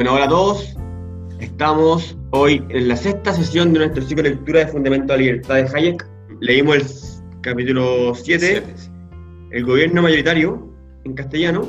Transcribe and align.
Bueno, 0.00 0.14
hola 0.14 0.24
a 0.24 0.28
todos. 0.30 0.76
Estamos 1.40 2.16
hoy 2.30 2.64
en 2.70 2.88
la 2.88 2.96
sexta 2.96 3.34
sesión 3.34 3.74
de 3.74 3.80
nuestro 3.80 4.02
ciclo 4.02 4.22
de 4.22 4.30
lectura 4.30 4.60
de 4.60 4.68
Fundamento 4.68 5.12
de 5.12 5.18
la 5.18 5.24
Libertad 5.24 5.54
de 5.56 5.68
Hayek. 5.76 6.08
Leímos 6.40 7.22
el 7.34 7.40
capítulo 7.42 8.14
7, 8.14 8.62
el 9.50 9.62
gobierno 9.66 10.00
mayoritario 10.00 10.72
en 11.04 11.12
castellano, 11.12 11.68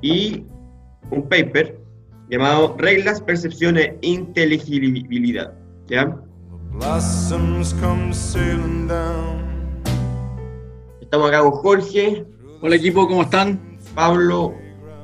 y 0.00 0.46
un 1.10 1.28
paper 1.28 1.76
llamado 2.30 2.76
Reglas, 2.78 3.20
Percepción 3.20 3.76
e 3.76 3.98
Inteligibilidad. 4.02 5.52
¿Ya? 5.88 6.16
Estamos 11.00 11.28
acá 11.30 11.40
con 11.40 11.50
Jorge. 11.50 12.24
Hola 12.60 12.76
equipo, 12.76 13.08
¿cómo 13.08 13.22
están? 13.22 13.76
Pablo. 13.96 14.54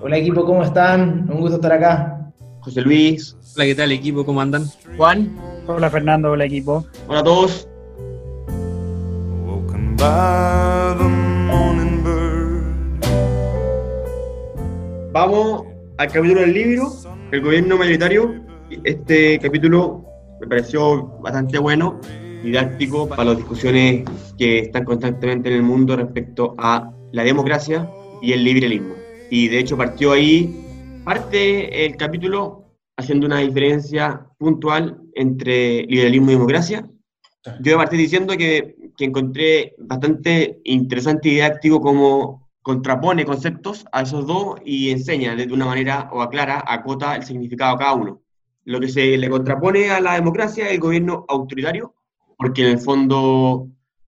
Hola 0.01 0.17
equipo, 0.17 0.45
¿cómo 0.45 0.63
están? 0.63 1.29
Un 1.29 1.41
gusto 1.41 1.57
estar 1.57 1.73
acá. 1.73 2.18
José 2.61 2.81
Luis. 2.83 3.37
Hola, 3.55 3.65
¿qué 3.67 3.75
tal 3.75 3.93
equipo? 3.93 4.25
¿Cómo 4.25 4.41
andan? 4.41 4.65
Juan. 4.97 5.37
Hola 5.67 5.91
Fernando, 5.91 6.33
hola 6.33 6.45
equipo. 6.45 6.85
Hola 7.07 7.21
a 7.21 7.25
todos. 7.25 7.69
Vamos 15.13 15.63
al 15.97 16.13
capítulo 16.13 16.41
del 16.43 16.55
libro, 16.55 16.93
el 17.33 17.41
gobierno 17.41 17.77
mayoritario. 17.77 18.35
Este 18.85 19.39
capítulo 19.41 20.05
me 20.41 20.47
pareció 20.47 21.07
bastante 21.21 21.59
bueno, 21.59 22.01
didáctico 22.43 23.09
para 23.09 23.25
las 23.25 23.37
discusiones 23.39 24.05
que 24.39 24.61
están 24.61 24.85
constantemente 24.85 25.49
en 25.49 25.57
el 25.57 25.63
mundo 25.63 25.97
respecto 25.97 26.55
a 26.59 26.93
la 27.11 27.25
democracia 27.25 27.91
y 28.23 28.33
el 28.33 28.45
liberalismo. 28.45 28.95
Y 29.31 29.49
de 29.49 29.59
hecho 29.59 29.77
partió 29.77 30.13
ahí, 30.13 30.55
parte 31.09 31.87
el 31.87 31.97
capítulo 31.97 32.75
haciendo 32.99 33.27
una 33.27 33.39
diferencia 33.39 34.27
puntual 34.37 35.01
entre 35.15 35.85
liberalismo 35.85 36.31
y 36.31 36.35
democracia. 36.35 36.87
Yo 37.61 37.79
partí 37.79 37.97
diciendo 37.97 38.37
que, 38.37 38.77
que 38.95 39.07
encontré 39.07 39.75
bastante 39.79 40.61
interesante 40.65 41.31
y 41.31 41.33
didáctico 41.37 41.81
cómo 41.81 42.51
contrapone 42.61 43.25
conceptos 43.25 43.87
a 43.91 44.03
esos 44.03 44.27
dos 44.27 44.61
y 44.67 44.91
enseña 44.91 45.35
de 45.35 45.51
una 45.51 45.65
manera 45.65 46.11
o 46.13 46.21
aclara, 46.21 46.63
acota 46.67 47.17
el 47.17 47.23
significado 47.23 47.77
a 47.77 47.79
cada 47.79 47.95
uno. 47.95 48.21
Lo 48.65 48.79
que 48.79 48.89
se 48.89 49.17
le 49.17 49.31
contrapone 49.31 49.91
a 49.91 50.03
la 50.03 50.17
democracia 50.17 50.67
es 50.67 50.73
el 50.73 50.79
gobierno 50.79 51.25
autoritario, 51.27 51.95
porque 52.37 52.65
en 52.67 52.73
el 52.73 52.81
fondo 52.81 53.67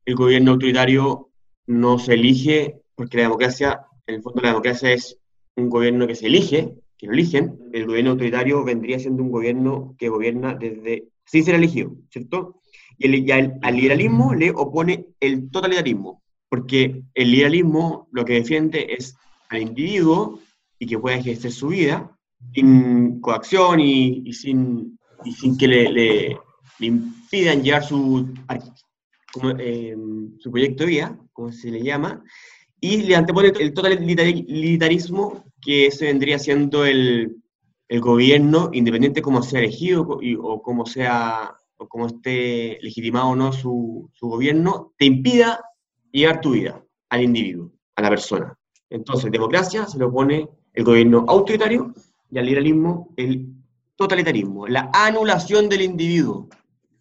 el 0.05 0.15
gobierno 0.15 0.51
autoritario 0.51 1.31
no 1.67 1.99
se 1.99 2.13
elige, 2.13 2.83
porque 2.95 3.17
la 3.17 3.23
democracia, 3.23 3.87
en 4.07 4.17
el 4.17 4.23
fondo 4.23 4.43
la 4.43 4.49
democracia 4.49 4.93
es 4.93 5.19
un 5.57 5.71
gobierno 5.71 6.07
que 6.07 6.15
se 6.15 6.27
elige, 6.27 6.82
que 7.03 7.09
lo 7.09 7.15
eligen. 7.15 7.59
El 7.73 7.87
gobierno 7.87 8.13
autoritario 8.13 8.63
vendría 8.63 8.97
siendo 9.01 9.25
un 9.25 9.33
gobierno 9.33 9.97
que 9.99 10.09
gobierna 10.09 10.55
desde 10.55 11.09
sin 11.27 11.45
ser 11.45 11.57
elegido, 11.57 11.97
¿cierto? 12.11 12.61
Y, 12.97 13.07
el, 13.07 13.15
y 13.27 13.31
al, 13.33 13.59
al 13.61 13.75
liberalismo 13.75 14.35
le 14.35 14.53
opone 14.53 15.07
el 15.19 15.51
totalitarismo, 15.51 16.23
porque 16.49 17.03
el 17.15 17.31
liberalismo 17.33 18.09
lo 18.13 18.25
que 18.25 18.35
defiende 18.35 18.87
es 18.97 19.17
al 19.49 19.63
individuo 19.63 20.39
y 20.79 20.87
que 20.87 20.99
pueda 20.99 21.17
ejercer 21.17 21.51
su 21.51 21.69
vida 21.69 22.17
sin 22.55 23.21
coacción 23.21 23.81
y, 23.81 24.23
y 24.25 24.33
sin, 24.33 24.97
y 25.25 25.33
sin 25.33 25.59
que 25.59 25.67
le, 25.67 25.91
le, 25.91 26.39
le 26.79 26.87
impidan 26.87 27.65
llevar 27.65 27.83
su, 27.83 28.33
como, 29.33 29.51
eh, 29.59 29.97
su 30.39 30.53
proyecto 30.53 30.85
de 30.85 30.91
vida, 30.91 31.19
como 31.33 31.51
se 31.51 31.69
le 31.69 31.83
llama, 31.83 32.23
y 32.85 33.03
le 33.03 33.15
antepone 33.15 33.53
el 33.61 33.73
totalitarismo, 33.73 35.45
que 35.61 35.93
se 35.93 36.07
vendría 36.07 36.37
siendo 36.41 36.85
el, 36.85 37.37
el 37.87 38.01
gobierno, 38.01 38.71
independiente 38.73 39.23
como 39.23 39.41
sea 39.41 39.61
elegido 39.61 40.19
y, 40.21 40.35
o 40.35 40.61
como 40.61 40.85
sea 40.85 41.55
o 41.77 41.87
como 41.87 42.09
esté 42.09 42.81
legitimado 42.83 43.29
o 43.29 43.37
no 43.37 43.53
su, 43.53 44.11
su 44.13 44.27
gobierno, 44.27 44.95
te 44.99 45.05
impida 45.05 45.61
llevar 46.11 46.41
tu 46.41 46.51
vida 46.51 46.85
al 47.09 47.23
individuo, 47.23 47.71
a 47.95 48.03
la 48.03 48.11
persona. 48.11 48.59
Entonces, 48.91 49.31
democracia 49.31 49.87
se 49.87 49.99
lo 49.99 50.09
opone 50.09 50.49
el 50.75 50.83
gobierno 50.83 51.25
autoritario 51.29 51.95
y 52.33 52.39
al 52.39 52.47
liberalismo 52.47 53.15
el 53.17 53.47
totalitarismo, 53.95 54.67
la 54.67 54.91
anulación 54.93 55.69
del 55.69 55.83
individuo. 55.83 56.49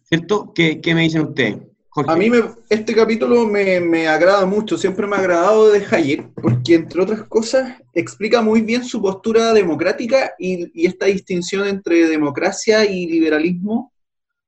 ¿Cierto? 0.04 0.52
¿Qué, 0.54 0.80
qué 0.80 0.94
me 0.94 1.02
dicen 1.02 1.22
ustedes? 1.22 1.58
A 1.94 2.16
mí 2.16 2.30
me, 2.30 2.42
este 2.70 2.94
capítulo 2.94 3.46
me, 3.46 3.78
me, 3.80 4.08
agrada 4.08 4.46
mucho, 4.46 4.78
siempre 4.78 5.06
me 5.06 5.16
ha 5.16 5.18
agradado 5.18 5.70
de 5.70 5.84
Hayek, 5.84 6.26
porque 6.40 6.74
entre 6.74 7.02
otras 7.02 7.24
cosas 7.24 7.78
explica 7.92 8.40
muy 8.40 8.62
bien 8.62 8.82
su 8.82 9.02
postura 9.02 9.52
democrática 9.52 10.32
y, 10.38 10.70
y 10.72 10.86
esta 10.86 11.06
distinción 11.06 11.68
entre 11.68 12.08
democracia 12.08 12.86
y 12.86 13.06
liberalismo 13.06 13.92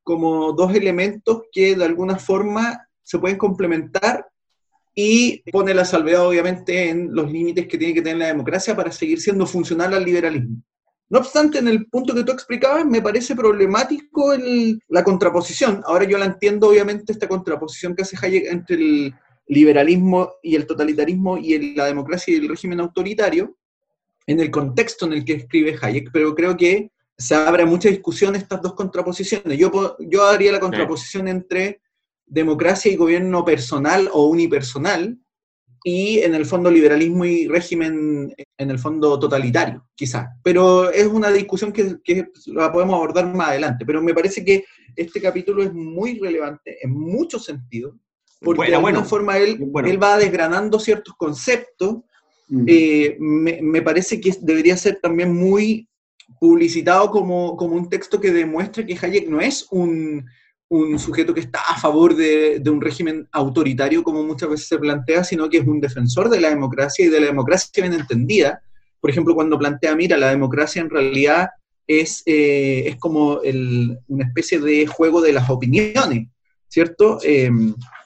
como 0.03 0.53
dos 0.53 0.75
elementos 0.75 1.43
que 1.53 1.77
de 1.77 1.84
alguna 1.84 2.16
forma 2.16 2.88
se 3.03 3.19
pueden 3.19 3.37
complementar 3.37 4.26
y 4.94 5.43
pone 5.50 5.75
la 5.75 5.84
salvedad 5.84 6.26
obviamente 6.26 6.88
en 6.88 7.15
los 7.15 7.31
límites 7.31 7.66
que 7.66 7.76
tiene 7.76 7.94
que 7.94 8.03
tener 8.03 8.19
la 8.19 8.26
democracia 8.28 8.76
para 8.76 8.93
seguir 8.93 9.21
siendo 9.21 9.47
funcional 9.47 9.93
al 9.93 10.05
liberalismo. 10.05 10.62
No 11.10 11.19
obstante, 11.19 11.59
en 11.59 11.69
el 11.69 11.87
punto 11.87 12.15
que 12.15 12.25
tú 12.25 12.32
explicabas, 12.32 12.87
me 12.87 13.03
parece 13.03 13.37
problemático 13.37 14.32
el, 14.32 14.81
la 14.88 15.04
contraposición. 15.04 15.82
Ahora 15.87 16.04
yo 16.04 16.19
la 16.19 16.25
entiendo, 16.25 16.69
obviamente, 16.69 17.12
esta 17.12 17.28
contraposición 17.28 17.94
que 17.94 18.03
hace 18.03 18.16
Hayek 18.20 18.47
entre 18.50 18.76
el 18.76 19.14
liberalismo 19.47 20.32
y 20.43 20.56
el 20.56 20.66
totalitarismo 20.66 21.37
y 21.37 21.54
el, 21.54 21.76
la 21.76 21.87
democracia 21.87 22.32
y 22.32 22.38
el 22.38 22.48
régimen 22.48 22.81
autoritario, 22.81 23.56
en 24.26 24.41
el 24.41 24.50
contexto 24.50 25.04
en 25.04 25.12
el 25.12 25.25
que 25.25 25.34
escribe 25.34 25.78
Hayek, 25.81 26.10
pero 26.12 26.34
creo 26.34 26.56
que 26.56 26.91
se 27.16 27.34
abre 27.34 27.66
mucha 27.66 27.88
discusión 27.88 28.34
estas 28.34 28.62
dos 28.62 28.75
contraposiciones. 28.75 29.59
Yo, 29.59 29.97
yo 30.00 30.25
haría 30.25 30.53
la 30.53 30.60
contraposición 30.60 31.28
entre 31.28 31.81
democracia 32.26 32.91
y 32.91 32.97
gobierno 32.97 33.44
personal 33.44 34.09
o 34.12 34.26
unipersonal, 34.26 35.19
y 35.87 36.21
en 36.21 36.34
el 36.34 36.47
fondo 36.47 36.71
liberalismo 36.71 37.27
y 37.27 37.47
régimen 37.47 38.34
en 38.56 38.71
el 38.71 38.78
fondo 38.78 39.19
totalitario, 39.19 39.87
quizás. 39.95 40.28
Pero 40.43 40.91
es 40.91 41.06
una 41.06 41.31
discusión 41.31 41.72
que, 41.72 41.97
que, 42.03 42.28
la 42.47 42.72
podemos 42.72 42.95
abordar 42.95 43.33
más 43.34 43.50
adelante. 43.50 43.84
Pero 43.84 44.03
me 44.03 44.15
parece 44.15 44.43
que 44.43 44.65
este 44.97 45.21
capítulo 45.21 45.62
es 45.62 45.75
muy 45.75 46.19
relevante 46.19 46.78
en 46.83 46.91
muchos 46.91 47.44
sentidos, 47.44 47.94
porque 48.41 48.56
bueno, 48.56 48.71
de 48.71 48.77
alguna 48.77 48.93
bueno, 48.93 49.09
forma 49.09 49.37
él, 49.37 49.59
bueno. 49.61 49.87
él 49.87 50.03
va 50.03 50.17
desgranando 50.17 50.81
ciertos 50.81 51.15
conceptos. 51.19 51.99
Mm. 52.49 52.65
Eh, 52.67 53.17
me, 53.21 53.61
me, 53.61 53.83
parece 53.83 54.19
que 54.19 54.34
debería 54.41 54.78
ser 54.78 55.00
también 55.03 55.34
muy 55.34 55.87
publicitado 56.41 57.11
como, 57.11 57.59
como 57.59 57.77
un 57.77 57.91
texto 57.91 58.19
que 58.19 58.33
demuestre 58.33 58.87
que 58.87 58.99
Hayek 59.00 59.28
no 59.28 59.41
es 59.43 59.67
un 59.71 60.25
un 60.79 60.99
sujeto 60.99 61.33
que 61.33 61.41
está 61.41 61.61
a 61.69 61.79
favor 61.79 62.17
de, 62.17 62.59
de, 62.59 62.71
un 62.71 62.81
régimen 62.81 63.29
autoritario, 63.33 64.03
como 64.03 64.23
muchas 64.25 64.49
veces 64.49 64.67
se 64.67 64.79
plantea, 64.79 65.25
sino 65.25 65.49
que 65.49 65.59
es 65.59 65.67
un 65.67 65.81
defensor 65.81 66.29
de 66.29 66.41
la 66.41 66.51
democracia 66.51 67.07
y 67.07 67.09
de 67.09 67.21
la 67.21 67.27
democracia 67.27 67.83
bien 67.83 67.99
entendida. 67.99 68.62
Por 69.01 69.11
ejemplo, 69.11 69.35
cuando 69.35 69.59
plantea, 69.59 69.95
mira, 69.95 70.17
la 70.17 70.31
democracia 70.31 70.83
en 70.83 70.91
realidad 70.91 71.51
es, 71.87 72.23
eh, 72.27 72.85
es 72.87 72.97
como 72.97 73.41
el, 73.43 73.99
una 74.09 74.25
especie 74.25 74.59
de 74.59 74.87
juego 74.87 75.21
de 75.21 75.33
las 75.33 75.49
opiniones, 75.49 76.29
¿cierto? 76.69 77.19
Eh, 77.23 77.51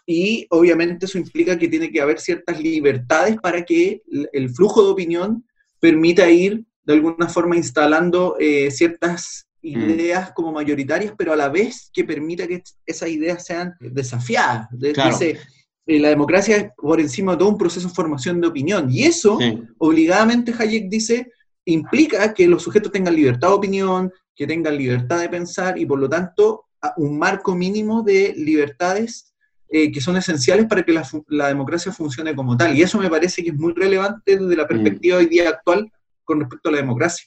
y 0.06 0.46
obviamente 0.50 1.06
eso 1.06 1.18
implica 1.18 1.58
que 1.58 1.68
tiene 1.68 1.90
que 1.90 2.00
haber 2.00 2.18
ciertas 2.18 2.60
libertades 2.60 3.36
para 3.36 3.64
que 3.64 4.02
el 4.32 4.50
flujo 4.50 4.82
de 4.82 4.90
opinión 4.90 5.44
permita 5.80 6.30
ir 6.30 6.64
de 6.84 6.94
alguna 6.94 7.28
forma 7.28 7.56
instalando 7.56 8.36
eh, 8.40 8.70
ciertas 8.70 9.47
ideas 9.62 10.32
como 10.32 10.52
mayoritarias, 10.52 11.14
pero 11.16 11.32
a 11.32 11.36
la 11.36 11.48
vez 11.48 11.90
que 11.92 12.04
permita 12.04 12.46
que 12.46 12.62
esas 12.86 13.08
ideas 13.08 13.44
sean 13.44 13.74
desafiadas. 13.80 14.68
Claro. 14.94 15.10
Dice, 15.10 15.38
eh, 15.86 15.98
la 15.98 16.08
democracia 16.08 16.56
es 16.56 16.70
por 16.76 17.00
encima 17.00 17.32
de 17.32 17.38
todo 17.38 17.48
un 17.48 17.58
proceso 17.58 17.88
de 17.88 17.94
formación 17.94 18.40
de 18.40 18.48
opinión. 18.48 18.90
Y 18.90 19.04
eso, 19.04 19.38
sí. 19.38 19.62
obligadamente, 19.78 20.54
Hayek 20.56 20.88
dice, 20.88 21.32
implica 21.64 22.32
que 22.34 22.46
los 22.46 22.62
sujetos 22.62 22.92
tengan 22.92 23.14
libertad 23.14 23.48
de 23.48 23.54
opinión, 23.54 24.12
que 24.34 24.46
tengan 24.46 24.76
libertad 24.76 25.20
de 25.20 25.28
pensar 25.28 25.78
y, 25.78 25.86
por 25.86 25.98
lo 25.98 26.08
tanto, 26.08 26.66
un 26.96 27.18
marco 27.18 27.54
mínimo 27.54 28.02
de 28.02 28.34
libertades 28.36 29.34
eh, 29.70 29.90
que 29.92 30.00
son 30.00 30.16
esenciales 30.16 30.66
para 30.66 30.82
que 30.82 30.92
la, 30.92 31.06
la, 31.26 31.48
democracia 31.48 31.92
funcione 31.92 32.34
como 32.34 32.56
tal. 32.56 32.76
Y 32.76 32.82
eso 32.82 32.98
me 32.98 33.10
parece 33.10 33.42
que 33.42 33.50
es 33.50 33.56
muy 33.56 33.74
relevante 33.74 34.38
desde 34.38 34.56
la 34.56 34.66
perspectiva 34.66 35.16
mm. 35.16 35.18
hoy 35.18 35.26
día 35.26 35.48
actual 35.48 35.92
con 36.24 36.40
respecto 36.40 36.68
a 36.68 36.72
la 36.72 36.78
democracia. 36.78 37.26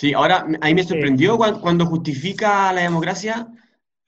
Sí, 0.00 0.14
ahora 0.14 0.46
ahí 0.62 0.74
me 0.74 0.82
sorprendió 0.82 1.36
cuando, 1.36 1.60
cuando, 1.60 1.84
justifica 1.84 2.72
la 2.72 2.80
democracia, 2.80 3.48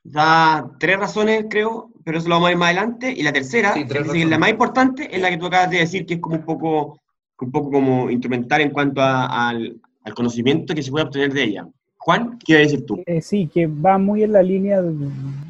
da 0.03 0.71
tres 0.81 0.99
razones, 0.99 1.45
creo, 1.51 1.93
pero 2.03 2.17
eso 2.17 2.31
lo 2.31 2.37
vamos 2.37 2.47
a 2.47 2.49
ver 2.49 2.57
más 2.57 2.71
adelante, 2.71 3.13
y 3.15 3.23
la 3.23 3.31
tercera, 3.31 3.75
sí, 3.75 3.81
es 3.83 3.89
decir, 3.89 4.27
la 4.27 4.39
más 4.39 4.49
importante, 4.49 5.15
es 5.15 5.21
la 5.21 5.29
que 5.29 5.37
tú 5.37 5.49
acabas 5.49 5.71
de 5.71 5.81
decir, 5.81 6.07
que 6.07 6.15
es 6.15 6.21
como 6.21 6.37
un 6.37 6.47
poco, 6.47 6.99
un 7.41 7.53
poco 7.53 7.71
como 7.71 8.09
instrumental 8.09 8.63
en 8.63 8.71
cuanto 8.71 9.03
a, 9.03 9.51
al, 9.51 9.83
al, 10.05 10.15
conocimiento 10.15 10.75
que 10.75 10.83
se 10.83 10.91
puede 10.91 11.05
obtener 11.05 11.35
de 11.35 11.43
ella. 11.43 11.69
Juan, 12.05 12.39
¿qué 12.45 12.55
vas 12.55 12.61
a 12.61 12.63
decir 12.63 12.87
tú? 12.87 13.03
Eh, 13.07 13.21
sí, 13.21 13.49
que 13.53 13.69
va 13.69 13.97
muy 13.97 14.25
en 14.25 14.33
la 14.33 14.43
línea 14.43 14.83
de, 14.83 14.93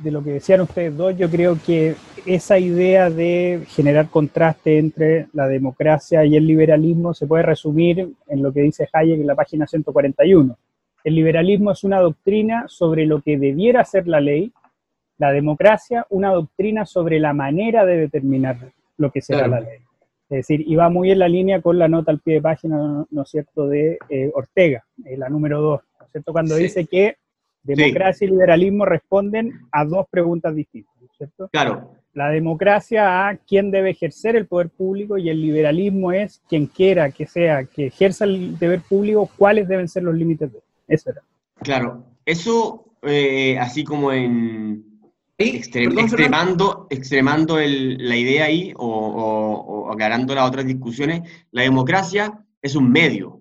de, 0.02 0.10
lo 0.10 0.22
que 0.22 0.32
decían 0.32 0.60
ustedes 0.60 0.94
dos. 0.94 1.16
Yo 1.16 1.30
creo 1.30 1.56
que 1.64 1.94
esa 2.26 2.58
idea 2.58 3.08
de 3.08 3.62
generar 3.68 4.08
contraste 4.08 4.78
entre 4.78 5.28
la 5.32 5.48
democracia 5.48 6.24
y 6.24 6.36
el 6.36 6.46
liberalismo 6.46 7.14
se 7.14 7.26
puede 7.26 7.42
resumir 7.42 8.12
en 8.28 8.42
lo 8.42 8.52
que 8.52 8.60
dice 8.60 8.88
Hayek 8.92 9.20
en 9.20 9.26
la 9.26 9.34
página 9.34 9.66
141, 9.66 10.56
El 11.04 11.14
liberalismo 11.14 11.72
es 11.72 11.84
una 11.84 12.00
doctrina 12.00 12.66
sobre 12.68 13.06
lo 13.06 13.22
que 13.22 13.38
debiera 13.38 13.84
ser 13.84 14.06
la 14.06 14.20
ley, 14.20 14.52
la 15.18 15.32
democracia 15.32 16.06
una 16.10 16.30
doctrina 16.30 16.84
sobre 16.84 17.18
la 17.18 17.32
manera 17.32 17.84
de 17.86 17.96
determinar 17.96 18.58
lo 18.98 19.10
que 19.10 19.22
será 19.22 19.46
Claro. 19.46 19.52
la 19.64 19.70
ley. 19.70 19.78
Es 20.28 20.48
decir, 20.48 20.64
y 20.66 20.74
va 20.76 20.88
muy 20.88 21.10
en 21.10 21.18
la 21.18 21.28
línea 21.28 21.60
con 21.60 21.78
la 21.78 21.88
nota 21.88 22.10
al 22.10 22.20
pie 22.20 22.34
de 22.34 22.40
página, 22.40 22.76
¿no, 22.76 23.06
¿no 23.10 23.22
es 23.22 23.28
cierto?, 23.28 23.68
de 23.68 23.98
eh, 24.08 24.30
Ortega, 24.34 24.82
eh, 25.04 25.16
la 25.18 25.28
número 25.28 25.60
dos, 25.60 25.80
¿no 25.82 25.88
es 25.91 25.91
cierto?, 26.12 26.32
cuando 26.32 26.56
Sí. 26.56 26.64
dice 26.64 26.86
que 26.86 27.16
democracia 27.62 28.26
y 28.26 28.30
liberalismo 28.30 28.84
responden 28.84 29.60
a 29.70 29.84
dos 29.84 30.06
preguntas 30.10 30.54
distintas, 30.54 30.92
¿no 31.00 31.06
es 31.06 31.12
cierto? 31.16 31.48
Claro, 31.52 31.92
La 32.14 32.28
democracia 32.28 33.26
a 33.28 33.36
quién 33.38 33.70
debe 33.70 33.88
ejercer 33.90 34.36
el 34.36 34.46
poder 34.46 34.68
público 34.68 35.16
y 35.16 35.30
el 35.30 35.40
liberalismo 35.40 36.12
es 36.12 36.42
quien 36.46 36.66
quiera 36.66 37.10
que 37.10 37.26
sea 37.26 37.64
que 37.64 37.86
ejerza 37.86 38.26
el 38.26 38.58
deber 38.58 38.82
público, 38.82 39.30
cuáles 39.38 39.66
deben 39.66 39.88
ser 39.88 40.02
los 40.02 40.14
límites 40.14 40.52
de 40.52 40.58
él. 40.58 40.64
Eso 40.88 41.10
era. 41.10 41.22
claro. 41.62 42.04
Eso, 42.26 42.84
eh, 43.02 43.58
así 43.58 43.82
como 43.82 44.12
en 44.12 44.84
extre- 45.38 45.84
perdón, 45.88 46.04
extremando, 46.04 46.86
extremando 46.90 47.58
el- 47.58 47.96
la 48.08 48.16
idea 48.16 48.44
ahí 48.44 48.72
o, 48.76 48.86
o- 48.86 49.86
o 49.86 49.92
aclarando 49.92 50.34
las 50.34 50.46
otras 50.46 50.66
discusiones, 50.66 51.22
la 51.50 51.62
democracia 51.62 52.44
es 52.60 52.76
un 52.76 52.90
medio 52.92 53.40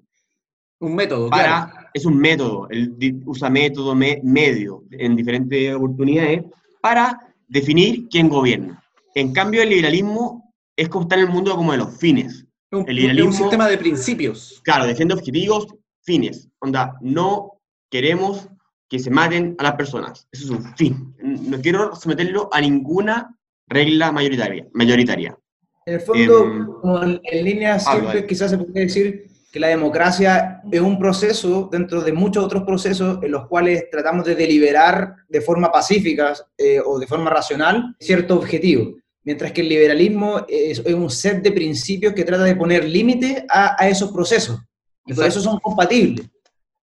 Un 0.80 0.96
método, 0.96 1.30
para, 1.30 1.44
claro. 1.72 1.81
Es 1.94 2.06
un 2.06 2.18
método, 2.18 2.68
él 2.70 2.96
usa 3.26 3.50
método, 3.50 3.94
me- 3.96 4.20
medio 4.24 4.84
en 4.92 5.16
diferentes 5.16 5.74
oportunidades 5.76 6.44
para 6.82 7.34
definir 7.48 8.08
quién 8.10 8.30
gobierna. 8.30 8.84
En 9.16 9.34
cambio, 9.34 9.62
el 9.62 9.70
liberalismo 9.70 10.54
es 10.76 10.88
como 10.90 11.04
está 11.04 11.16
en 11.16 11.22
el 11.22 11.30
mundo 11.30 11.56
como 11.56 11.72
de 11.74 11.78
los 11.80 11.98
fines. 11.98 12.46
Un, 12.72 12.86
el 12.88 12.98
es 12.98 13.04
un 13.04 13.10
liberalismo- 13.12 13.38
sistema 13.38 13.68
de 13.68 13.78
principios. 13.78 14.62
Claro, 14.64 14.86
defiende 14.88 15.14
objetivos, 15.14 15.68
fines. 16.04 16.48
Onda, 16.60 16.96
no 17.02 17.52
queremos 17.90 18.48
que 18.90 19.00
se 19.00 19.10
maten 19.10 19.56
a 19.58 19.64
las 19.64 19.74
personas. 19.76 20.28
Eso 20.32 20.46
es 20.46 20.50
un 20.52 20.76
fin. 20.76 21.14
No 21.22 21.60
quiero 21.62 21.96
someterlo 21.96 22.50
a 22.52 22.62
ninguna 22.62 23.36
regla 23.68 24.12
mayoritaria. 24.12 24.68
mayoritaria. 24.74 25.38
En 25.86 25.94
el 25.96 26.00
fondo, 26.02 26.46
Em, 26.46 27.20
en, 27.32 27.44
líneas 27.46 27.84
simples, 27.86 28.26
quizás 28.26 28.52
se 28.52 28.58
podría 28.58 28.84
decir 28.84 29.26
que 29.52 29.60
la 29.60 29.68
democracia 29.68 30.62
es 30.72 30.80
un 30.80 30.98
proceso 30.98 31.68
dentro 31.72 32.02
de 32.02 32.14
muchos 32.14 32.44
otros 32.44 32.64
procesos 32.64 33.20
en 33.22 33.32
los 33.32 33.48
cuales 33.48 33.90
tratamos 33.92 34.26
de 34.26 34.36
deliberar 34.36 35.16
de 35.28 35.42
forma 35.42 35.72
pacífica 35.72 36.34
eh, 36.58 36.80
o 36.86 36.98
de 36.98 37.06
forma 37.08 37.30
racional 37.30 37.96
cierto 38.00 38.36
objetivo. 38.38 38.96
Mientras 39.24 39.52
que 39.52 39.62
el 39.62 39.70
liberalismo 39.70 40.46
es, 40.48 40.80
es 40.80 40.94
un 40.94 41.10
set 41.10 41.44
de 41.44 41.52
principios 41.52 42.14
que 42.14 42.24
trata 42.24 42.44
de 42.46 42.56
poner 42.56 42.86
límites 42.86 43.44
a, 43.50 43.76
a 43.78 43.90
esos 43.90 44.12
procesos. 44.12 44.60
Y 45.06 45.14
por 45.14 45.26
eso 45.26 45.42
son 45.42 45.60
compatibles. 45.60 46.30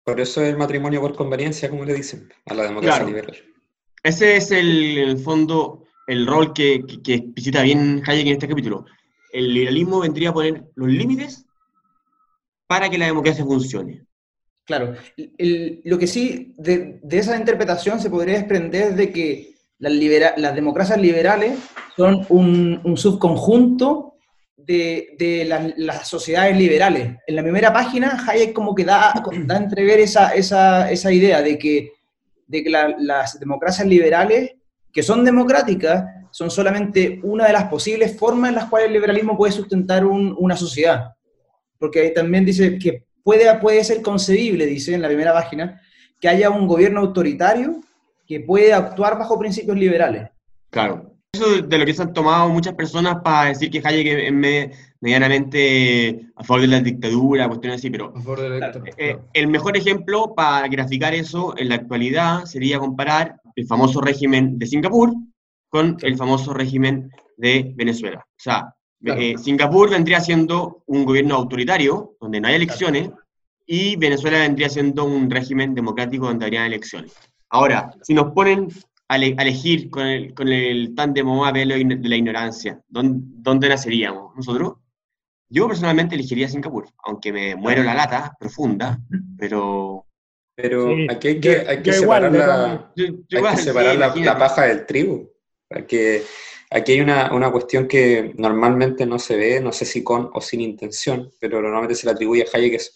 Por 0.04 0.20
eso 0.20 0.42
es 0.42 0.50
el 0.50 0.56
matrimonio 0.58 1.00
por 1.00 1.14
conveniencia, 1.16 1.68
como 1.70 1.84
le 1.84 1.94
dicen, 1.94 2.28
a 2.46 2.54
la 2.54 2.64
democracia 2.64 2.96
Claro. 3.04 3.08
liberal. 3.08 3.36
Ese 4.02 4.36
es 4.36 4.50
el, 4.50 4.98
el 4.98 5.18
fondo 5.18 5.84
el 6.06 6.26
rol 6.26 6.52
que, 6.52 6.84
que, 6.86 7.02
que 7.02 7.14
explicita 7.14 7.62
bien 7.62 8.02
Hayek 8.06 8.26
en 8.26 8.32
este 8.34 8.48
capítulo. 8.48 8.84
El 9.32 9.52
liberalismo 9.52 10.00
vendría 10.00 10.30
a 10.30 10.34
poner 10.34 10.64
los 10.76 10.88
límites 10.88 11.44
para 12.68 12.88
que 12.88 12.98
la 12.98 13.06
democracia 13.06 13.44
funcione. 13.44 14.04
Claro, 14.64 14.94
lo 15.16 15.98
que 15.98 16.06
sí, 16.06 16.52
de, 16.58 17.00
esa 17.10 17.36
interpretación 17.36 17.98
se 18.00 18.10
podría 18.10 18.34
desprender 18.34 18.94
de 18.94 19.10
que 19.10 19.54
las, 19.78 20.54
democracias 20.54 21.00
liberales 21.00 21.58
son 21.96 22.26
un, 22.28 22.78
un 22.84 22.96
subconjunto 22.98 24.16
de, 24.58 25.46
las, 25.78 26.06
sociedades 26.06 26.54
liberales. 26.54 27.16
En 27.26 27.36
la 27.36 27.42
primera 27.42 27.72
página, 27.72 28.22
Hayek 28.28 28.52
como 28.52 28.74
que 28.74 28.84
da, 28.84 29.12
a 29.12 29.56
entrever 29.56 30.00
esa, 30.00 31.12
idea 31.12 31.40
de 31.40 31.58
que, 31.58 31.92
las 32.46 33.40
democracias 33.40 33.86
liberales, 33.86 34.52
que 34.92 35.02
son 35.02 35.24
democráticas, 35.24 36.04
son 36.30 36.50
solamente 36.50 37.20
una 37.22 37.46
de 37.46 37.54
las 37.54 37.64
posibles 37.64 38.18
formas 38.18 38.50
en 38.50 38.56
las 38.56 38.66
cuales 38.66 38.88
el 38.88 38.92
liberalismo 38.92 39.34
puede 39.34 39.52
sustentar 39.52 40.04
un- 40.04 40.36
una 40.38 40.56
sociedad 40.56 41.14
porque 41.78 42.00
ahí 42.00 42.14
también 42.14 42.44
dice 42.44 42.78
que 42.78 43.04
puede, 43.22 43.52
puede 43.58 43.84
ser 43.84 44.02
concebible, 44.02 44.66
dice 44.66 44.94
en 44.94 45.02
la 45.02 45.08
primera 45.08 45.32
página, 45.32 45.80
que 46.20 46.28
haya 46.28 46.50
un 46.50 46.66
gobierno 46.66 47.00
autoritario 47.00 47.80
que 48.26 48.40
puede 48.40 48.72
actuar 48.72 49.18
bajo 49.18 49.38
principios 49.38 49.76
liberales. 49.76 50.28
Claro. 50.70 51.14
Eso 51.32 51.62
de 51.62 51.78
lo 51.78 51.84
que 51.86 51.92
se 51.94 52.02
han 52.02 52.12
tomado 52.12 52.48
muchas 52.48 52.74
personas 52.74 53.18
para 53.22 53.50
decir 53.50 53.70
que 53.70 53.80
Hayek 53.84 54.06
es 54.06 54.32
me- 54.32 54.70
medianamente 55.00 56.26
a 56.36 56.42
favor 56.44 56.62
de 56.62 56.66
la 56.68 56.80
dictadura, 56.80 57.46
cuestiones 57.48 57.78
así, 57.78 57.90
pero 57.90 58.12
A 58.14 58.20
favor 58.20 58.40
del 58.40 58.58
Claro. 58.58 58.80
electo. 58.80 59.02
Eh, 59.02 59.18
el 59.34 59.48
mejor 59.48 59.76
ejemplo 59.76 60.34
para 60.34 60.66
graficar 60.68 61.14
eso 61.14 61.54
en 61.56 61.68
la 61.68 61.76
actualidad 61.76 62.44
sería 62.46 62.78
comparar 62.78 63.36
el 63.54 63.66
famoso 63.66 64.00
régimen 64.00 64.58
de 64.58 64.66
Singapur 64.66 65.12
con 65.68 65.96
el 66.02 66.16
famoso 66.16 66.52
régimen 66.54 67.10
de 67.36 67.72
Venezuela. 67.76 68.20
O 68.26 68.40
sea, 68.40 68.74
Claro. 69.00 69.20
eh, 69.20 69.34
Singapur 69.38 69.90
vendría 69.90 70.20
siendo 70.20 70.82
un 70.86 71.04
gobierno 71.04 71.36
autoritario, 71.36 72.16
donde 72.20 72.40
no 72.40 72.48
hay 72.48 72.56
elecciones, 72.56 73.10
y 73.66 73.96
Venezuela 73.96 74.38
vendría 74.38 74.68
siendo 74.68 75.04
un 75.04 75.30
régimen 75.30 75.74
democrático 75.74 76.26
donde 76.26 76.44
habría 76.46 76.66
elecciones. 76.66 77.12
Ahora, 77.50 77.92
si 78.02 78.12
nos 78.14 78.32
ponen 78.32 78.68
a, 79.08 79.16
ele- 79.16 79.34
a 79.38 79.42
elegir 79.42 79.88
con 79.90 80.06
el, 80.06 80.34
con 80.34 80.48
el 80.48 80.94
tándem 80.94 81.26
de 81.52 82.08
la 82.08 82.16
ignorancia, 82.16 82.80
¿dónde, 82.88 83.20
dónde 83.36 83.68
naceríamos? 83.68 84.34
¿Nosotros? 84.36 84.74
Yo 85.50 85.66
personalmente 85.66 86.14
elegiría 86.14 86.48
Singapur, 86.48 86.88
aunque 87.04 87.32
me 87.32 87.56
muero 87.56 87.82
la 87.82 87.94
lata 87.94 88.34
profunda, 88.38 88.98
pero... 89.38 90.04
Pero 90.54 90.88
Sí, 90.88 91.06
aquí 91.08 91.28
hay 91.28 91.40
que, 91.40 91.56
hay 91.68 91.82
que 91.82 91.96
igual, 91.98 92.22
separar, 92.32 92.32
la, 92.32 92.92
Yo, 92.96 93.04
yo 93.06 93.12
hay 93.12 93.38
igual, 93.38 93.54
que 93.54 93.58
sí, 93.60 93.64
separar 93.68 93.94
la, 93.94 94.00
la 94.00 94.06
imagínate. 94.06 94.38
paja 94.40 94.62
del 94.64 94.86
trigo. 94.86 95.30
Porque 95.68 96.22
aquí 96.70 96.92
hay 96.92 97.00
una, 97.00 97.32
una 97.34 97.50
cuestión 97.50 97.86
que 97.88 98.32
normalmente 98.36 99.06
no 99.06 99.18
se 99.18 99.36
ve, 99.36 99.60
no 99.60 99.72
sé 99.72 99.84
si 99.84 100.02
con 100.04 100.30
o 100.34 100.40
sin 100.40 100.60
intención, 100.60 101.30
pero 101.40 101.60
normalmente 101.62 101.94
se 101.94 102.06
le 102.06 102.12
atribuye 102.12 102.42
a 102.44 102.56
Hayek 102.56 102.74
eso. 102.74 102.90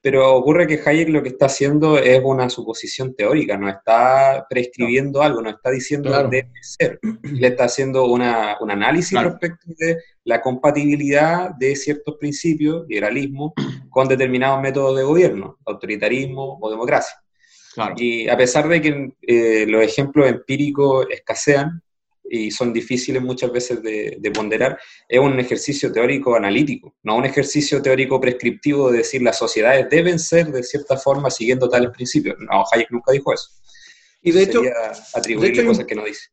Pero 0.00 0.32
ocurre 0.36 0.68
que 0.68 0.80
Hayek 0.84 1.08
lo 1.08 1.22
que 1.24 1.30
está 1.30 1.46
haciendo 1.46 1.98
es 1.98 2.20
una 2.22 2.48
suposición 2.48 3.16
teórica, 3.16 3.58
no 3.58 3.68
está 3.68 4.46
prescribiendo 4.48 5.22
algo, 5.22 5.42
no 5.42 5.50
está 5.50 5.70
diciendo 5.70 6.10
Claro. 6.10 6.28
debe 6.28 6.50
ser. 6.62 7.00
Le 7.22 7.48
está 7.48 7.64
haciendo 7.64 8.06
una, 8.06 8.56
un 8.60 8.70
análisis 8.70 9.10
Claro. 9.10 9.30
respecto 9.30 9.66
de 9.76 9.98
la 10.24 10.40
compatibilidad 10.40 11.50
de 11.50 11.74
ciertos 11.74 12.14
principios, 12.16 12.86
liberalismo, 12.88 13.54
con 13.90 14.06
determinados 14.06 14.62
métodos 14.62 14.96
de 14.96 15.02
gobierno, 15.02 15.58
autoritarismo 15.66 16.58
o 16.60 16.70
democracia. 16.70 17.16
Claro. 17.74 17.94
Y 17.98 18.28
a 18.28 18.36
pesar 18.36 18.68
de 18.68 18.80
que 18.80 19.12
eh, 19.22 19.66
los 19.66 19.82
ejemplos 19.82 20.28
empíricos 20.28 21.06
escasean 21.10 21.82
y 22.30 22.50
son 22.50 22.72
difíciles 22.72 23.22
muchas 23.22 23.50
veces 23.52 23.82
de, 23.82 24.16
de 24.20 24.30
ponderar, 24.30 24.78
es 25.08 25.18
un 25.20 25.38
ejercicio 25.40 25.90
teórico 25.92 26.34
analítico, 26.36 26.94
no 27.02 27.16
un 27.16 27.24
ejercicio 27.24 27.80
teórico 27.82 28.20
prescriptivo 28.20 28.90
de 28.90 28.98
decir 28.98 29.22
las 29.22 29.38
sociedades 29.38 29.88
deben 29.90 30.18
ser 30.18 30.46
de 30.52 30.62
cierta 30.62 30.96
forma 30.96 31.30
siguiendo 31.30 31.68
tales 31.68 31.90
principios. 31.90 32.36
No, 32.38 32.64
Hayek 32.72 32.90
nunca 32.90 33.12
dijo 33.12 33.32
eso. 33.32 33.48
Y 34.22 34.32
de 34.32 34.42
hecho, 34.42 34.62
atribuirle 35.14 35.48
de 35.48 35.52
hecho 35.52 35.60
hay 35.62 35.66
un- 35.68 35.72
cosas 35.72 35.86
que 35.86 35.94
no 35.94 36.04
dice. 36.04 36.28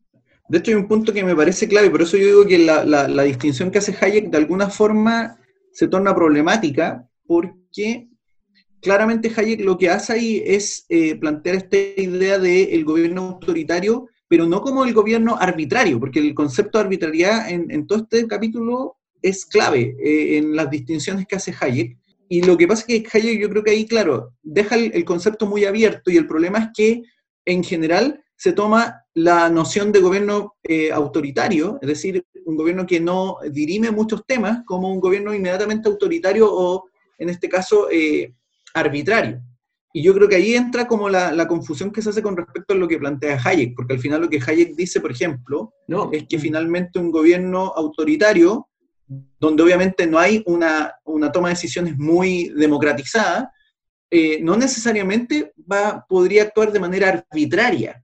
De 0.47 0.57
hecho, 0.59 0.71
hay 0.71 0.75
un 0.77 0.87
punto 0.87 1.11
que 1.13 1.23
me 1.23 1.35
parece 1.35 1.67
clave, 1.67 1.89
por 1.89 2.01
eso 2.03 2.17
yo 2.17 2.25
digo 2.27 2.45
que 2.45 2.59
la, 2.59 2.83
la- 2.85 3.07
la 3.07 3.23
distinción 3.23 3.71
que 3.71 3.79
hace 3.79 3.95
Hayek 3.99 4.29
de 4.29 4.37
alguna 4.37 4.69
forma 4.69 5.39
se 5.71 5.87
torna 5.87 6.13
problemática, 6.15 7.07
porque 7.25 8.07
claramente 8.81 9.31
Hayek 9.35 9.61
lo 9.61 9.77
que 9.77 9.89
hace 9.89 10.13
ahí 10.13 10.43
es 10.45 10.85
eh, 10.89 11.15
plantear 11.15 11.55
esta 11.55 11.77
idea 11.77 12.37
del 12.39 12.85
gobierno 12.85 13.21
autoritario, 13.29 14.07
pero 14.35 14.47
no 14.47 14.59
como 14.59 14.83
el 14.83 14.93
gobierno 14.93 15.37
arbitrario, 15.39 15.97
porque 15.97 16.19
el 16.19 16.35
concepto 16.35 16.77
de 16.77 16.83
arbitrariedad 16.83 17.49
en, 17.49 17.87
todo 17.87 17.99
este 17.99 18.27
capítulo 18.27 18.97
es 19.21 19.45
clave 19.45 19.95
eh, 19.97 20.35
en 20.35 20.57
las 20.57 20.69
distinciones 20.69 21.25
que 21.25 21.37
hace 21.37 21.55
Hayek. 21.57 21.97
Y 22.27 22.41
lo 22.41 22.57
que 22.57 22.67
pasa 22.67 22.83
es 22.85 23.01
que 23.01 23.17
Hayek 23.17 23.39
yo 23.39 23.49
creo 23.49 23.63
que 23.63 23.71
ahí, 23.71 23.87
claro, 23.87 24.33
deja 24.43 24.75
el, 24.75 24.91
el 24.93 25.05
concepto 25.05 25.45
muy 25.45 25.63
abierto 25.63 26.11
y 26.11 26.17
el 26.17 26.27
problema 26.27 26.59
es 26.59 26.67
que 26.75 27.03
en 27.45 27.63
general 27.63 28.25
se 28.35 28.51
toma 28.51 29.05
la 29.13 29.49
noción 29.49 29.93
de 29.93 30.01
gobierno 30.01 30.57
eh, 30.63 30.91
autoritario, 30.91 31.79
es 31.81 31.87
decir, 31.87 32.25
un 32.43 32.57
gobierno 32.57 32.85
que 32.85 32.99
no 32.99 33.37
dirime 33.49 33.89
muchos 33.89 34.25
temas, 34.25 34.65
como 34.65 34.91
un 34.91 34.99
gobierno 34.99 35.33
inmediatamente 35.33 35.87
autoritario 35.87 36.49
o, 36.51 36.89
en 37.17 37.29
este 37.29 37.47
caso, 37.47 37.87
eh, 37.89 38.33
arbitrario. 38.73 39.41
Y 39.95 40.03
yo 40.03 40.13
creo 40.13 40.27
que 40.27 40.35
ahí 40.35 40.55
entra 40.55 40.87
como 40.87 41.07
la, 41.07 41.31
la 41.31 41.47
confusión 41.47 41.89
que 41.89 42.01
se 42.01 42.09
hace 42.09 42.21
con 42.21 42.35
respecto 42.35 42.73
a 42.73 42.75
lo 42.75 42.85
que 42.85 42.97
plantea 42.97 43.39
Hayek, 43.41 43.75
porque 43.77 43.93
al 43.93 43.99
final 44.01 44.19
lo 44.19 44.29
que 44.29 44.41
Hayek 44.45 44.75
dice, 44.75 44.99
por 44.99 45.09
ejemplo, 45.09 45.73
No, 45.87 46.09
es 46.11 46.25
que 46.27 46.37
finalmente 46.37 46.99
un 46.99 47.11
gobierno 47.11 47.71
autoritario, 47.73 48.67
donde 49.39 49.63
obviamente 49.63 50.05
no 50.05 50.19
hay 50.19 50.43
una, 50.47 50.95
una 51.05 51.31
toma 51.31 51.47
de 51.47 51.53
decisiones 51.53 51.97
muy 51.97 52.49
democratizada, 52.49 53.53
eh, 54.11 54.39
no 54.41 54.57
necesariamente 54.57 55.53
va, 55.71 56.05
podría 56.09 56.43
actuar 56.43 56.73
de 56.73 56.79
manera 56.81 57.23
arbitraria. 57.31 58.03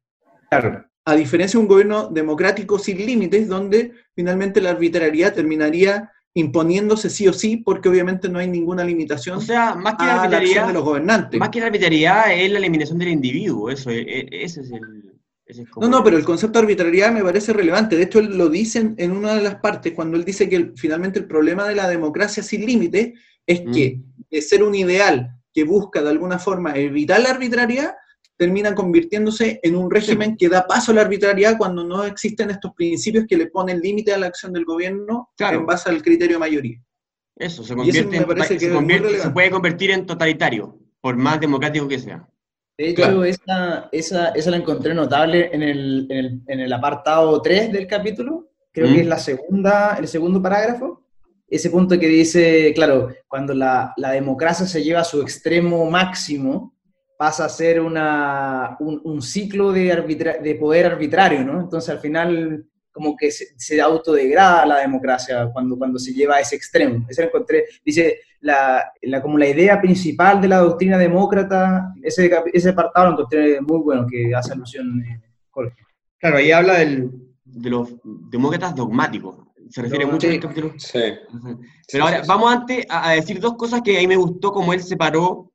Claro. 0.49 0.85
A 1.03 1.15
diferencia 1.15 1.57
de 1.57 1.63
un 1.63 1.67
gobierno 1.67 2.07
democrático 2.07 2.79
sin 2.79 3.05
límites, 3.05 3.49
donde 3.49 3.91
finalmente 4.15 4.61
la 4.61 4.69
arbitrariedad 4.69 5.33
terminaría 5.33 6.09
imponiéndose 6.33 7.09
sí 7.09 7.27
o 7.27 7.33
sí, 7.33 7.57
porque 7.57 7.89
obviamente 7.89 8.29
no 8.29 8.39
hay 8.39 8.47
ninguna 8.47 8.83
limitación 8.83 9.37
O 9.37 9.41
sea, 9.41 9.75
más 9.75 9.95
que 9.95 10.03
a 10.03 10.07
la 10.07 10.21
arbitrariedad, 10.21 10.67
de 10.67 10.73
los 10.73 10.83
gobernantes. 10.83 11.39
más 11.39 11.49
que 11.49 11.59
la 11.59 11.65
arbitrariedad 11.67 12.33
es 12.33 12.49
la 12.51 12.59
eliminación 12.59 12.97
del 12.99 13.09
individuo, 13.09 13.69
eso, 13.69 13.89
e- 13.89 14.01
e- 14.01 14.43
ese 14.45 14.61
es 14.61 14.71
el... 14.71 15.11
ese 15.45 15.63
es 15.63 15.67
No, 15.77 15.89
no, 15.89 16.03
pero 16.03 16.17
el 16.17 16.23
concepto 16.23 16.59
de 16.59 16.63
arbitrariedad 16.63 17.11
me 17.11 17.23
parece 17.23 17.51
relevante. 17.51 17.97
De 17.97 18.03
hecho, 18.03 18.19
él 18.19 18.37
lo 18.37 18.47
dice 18.47 18.79
en, 18.79 18.95
en 18.97 19.11
una 19.11 19.35
de 19.35 19.41
las 19.41 19.55
partes, 19.55 19.91
cuando 19.93 20.15
él 20.17 20.23
dice 20.23 20.47
que 20.47 20.55
el- 20.55 20.73
finalmente 20.77 21.19
el 21.19 21.25
problema 21.25 21.67
de 21.67 21.75
la 21.75 21.89
democracia 21.89 22.41
sin 22.43 22.65
límite 22.65 23.13
es 23.45 23.65
Mm. 23.65 23.71
que 23.73 23.99
de 24.29 24.41
ser 24.41 24.63
un 24.63 24.73
ideal 24.75 25.31
que 25.53 25.65
busca 25.65 26.01
de 26.01 26.09
alguna 26.11 26.39
forma 26.39 26.73
evitar 26.77 27.19
la 27.19 27.31
arbitrariedad, 27.31 27.95
termina 28.41 28.73
convirtiéndose 28.73 29.59
en 29.61 29.75
un 29.75 29.91
régimen 29.91 30.35
que 30.35 30.49
da 30.49 30.65
paso 30.65 30.91
a 30.91 30.95
la 30.95 31.01
arbitrariedad 31.01 31.59
cuando 31.59 31.83
no 31.83 32.03
existen 32.05 32.49
estos 32.49 32.71
principios 32.73 33.25
que 33.27 33.37
le 33.37 33.45
ponen 33.47 33.79
límite 33.79 34.11
a 34.13 34.17
la 34.17 34.25
acción 34.25 34.51
del 34.51 34.65
gobierno 34.65 35.29
Claro. 35.37 35.59
en 35.59 35.65
base 35.67 35.89
al 35.91 36.01
criterio 36.01 36.37
de 36.37 36.39
mayoría. 36.39 36.79
Eso, 37.37 37.61
se 37.61 37.67
eso 37.73 37.75
convierte 37.75 38.09
me 38.09 38.17
en 38.17 38.23
tota- 38.25 38.47
que 38.47 38.59
se, 38.59 38.71
convierte- 38.71 39.19
se 39.19 39.29
puede 39.29 39.51
convertir 39.51 39.91
en 39.91 40.07
totalitario, 40.07 40.75
por 41.01 41.15
más 41.17 41.39
democrático 41.39 41.87
que 41.87 41.99
sea. 41.99 42.27
De 42.79 42.89
hecho, 42.89 43.03
Claro. 43.03 43.23
esa, 43.25 43.89
esa, 43.91 44.29
esa 44.29 44.49
la 44.49 44.57
encontré 44.57 44.95
notable 44.95 45.51
en 45.53 45.61
el, 45.61 46.07
en 46.09 46.17
el, 46.17 46.41
en 46.47 46.59
el 46.61 46.73
apartado 46.73 47.39
3 47.43 47.71
del 47.71 47.85
capítulo, 47.85 48.49
creo 48.71 48.89
Mm. 48.89 48.93
que 48.95 49.01
es 49.01 49.07
la 49.07 49.19
segunda, 49.19 49.97
el 49.99 50.07
segundo 50.07 50.41
parágrafo, 50.41 51.03
ese 51.47 51.69
punto 51.69 51.99
que 51.99 52.07
dice, 52.07 52.71
claro, 52.73 53.09
cuando 53.27 53.53
la, 53.53 53.93
la 53.97 54.11
democracia 54.13 54.65
se 54.65 54.81
lleva 54.83 55.01
a 55.01 55.03
su 55.03 55.21
extremo 55.21 55.87
máximo, 55.91 56.73
pasa 57.21 57.45
a 57.45 57.49
ser 57.49 57.79
una, 57.79 58.75
un, 58.79 58.99
un 59.03 59.21
ciclo 59.21 59.71
de, 59.71 59.93
arbitra- 59.93 60.41
de 60.41 60.55
poder 60.55 60.87
arbitrario, 60.87 61.43
¿no? 61.43 61.59
Entonces 61.61 61.91
al 61.91 61.99
final 61.99 62.65
como 62.91 63.15
que 63.15 63.29
se, 63.29 63.45
se 63.57 63.79
autodegrada 63.79 64.65
la 64.65 64.77
democracia 64.79 65.47
cuando, 65.53 65.77
cuando 65.77 65.99
se 65.99 66.13
lleva 66.13 66.37
a 66.37 66.39
ese 66.39 66.55
extremo. 66.55 67.05
Eso 67.07 67.21
encontré, 67.21 67.65
dice, 67.85 68.21
la, 68.39 68.83
la- 69.03 69.21
como 69.21 69.37
la 69.37 69.47
idea 69.47 69.79
principal 69.79 70.41
de 70.41 70.47
la 70.47 70.57
doctrina 70.57 70.97
demócrata, 70.97 71.93
ese, 72.01 72.31
ese 72.51 72.69
apartado 72.69 73.05
lo 73.07 73.13
encontré 73.13 73.61
muy 73.61 73.77
bueno, 73.81 74.07
que 74.09 74.33
hace 74.33 74.53
alusión 74.53 74.87
eh, 75.07 75.21
Jorge. 75.51 75.75
Claro, 76.17 76.37
ahí 76.37 76.51
habla 76.51 76.79
del- 76.79 77.11
de 77.45 77.69
los 77.69 77.87
demócratas 78.31 78.73
dogmáticos. 78.73 79.35
Se 79.69 79.83
refiere 79.83 80.05
No, 80.05 80.13
mucho 80.13 80.27
sí. 80.27 80.33
el 80.33 80.41
capítulo. 80.41 80.73
Sí. 80.79 80.99
Pero 81.91 82.03
ahora, 82.05 82.23
vamos 82.27 82.51
antes 82.51 82.83
a, 82.89 83.09
a 83.09 83.13
decir 83.13 83.39
dos 83.39 83.53
cosas 83.57 83.81
que 83.83 83.95
a 83.95 83.99
mí 84.01 84.07
me 84.07 84.15
gustó, 84.17 84.51
como 84.51 84.73
él 84.73 84.81
separó, 84.81 85.50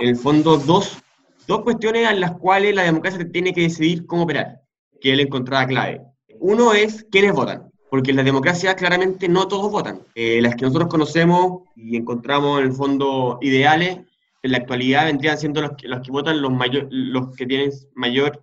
en 0.00 0.08
el 0.08 0.16
fondo, 0.16 0.56
dos, 0.56 0.98
dos 1.46 1.62
cuestiones 1.62 2.08
en 2.10 2.20
las 2.20 2.32
cuales 2.32 2.74
la 2.74 2.82
democracia 2.82 3.26
tiene 3.30 3.52
que 3.52 3.62
decidir 3.62 4.06
cómo 4.06 4.22
operar, 4.24 4.60
que 5.00 5.12
él 5.12 5.20
encontraba 5.20 5.66
clave. 5.66 6.00
Uno 6.38 6.72
es 6.72 7.06
quiénes 7.10 7.32
votan, 7.32 7.70
porque 7.90 8.10
en 8.10 8.16
la 8.16 8.22
democracia 8.22 8.74
claramente 8.74 9.28
no 9.28 9.46
todos 9.46 9.70
votan. 9.70 10.00
Eh, 10.14 10.40
las 10.40 10.54
que 10.56 10.64
nosotros 10.64 10.88
conocemos 10.88 11.62
y 11.76 11.96
encontramos 11.96 12.60
en 12.60 12.66
el 12.66 12.72
fondo 12.72 13.38
ideales, 13.42 13.98
en 14.42 14.52
la 14.52 14.58
actualidad 14.58 15.04
vendrían 15.06 15.36
siendo 15.38 15.60
los 15.60 15.72
que, 15.76 15.86
los 15.86 16.00
que 16.00 16.10
votan 16.10 16.40
los, 16.40 16.50
mayor, 16.50 16.86
los 16.90 17.36
que 17.36 17.44
tienen 17.46 17.70
mayor 17.94 18.42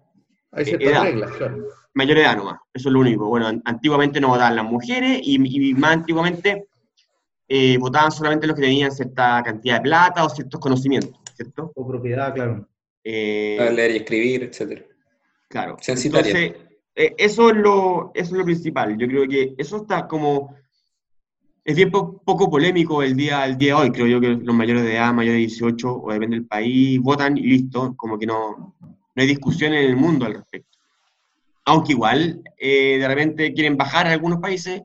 Hay 0.52 0.66
Eh, 0.66 0.78
edad. 0.80 1.04
reglas, 1.04 1.32
claro. 1.32 1.58
mayor 1.96 2.18
edad 2.20 2.38
nomás, 2.38 2.60
eso 2.74 2.90
es 2.90 2.94
lo 2.94 3.00
único. 3.00 3.26
Bueno, 3.28 3.48
an- 3.48 3.62
antiguamente 3.66 4.22
no 4.22 4.28
votaban 4.30 4.56
las 4.56 4.66
mujeres 4.66 5.20
y, 5.24 5.70
y 5.70 5.74
más 5.74 5.94
antiguamente 5.94 6.68
eh, 7.50 7.78
votaban 7.80 8.12
solamente 8.12 8.46
los 8.46 8.56
que 8.56 8.62
tenían 8.62 8.92
cierta 8.92 9.42
cantidad 9.44 9.76
de 9.78 9.82
plata 9.82 10.24
o 10.26 10.30
ciertos 10.30 10.60
conocimientos, 10.60 11.18
¿cierto? 11.38 11.72
O 11.75 11.88
propiedad, 11.88 12.34
claro. 12.34 12.67
Eh, 13.03 13.70
leer 13.74 13.91
y 13.91 13.98
escribir, 13.98 14.44
etcétera. 14.44 14.84
claro. 15.48 15.77
Entonces, 15.88 16.53
eh, 16.96 17.15
eso, 17.17 17.50
es 17.51 17.56
lo, 17.56 18.12
eso 18.13 18.32
es 18.34 18.38
lo 18.38 18.44
principal. 18.46 18.98
Yo 18.98 19.08
creo 19.08 19.27
que 19.27 19.53
eso 19.58 19.77
está 19.77 20.08
como... 20.08 20.56
Es 21.63 21.75
bien 21.75 21.91
po- 21.91 22.22
poco 22.24 22.50
polémico 22.50 23.03
el 23.03 23.15
día, 23.15 23.46
el 23.46 23.58
día 23.58 23.75
de 23.75 23.82
hoy. 23.82 23.91
Creo 23.91 24.08
yo 24.08 24.20
que 24.22 24.29
los 24.29 24.56
mayores 24.56 24.84
de 24.84 24.96
edad, 24.96 25.13
mayores 25.13 25.36
de 25.36 25.39
18, 25.48 26.01
o 26.01 26.12
depende 26.13 26.38
del 26.38 26.46
país, 26.48 27.00
votan 27.00 27.38
y 27.38 27.41
listo. 27.44 27.94
Como 27.96 28.17
que 28.17 28.25
no, 28.25 28.75
no 28.82 29.22
hay 29.22 29.27
discusión 29.27 29.74
en 29.74 29.86
el 29.86 29.96
mundo 29.96 30.25
al 30.25 30.34
respecto. 30.36 30.77
Aunque 31.65 31.91
igual, 31.91 32.41
eh, 32.58 32.98
de 33.00 33.08
repente 33.08 33.53
quieren 33.53 33.75
bajar 33.77 34.08
en 34.08 34.13
algunos 34.13 34.39
países 34.39 34.82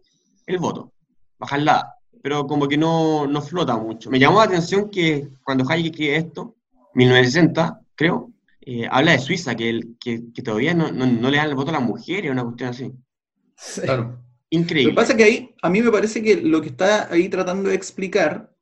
el 0.47 0.59
voto, 0.59 0.92
bajar 1.38 1.61
la 1.62 1.73
edad, 1.73 1.82
pero 2.23 2.47
como 2.47 2.69
que 2.69 2.79
no, 2.79 3.26
no 3.26 3.43
flota 3.43 3.76
mucho. 3.76 4.11
Me 4.11 4.19
llamó 4.19 4.38
la 4.38 4.45
atención 4.45 4.91
que 4.91 5.29
cuando 5.45 5.64
Hayek 5.69 5.93
escribe 5.93 6.17
esto, 6.17 6.57
1960, 6.95 7.81
creo, 7.95 8.33
eh, 8.61 8.87
habla 8.91 9.12
de 9.12 9.19
Suiza, 9.19 9.55
que, 9.57 9.69
el, 9.71 9.97
que, 9.99 10.23
que 10.33 10.43
todavía 10.43 10.75
no, 10.75 10.93
no, 10.93 11.07
no 11.07 11.31
le 11.31 11.37
dan 11.38 11.49
el 11.50 11.57
voto 11.57 11.71
a 11.71 11.75
las 11.75 11.83
mujeres, 11.83 12.31
una 12.31 12.45
cuestión 12.45 12.71
así. 12.71 12.93
claro. 13.81 14.05
Lo 14.05 14.19
Increíble. 14.50 14.91
que 14.91 14.97
pasa 14.97 15.12
es 15.12 15.19
que 15.19 15.25
ahí, 15.25 15.55
a 15.62 15.71
mí 15.71 15.83
me 15.83 15.91
parece 15.91 16.23
que 16.23 16.37
lo 16.37 16.61
que 16.61 16.69
está 16.69 17.11
ahí 17.12 17.29
tratando 17.29 17.71
de 17.71 17.75
explicar, 17.75 18.55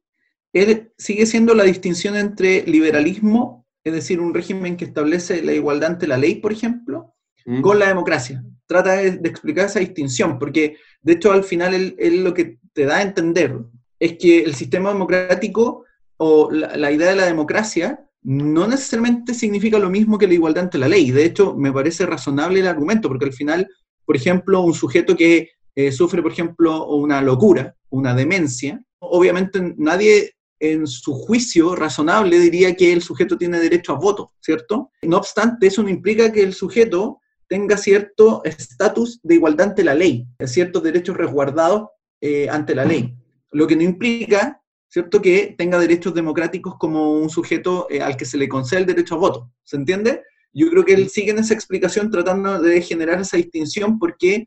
él 0.52 0.92
sigue 0.98 1.26
siendo 1.26 1.54
la 1.54 1.64
distinción 1.64 2.16
entre 2.16 2.64
liberalismo, 2.66 3.66
es 3.84 3.92
decir, 3.94 4.20
un 4.20 4.34
régimen 4.34 4.76
que 4.76 4.84
establece 4.84 5.42
la 5.42 5.52
igualdad 5.52 5.90
ante 5.92 6.06
la 6.06 6.16
ley, 6.18 6.36
por 6.36 6.52
ejemplo, 6.52 7.14
¿Mm? 7.44 7.62
con 7.62 7.78
la 7.78 7.88
democracia. 7.88 8.44
Trata 8.66 8.92
de, 8.94 9.12
de 9.18 9.28
explicar 9.28 9.66
esa 9.66 9.80
distinción, 9.80 10.38
porque 10.38 10.76
de 11.02 11.14
hecho 11.14 11.32
al 11.32 11.44
final 11.44 11.74
él, 11.74 11.96
él 11.98 12.22
lo 12.22 12.34
que 12.34 12.59
te 12.72 12.84
da 12.84 12.98
a 12.98 13.02
entender 13.02 13.58
es 13.98 14.16
que 14.18 14.42
el 14.42 14.54
sistema 14.54 14.92
democrático 14.92 15.84
o 16.16 16.50
la, 16.50 16.90
idea 16.90 17.10
de 17.10 17.16
la 17.16 17.26
democracia 17.26 18.06
no 18.22 18.66
necesariamente 18.66 19.34
significa 19.34 19.78
lo 19.78 19.90
mismo 19.90 20.18
que 20.18 20.26
la 20.26 20.34
igualdad 20.34 20.64
ante 20.64 20.78
la 20.78 20.88
ley. 20.88 21.10
De 21.10 21.24
hecho, 21.24 21.54
me 21.54 21.72
parece 21.72 22.06
razonable 22.06 22.60
el 22.60 22.66
argumento, 22.66 23.08
porque 23.08 23.26
al 23.26 23.32
final, 23.32 23.68
por 24.04 24.16
ejemplo, 24.16 24.60
un 24.60 24.74
sujeto 24.74 25.16
que 25.16 25.50
eh, 25.74 25.92
sufre, 25.92 26.22
por 26.22 26.32
ejemplo, 26.32 26.86
una 26.88 27.22
locura, 27.22 27.74
una 27.90 28.14
demencia, 28.14 28.82
obviamente 28.98 29.74
nadie 29.78 30.34
en 30.58 30.86
su 30.86 31.14
juicio 31.14 31.74
razonable 31.74 32.38
diría 32.38 32.74
que 32.76 32.92
el 32.92 33.00
sujeto 33.00 33.38
tiene 33.38 33.58
derecho 33.58 33.92
a 33.92 33.98
voto, 33.98 34.32
¿cierto? 34.40 34.90
No 35.02 35.16
obstante, 35.16 35.68
eso 35.68 35.82
no 35.82 35.88
implica 35.88 36.30
que 36.30 36.42
el 36.42 36.52
sujeto 36.52 37.20
tenga 37.48 37.78
cierto 37.78 38.42
estatus 38.44 39.20
de 39.22 39.36
igualdad 39.36 39.70
ante 39.70 39.84
la 39.84 39.94
ley, 39.94 40.26
ciertos 40.44 40.82
derechos 40.82 41.16
resguardados 41.16 41.88
eh, 42.20 42.48
ante 42.48 42.74
la 42.74 42.84
ley. 42.84 43.16
Lo 43.52 43.66
que 43.66 43.76
no 43.76 43.82
implica, 43.82 44.62
¿cierto?, 44.88 45.20
que 45.22 45.54
tenga 45.56 45.78
derechos 45.78 46.14
democráticos 46.14 46.76
como 46.78 47.12
un 47.12 47.30
sujeto 47.30 47.86
eh, 47.90 48.00
al 48.00 48.16
que 48.16 48.24
se 48.24 48.38
le 48.38 48.48
concede 48.48 48.80
el 48.80 48.86
derecho 48.86 49.14
a 49.14 49.18
voto. 49.18 49.52
¿Se 49.64 49.76
entiende? 49.76 50.22
Yo 50.52 50.68
creo 50.70 50.84
que 50.84 50.94
él 50.94 51.08
sigue 51.08 51.30
en 51.30 51.38
esa 51.38 51.54
explicación 51.54 52.10
tratando 52.10 52.60
de 52.60 52.82
generar 52.82 53.20
esa 53.20 53.36
distinción 53.36 53.98
porque 53.98 54.44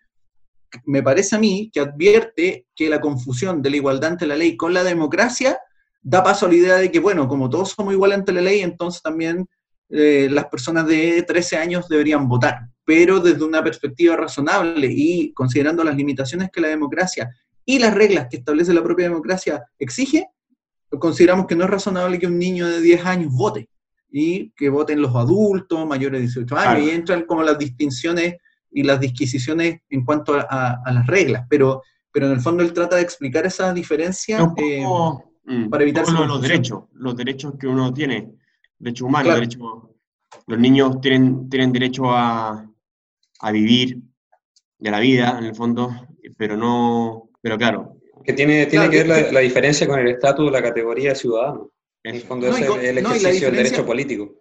me 0.86 1.04
parece 1.04 1.36
a 1.36 1.40
mí 1.40 1.70
que 1.74 1.80
advierte 1.80 2.66
que 2.76 2.90
la 2.90 3.00
confusión 3.00 3.62
de 3.62 3.70
la 3.70 3.78
igualdad 3.78 4.12
ante 4.12 4.26
la 4.26 4.36
ley 4.36 4.58
con 4.58 4.74
la 4.74 4.84
democracia 4.84 5.58
da 6.02 6.24
paso 6.24 6.46
a 6.46 6.50
la 6.50 6.56
idea 6.56 6.76
de 6.76 6.92
que, 6.92 7.00
bueno, 7.00 7.28
como 7.28 7.50
todos 7.50 7.70
somos 7.70 7.94
iguales 7.94 8.20
ante 8.20 8.34
la 8.34 8.42
ley, 8.42 8.62
entonces 8.62 9.02
también 9.02 9.48
eh, 9.90 10.28
las 10.30 10.46
personas 10.46 10.88
de 10.88 11.24
13 11.24 11.58
años 11.58 11.88
deberían 11.88 12.28
votar, 12.28 12.68
pero 12.84 13.20
desde 13.20 13.44
una 13.44 13.64
perspectiva 13.64 14.16
razonable 14.16 14.88
y 14.90 15.32
considerando 15.34 15.84
las 15.84 15.96
limitaciones 15.96 16.50
que 16.52 16.62
la 16.62 16.68
democracia 16.68 17.30
y 17.66 17.80
las 17.80 17.94
reglas 17.94 18.28
que 18.30 18.38
establece 18.38 18.74
la 18.74 18.84
propia 18.84 19.06
democracia 19.10 19.64
exige, 19.80 20.28
consideramos 21.00 21.48
que 21.48 21.56
no 21.56 21.64
es 21.64 21.70
razonable 21.70 22.20
que 22.20 22.28
un 22.28 22.38
niño 22.38 22.68
de 22.68 22.82
10 22.82 23.06
años 23.06 23.32
vote 23.34 23.70
y 24.12 24.52
que 24.52 24.70
voten 24.70 25.02
los 25.02 25.16
adultos 25.16 25.88
mayores 25.88 26.20
de 26.20 26.28
18 26.28 26.56
años 26.56 26.66
Claro. 26.76 26.86
y 26.86 26.90
entran 26.92 27.24
como 27.26 27.42
las 27.44 27.58
distinciones 27.58 28.36
y 28.72 28.84
las 28.84 29.00
disquisiciones 29.00 29.80
en 29.90 30.04
cuanto 30.06 30.36
a, 30.36 30.46
a- 30.50 30.82
a 30.86 30.92
las 30.92 31.08
reglas, 31.08 31.46
pero, 31.50 31.82
pero 32.12 32.28
en 32.28 32.34
el 32.34 32.42
fondo 32.42 32.62
él 32.64 32.74
trata 32.74 32.96
de 32.98 33.02
explicar 33.02 33.46
esa 33.46 33.74
diferencia. 33.74 34.40
Eh, 34.58 34.84
mm, 35.46 35.70
para 35.70 35.84
evitar 35.84 36.04
los 36.04 36.14
confusión. 36.16 36.42
derechos, 36.42 36.84
los 36.94 37.16
derechos 37.16 37.54
que 37.60 37.68
uno 37.68 37.94
tiene, 37.94 38.34
derechos 38.78 39.08
humanos, 39.08 39.26
Claro. 39.26 39.40
derechos, 39.40 39.62
los 40.48 40.60
niños 40.60 41.02
tienen, 41.02 41.50
tienen 41.50 41.72
derecho 41.72 42.12
a, 42.12 42.68
a 43.40 43.52
vivir 43.52 44.00
de 44.80 44.92
la 44.92 45.00
vida, 45.00 45.38
en 45.40 45.46
el 45.46 45.56
fondo, 45.56 45.90
pero 46.38 46.56
no, 46.58 47.23
pero 47.44 47.58
claro, 47.58 47.98
Que 48.26 48.32
tiene, 48.34 48.66
tiene 48.68 48.88
Claro, 48.88 48.92
que 48.92 48.98
ver 49.04 49.08
la, 49.26 49.32
la 49.34 49.40
diferencia 49.42 49.86
con 49.86 50.00
el 50.00 50.08
estatus 50.08 50.46
de 50.46 50.52
la 50.52 50.64
categoría 50.64 51.10
de 51.10 51.16
ciudadano. 51.16 51.72
En 52.04 52.16
el 52.16 52.22
fondo 52.22 52.48
No, 52.48 52.56
es 52.56 52.84
el 52.90 52.98
ejercicio 53.00 53.48
del 53.48 53.56
derecho 53.58 53.86
político. 53.86 54.34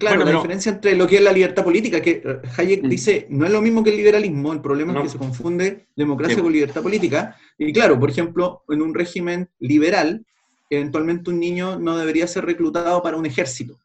Claro, 0.00 0.16
Bueno, 0.16 0.18
la 0.18 0.24
pero- 0.24 0.38
diferencia 0.38 0.72
entre 0.72 0.96
lo 0.96 1.06
que 1.06 1.16
es 1.16 1.22
la 1.22 1.32
libertad 1.32 1.62
política, 1.62 2.00
que 2.02 2.10
eh, 2.24 2.38
Hayek 2.56 2.82
Mm. 2.82 2.88
dice, 2.88 3.26
no 3.30 3.46
es 3.46 3.52
lo 3.52 3.62
mismo 3.62 3.84
que 3.84 3.90
el 3.90 3.96
liberalismo, 3.98 4.52
el 4.52 4.60
problema 4.60 4.92
No. 4.92 5.00
es 5.00 5.04
que 5.04 5.10
se 5.10 5.18
confunde 5.18 5.86
democracia 5.94 6.34
Sí. 6.36 6.42
con 6.42 6.52
libertad 6.52 6.82
política. 6.82 7.36
Y 7.58 7.72
claro, 7.72 8.00
por 8.00 8.10
ejemplo, 8.10 8.64
en 8.70 8.82
un 8.82 8.92
régimen 8.94 9.48
liberal, 9.60 10.26
eventualmente 10.68 11.30
un 11.30 11.38
niño 11.38 11.78
no 11.78 11.96
debería 11.96 12.26
ser 12.26 12.44
reclutado 12.44 13.00
para 13.04 13.16
un 13.16 13.26
ejército, 13.26 13.78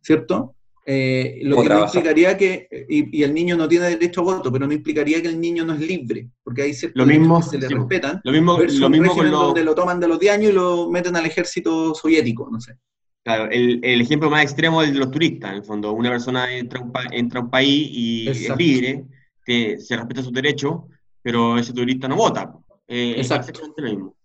¿cierto? 0.00 0.55
Eh, 0.88 1.40
lo 1.42 1.60
que 1.62 1.68
no 1.68 1.82
implicaría 1.84 2.36
que, 2.38 2.68
y, 2.88 3.18
y 3.18 3.22
el 3.24 3.34
niño 3.34 3.56
no 3.56 3.66
tiene 3.66 3.86
derecho 3.90 4.20
a 4.20 4.24
voto, 4.24 4.52
pero 4.52 4.68
no 4.68 4.72
implicaría 4.72 5.20
que 5.20 5.26
el 5.26 5.40
niño 5.40 5.64
no 5.64 5.74
es 5.74 5.80
libre, 5.80 6.28
porque 6.44 6.62
hay 6.62 6.74
ciertos 6.74 6.96
Lo 7.00 7.06
mismo, 7.06 7.40
que 7.40 7.46
se 7.48 7.58
le 7.58 7.66
sí, 7.66 7.74
respetan. 7.74 8.20
Lo 8.22 8.30
mismo, 8.30 8.56
lo 8.56 8.88
mismo 8.90 9.14
con 9.16 9.28
los, 9.30 9.40
donde 9.48 9.64
lo 9.64 9.74
toman 9.74 9.98
de 9.98 10.06
los 10.06 10.20
10 10.20 10.34
años 10.34 10.50
y 10.50 10.54
lo 10.54 10.88
meten 10.88 11.16
al 11.16 11.26
ejército 11.26 11.92
soviético, 11.92 12.48
no 12.52 12.60
sé. 12.60 12.76
Claro, 13.24 13.50
el, 13.50 13.80
el 13.82 14.00
ejemplo 14.00 14.30
más 14.30 14.44
extremo 14.44 14.80
es 14.80 14.88
el 14.88 14.94
de 14.94 15.00
los 15.00 15.10
turistas, 15.10 15.50
en 15.50 15.56
el 15.56 15.64
fondo. 15.64 15.92
Una 15.92 16.10
persona 16.10 16.56
entra 16.56 16.78
a 16.78 16.82
un, 16.84 16.92
pa- 16.92 17.08
entra 17.10 17.40
a 17.40 17.42
un 17.42 17.50
país 17.50 17.88
y 17.90 18.28
Exacto. 18.28 18.52
es 18.52 18.58
libre, 18.68 19.04
que 19.44 19.78
se 19.80 19.96
respeta 19.96 20.22
sus 20.22 20.32
derechos, 20.32 20.82
pero 21.20 21.58
ese 21.58 21.72
turista 21.72 22.06
no 22.06 22.14
vota. 22.14 22.54
Eh, 22.86 23.14
Exacto. 23.16 23.50
exactamente 23.50 23.82
lo 23.82 23.88
mismo. 23.90 24.16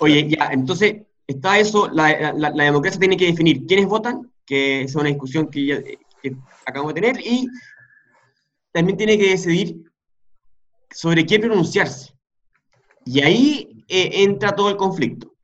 Oye, 0.00 0.26
ya, 0.26 0.48
entonces 0.52 1.02
está 1.26 1.58
eso, 1.58 1.90
la, 1.92 2.32
la- 2.32 2.50
la 2.50 2.64
democracia 2.64 2.98
tiene 2.98 3.18
que 3.18 3.26
definir 3.26 3.66
quiénes 3.66 3.84
votan, 3.86 4.32
que 4.48 4.80
es 4.80 4.94
una 4.94 5.10
discusión 5.10 5.50
que, 5.50 5.66
ya, 5.66 5.82
que 5.82 6.34
acabamos 6.64 6.94
de 6.94 7.02
tener, 7.02 7.20
y 7.24 7.46
también 8.72 8.96
tiene 8.96 9.18
que 9.18 9.30
decidir 9.30 9.84
sobre 10.90 11.26
qué 11.26 11.38
pronunciarse. 11.38 12.14
Y 13.04 13.20
ahí 13.20 13.84
eh, 13.88 14.24
entra 14.24 14.56
todo 14.56 14.70
el 14.70 14.76
conflicto, 14.76 15.34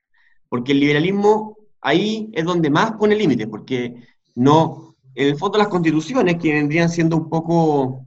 porque 0.48 0.72
el 0.72 0.80
liberalismo 0.80 1.58
ahí 1.82 2.30
es 2.32 2.44
donde 2.44 2.70
más 2.70 2.92
pone 2.92 3.14
límites, 3.14 3.46
porque 3.46 3.94
no, 4.34 4.96
en 5.14 5.28
el 5.28 5.36
fondo 5.36 5.58
las 5.58 5.68
constituciones 5.68 6.36
que 6.40 6.54
vendrían 6.54 6.88
siendo 6.88 7.18
un 7.18 7.28
poco, 7.28 8.06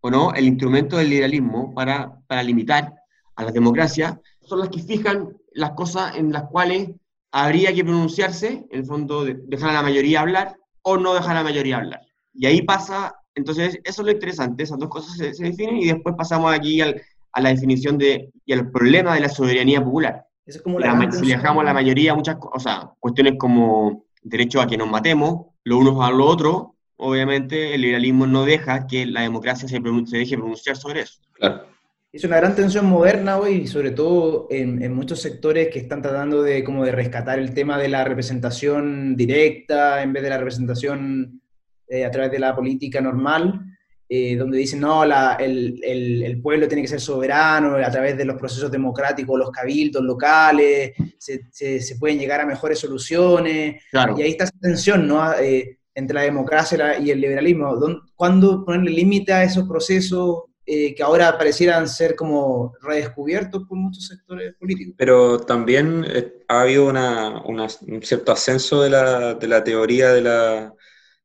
o 0.00 0.10
no, 0.10 0.34
el 0.34 0.46
instrumento 0.46 0.98
del 0.98 1.08
liberalismo 1.08 1.74
para, 1.74 2.20
para 2.26 2.42
limitar 2.42 2.94
a 3.34 3.44
las 3.44 3.54
democracias, 3.54 4.18
son 4.42 4.60
las 4.60 4.68
que 4.68 4.82
fijan 4.82 5.36
las 5.52 5.70
cosas 5.70 6.16
en 6.16 6.32
las 6.32 6.44
cuales 6.44 6.90
habría 7.32 7.72
que 7.74 7.84
pronunciarse, 7.84 8.66
en 8.70 8.80
el 8.80 8.84
fondo 8.86 9.24
de- 9.24 9.38
dejar 9.46 9.70
a 9.70 9.74
la 9.74 9.82
mayoría 9.82 10.20
hablar 10.20 10.56
o 10.82 10.96
no 10.96 11.14
dejar 11.14 11.32
a 11.32 11.40
la 11.40 11.44
mayoría 11.44 11.76
hablar. 11.78 12.00
Y 12.34 12.46
ahí 12.46 12.62
pasa, 12.62 13.16
entonces 13.34 13.78
eso 13.84 14.02
es 14.02 14.06
lo 14.06 14.12
interesante, 14.12 14.62
esas 14.62 14.78
dos 14.78 14.88
cosas 14.88 15.16
se, 15.16 15.34
se 15.34 15.44
definen 15.44 15.76
y 15.76 15.86
después 15.86 16.14
pasamos 16.16 16.52
aquí 16.52 16.80
al- 16.80 17.00
a 17.32 17.40
la 17.40 17.50
definición 17.50 17.98
de, 17.98 18.30
y 18.46 18.52
al 18.52 18.70
problema 18.70 19.14
de 19.14 19.20
la 19.20 19.28
soberanía 19.28 19.82
popular. 19.84 20.24
Esa 20.46 20.58
es 20.58 20.62
como 20.64 20.78
la 20.80 20.94
La 20.94 21.12
si 21.12 21.26
dejamos 21.26 21.60
a 21.62 21.64
la 21.66 21.74
mayoría 21.74 22.14
muchas 22.14 22.36
cosas, 22.36 22.56
o 22.56 22.60
sea, 22.60 22.90
cuestiones 22.98 23.34
como 23.38 24.04
derecho 24.22 24.60
a 24.62 24.66
que 24.66 24.78
nos 24.78 24.88
matemos, 24.88 25.46
los 25.64 25.78
unos 25.80 26.02
a 26.02 26.10
los 26.10 26.26
otros, 26.26 26.68
obviamente 26.96 27.74
el 27.74 27.82
liberalismo 27.82 28.26
no 28.26 28.44
deja 28.44 28.86
que 28.86 29.04
la 29.06 29.20
democracia 29.20 29.68
se, 29.68 29.78
se 30.06 30.16
deje 30.16 30.36
pronunciar 30.38 30.76
sobre 30.76 31.02
eso. 31.02 31.20
Claro. 31.34 31.66
Es 32.10 32.24
una 32.24 32.38
gran 32.38 32.54
tensión 32.56 32.86
moderna 32.86 33.36
hoy, 33.36 33.66
sobre 33.66 33.90
todo 33.90 34.46
en, 34.50 34.82
en 34.82 34.94
muchos 34.94 35.20
sectores 35.20 35.68
que 35.68 35.78
están 35.80 36.00
tratando 36.00 36.42
de, 36.42 36.64
como 36.64 36.84
de 36.84 36.92
rescatar 36.92 37.38
el 37.38 37.52
tema 37.52 37.76
de 37.78 37.88
la 37.88 38.02
representación 38.02 39.14
directa 39.14 40.02
en 40.02 40.14
vez 40.14 40.22
de 40.22 40.30
la 40.30 40.38
representación 40.38 41.42
eh, 41.86 42.06
a 42.06 42.10
través 42.10 42.30
de 42.30 42.38
la 42.38 42.56
política 42.56 43.02
normal, 43.02 43.60
eh, 44.08 44.36
donde 44.36 44.56
dicen, 44.56 44.80
no, 44.80 45.04
la- 45.04 45.34
el, 45.38 45.80
el- 45.84 46.22
el 46.22 46.40
pueblo 46.40 46.66
tiene 46.66 46.80
que 46.80 46.88
ser 46.88 47.00
soberano 47.00 47.76
a 47.76 47.90
través 47.90 48.16
de 48.16 48.24
los 48.24 48.36
procesos 48.38 48.70
democráticos, 48.70 49.38
los 49.38 49.50
cabildos 49.50 50.02
locales, 50.02 50.92
se, 51.18 51.42
se- 51.50 51.80
se 51.80 51.96
pueden 51.96 52.18
llegar 52.18 52.40
a 52.40 52.46
mejores 52.46 52.78
soluciones, 52.78 53.82
Claro. 53.90 54.14
y 54.18 54.22
ahí 54.22 54.30
está 54.30 54.44
esa 54.44 54.58
tensión, 54.58 55.06
¿no? 55.06 55.30
Eh, 55.34 55.78
entre 55.94 56.14
la 56.14 56.22
democracia 56.22 56.98
y 56.98 57.10
el 57.10 57.20
liberalismo. 57.20 57.76
¿Dón- 57.76 58.00
¿Cuándo 58.14 58.64
ponerle 58.64 58.92
límite 58.92 59.32
a 59.34 59.44
esos 59.44 59.68
procesos 59.68 60.44
eh, 60.70 60.94
que 60.94 61.02
ahora 61.02 61.38
parecieran 61.38 61.88
ser 61.88 62.14
como 62.14 62.74
redescubiertos 62.82 63.64
por 63.66 63.78
muchos 63.78 64.06
sectores 64.06 64.54
políticos? 64.60 64.94
Pero 64.98 65.40
también 65.40 66.04
eh, 66.06 66.44
ha 66.48 66.60
habido 66.62 66.86
una- 66.86 67.42
una- 67.46 67.66
un 67.86 68.02
cierto 68.02 68.32
ascenso 68.32 68.82
de 68.82 68.90
la, 68.90 69.34
de 69.34 69.46
la 69.48 69.64
teoría 69.64 70.12
de, 70.12 70.20
la, 70.20 70.74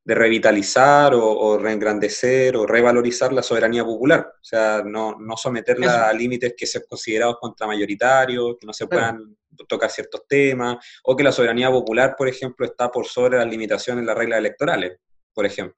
de 0.06 0.16
revitalizar 0.16 1.14
o, 1.14 1.26
o 1.30 1.58
reengrandecer 1.58 2.56
o 2.56 2.66
revalorizar 2.66 3.34
la 3.34 3.44
soberanía 3.44 3.84
popular. 3.84 4.22
O 4.34 4.44
sea, 4.46 4.82
no, 4.86 5.16
no 5.20 5.36
someterla 5.36 5.88
Eso. 5.88 6.06
a 6.06 6.14
límites 6.14 6.54
que 6.58 6.66
sean 6.66 6.86
considerados 6.88 7.38
contramayoritarios, 7.42 8.56
que 8.60 8.66
no 8.66 8.72
se 8.74 8.88
Claro. 8.88 9.18
puedan 9.18 9.38
tocar 9.68 9.90
ciertos 9.92 10.22
temas, 10.28 10.78
o 11.04 11.16
que 11.16 11.24
la 11.24 11.32
soberanía 11.32 11.70
popular, 11.70 12.16
por 12.18 12.28
ejemplo, 12.28 12.66
está 12.66 12.90
por 12.90 13.06
sobre 13.06 13.38
las 13.38 13.48
limitaciones 13.48 14.02
en 14.02 14.08
las 14.08 14.18
reglas 14.18 14.40
electorales, 14.40 14.94
por 15.34 15.46
ejemplo. 15.46 15.76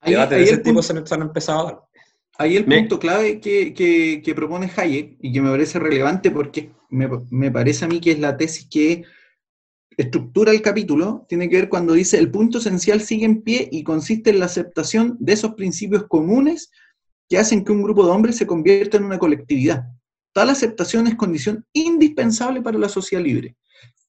Ahí- 0.00 0.12
Debates 0.12 0.38
de 0.38 0.44
ese 0.44 0.58
tipo 0.58 0.82
se 0.82 0.92
han 1.14 1.22
empezado 1.22 1.60
a 1.60 1.64
dar. 1.64 1.85
Ahí 2.38 2.56
el 2.56 2.66
Me- 2.66 2.80
punto 2.80 2.98
clave 2.98 3.40
que, 3.40 3.72
que- 3.72 4.20
que 4.24 4.34
propone 4.34 4.70
Hayek 4.76 5.16
y 5.20 5.32
que 5.32 5.40
me 5.40 5.50
parece 5.50 5.78
relevante 5.78 6.30
porque 6.30 6.70
me, 6.90 7.08
me 7.30 7.50
parece 7.50 7.84
a 7.84 7.88
mí 7.88 8.00
que 8.00 8.12
es 8.12 8.18
la 8.18 8.36
tesis 8.36 8.68
que 8.70 9.04
estructura 9.96 10.52
el 10.52 10.60
capítulo, 10.60 11.24
tiene 11.28 11.48
que 11.48 11.56
ver 11.56 11.68
cuando 11.70 11.94
dice 11.94 12.18
el 12.18 12.30
punto 12.30 12.58
esencial 12.58 13.00
sigue 13.00 13.24
en 13.24 13.42
pie 13.42 13.68
y 13.72 13.82
consiste 13.82 14.30
en 14.30 14.40
la 14.40 14.44
aceptación 14.46 15.16
de 15.18 15.32
esos 15.32 15.54
principios 15.54 16.04
comunes 16.06 16.70
que 17.28 17.38
hacen 17.38 17.64
que 17.64 17.72
un 17.72 17.82
grupo 17.82 18.04
de 18.04 18.10
hombres 18.12 18.36
se 18.36 18.46
convierta 18.46 18.98
en 18.98 19.04
una 19.04 19.18
colectividad. 19.18 19.84
Tal 20.34 20.50
aceptación 20.50 21.06
es 21.06 21.14
condición 21.14 21.64
indispensable 21.72 22.60
para 22.60 22.78
la 22.78 22.90
sociedad 22.90 23.24
libre. 23.24 23.56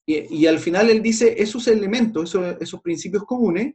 Y, 0.06 0.36
y 0.36 0.46
al 0.46 0.58
final 0.58 0.90
él 0.90 1.02
dice, 1.02 1.42
esos 1.42 1.66
elementos, 1.68 2.28
esos, 2.28 2.56
esos 2.60 2.80
principios 2.82 3.24
comunes, 3.24 3.74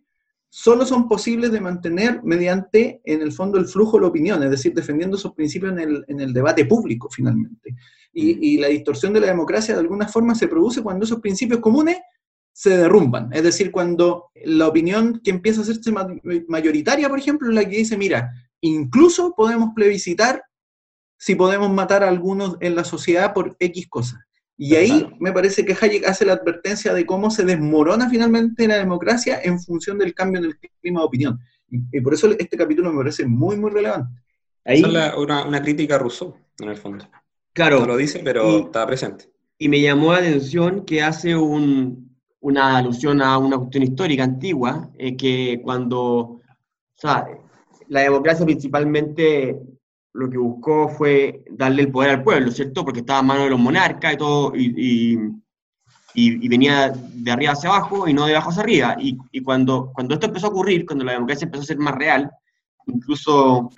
solo 0.55 0.85
son 0.85 1.07
posibles 1.07 1.51
de 1.51 1.59
mantener 1.59 2.21
mediante, 2.23 3.01
en 3.05 3.23
el 3.23 3.31
fondo, 3.31 3.57
el 3.57 3.65
flujo 3.65 3.97
de 3.97 4.01
la 4.01 4.09
opinión, 4.09 4.43
es 4.43 4.51
decir, 4.51 4.71
defendiendo 4.71 5.17
esos 5.17 5.33
principios 5.33 5.71
en 5.71 5.79
el, 5.79 6.05
en 6.07 6.19
el 6.19 6.31
debate 6.31 6.65
público, 6.65 7.09
finalmente. 7.09 7.75
Y, 8.13 8.53
y 8.53 8.57
la 8.59 8.67
distorsión 8.67 9.13
de 9.13 9.19
la 9.19 9.25
democracia, 9.25 9.73
de 9.73 9.79
alguna 9.79 10.07
forma, 10.07 10.35
se 10.35 10.47
produce 10.47 10.83
cuando 10.83 11.05
esos 11.05 11.19
principios 11.21 11.59
comunes 11.59 11.97
se 12.51 12.77
derrumban. 12.77 13.33
Es 13.33 13.41
decir, 13.41 13.71
cuando 13.71 14.25
la 14.45 14.67
opinión 14.67 15.19
que 15.23 15.31
empieza 15.31 15.61
a 15.61 15.63
hacerse 15.63 15.91
ma- 15.91 16.07
mayoritaria, 16.47 17.09
por 17.09 17.17
ejemplo, 17.17 17.49
es 17.49 17.55
la 17.55 17.67
que 17.67 17.77
dice, 17.77 17.97
mira, 17.97 18.29
incluso 18.61 19.33
podemos 19.35 19.71
plebiscitar 19.73 20.43
si 21.17 21.33
podemos 21.33 21.71
matar 21.71 22.03
a 22.03 22.09
algunos 22.09 22.57
en 22.59 22.75
la 22.75 22.83
sociedad 22.83 23.33
por 23.33 23.55
X 23.57 23.87
cosas. 23.89 24.19
Y 24.65 24.75
ahí 24.75 25.01
Claro. 25.01 25.17
me 25.19 25.33
parece 25.33 25.65
que 25.65 25.75
Hayek 25.79 26.07
hace 26.07 26.23
la 26.25 26.33
advertencia 26.33 26.93
de 26.93 27.05
cómo 27.05 27.29
se 27.29 27.43
desmorona 27.43 28.09
finalmente 28.09 28.65
la 28.65 28.77
democracia 28.77 29.41
en 29.43 29.59
función 29.59 29.97
del 29.97 30.13
cambio 30.13 30.39
en 30.39 30.45
el 30.45 30.57
clima 30.81 31.01
de 31.01 31.05
opinión. 31.05 31.39
Y, 31.69 31.99
por 31.99 32.13
eso 32.13 32.31
este 32.31 32.55
capítulo 32.55 32.89
me 32.93 32.97
parece 32.99 33.25
muy, 33.25 33.57
muy 33.57 33.71
relevante. 33.71 34.21
Ahí, 34.63 34.79
es 34.81 34.87
la- 34.87 35.17
una, 35.17 35.45
una 35.45 35.61
crítica 35.61 35.95
a 35.95 35.97
Rousseau, 35.97 36.33
en 36.61 36.69
el 36.69 36.77
fondo. 36.77 37.05
claro, 37.51 37.81
No 37.81 37.87
lo 37.87 37.97
dice, 37.97 38.21
pero 38.23 38.57
Y- 38.59 38.61
está 38.61 38.87
presente. 38.87 39.29
y 39.57 39.67
me 39.67 39.81
llamó 39.81 40.13
la 40.13 40.19
atención 40.19 40.85
que 40.85 41.01
hace 41.03 41.35
un- 41.35 42.15
una 42.39 42.77
alusión 42.77 43.21
a 43.21 43.37
una 43.37 43.57
cuestión 43.57 43.83
histórica 43.83 44.23
antigua, 44.23 44.89
eh, 44.97 45.17
que 45.17 45.59
cuando, 45.61 45.99
o 45.99 46.41
sea, 46.95 47.27
la 47.89 47.99
democracia 48.01 48.45
principalmente 48.45 49.59
lo 50.13 50.29
que 50.29 50.37
buscó 50.37 50.89
fue 50.89 51.43
darle 51.49 51.83
el 51.83 51.91
poder 51.91 52.11
al 52.11 52.23
pueblo, 52.23 52.51
¿cierto? 52.51 52.85
Porque 52.85 52.99
estaba 52.99 53.19
en 53.19 53.25
manos 53.25 53.43
de 53.45 53.49
los 53.49 53.59
monarcas 53.59 54.13
y 54.13 54.17
todo, 54.17 54.53
y, 54.55 55.17
venía 56.47 56.89
de 56.89 57.31
arriba 57.31 57.53
hacia 57.53 57.69
abajo 57.71 58.07
y 58.07 58.13
no 58.13 58.27
de 58.27 58.33
abajo 58.33 58.51
hacia 58.51 58.61
arriba. 58.61 58.95
Y, 58.99 59.41
cuando, 59.41 59.91
cuando 59.93 60.13
esto 60.13 60.27
empezó 60.27 60.47
a 60.47 60.49
ocurrir, 60.51 60.85
cuando 60.85 61.03
la 61.03 61.13
democracia 61.13 61.45
empezó 61.45 61.63
a 61.63 61.67
ser 61.67 61.79
más 61.79 61.95
real, 61.95 62.29
incluso 62.85 63.71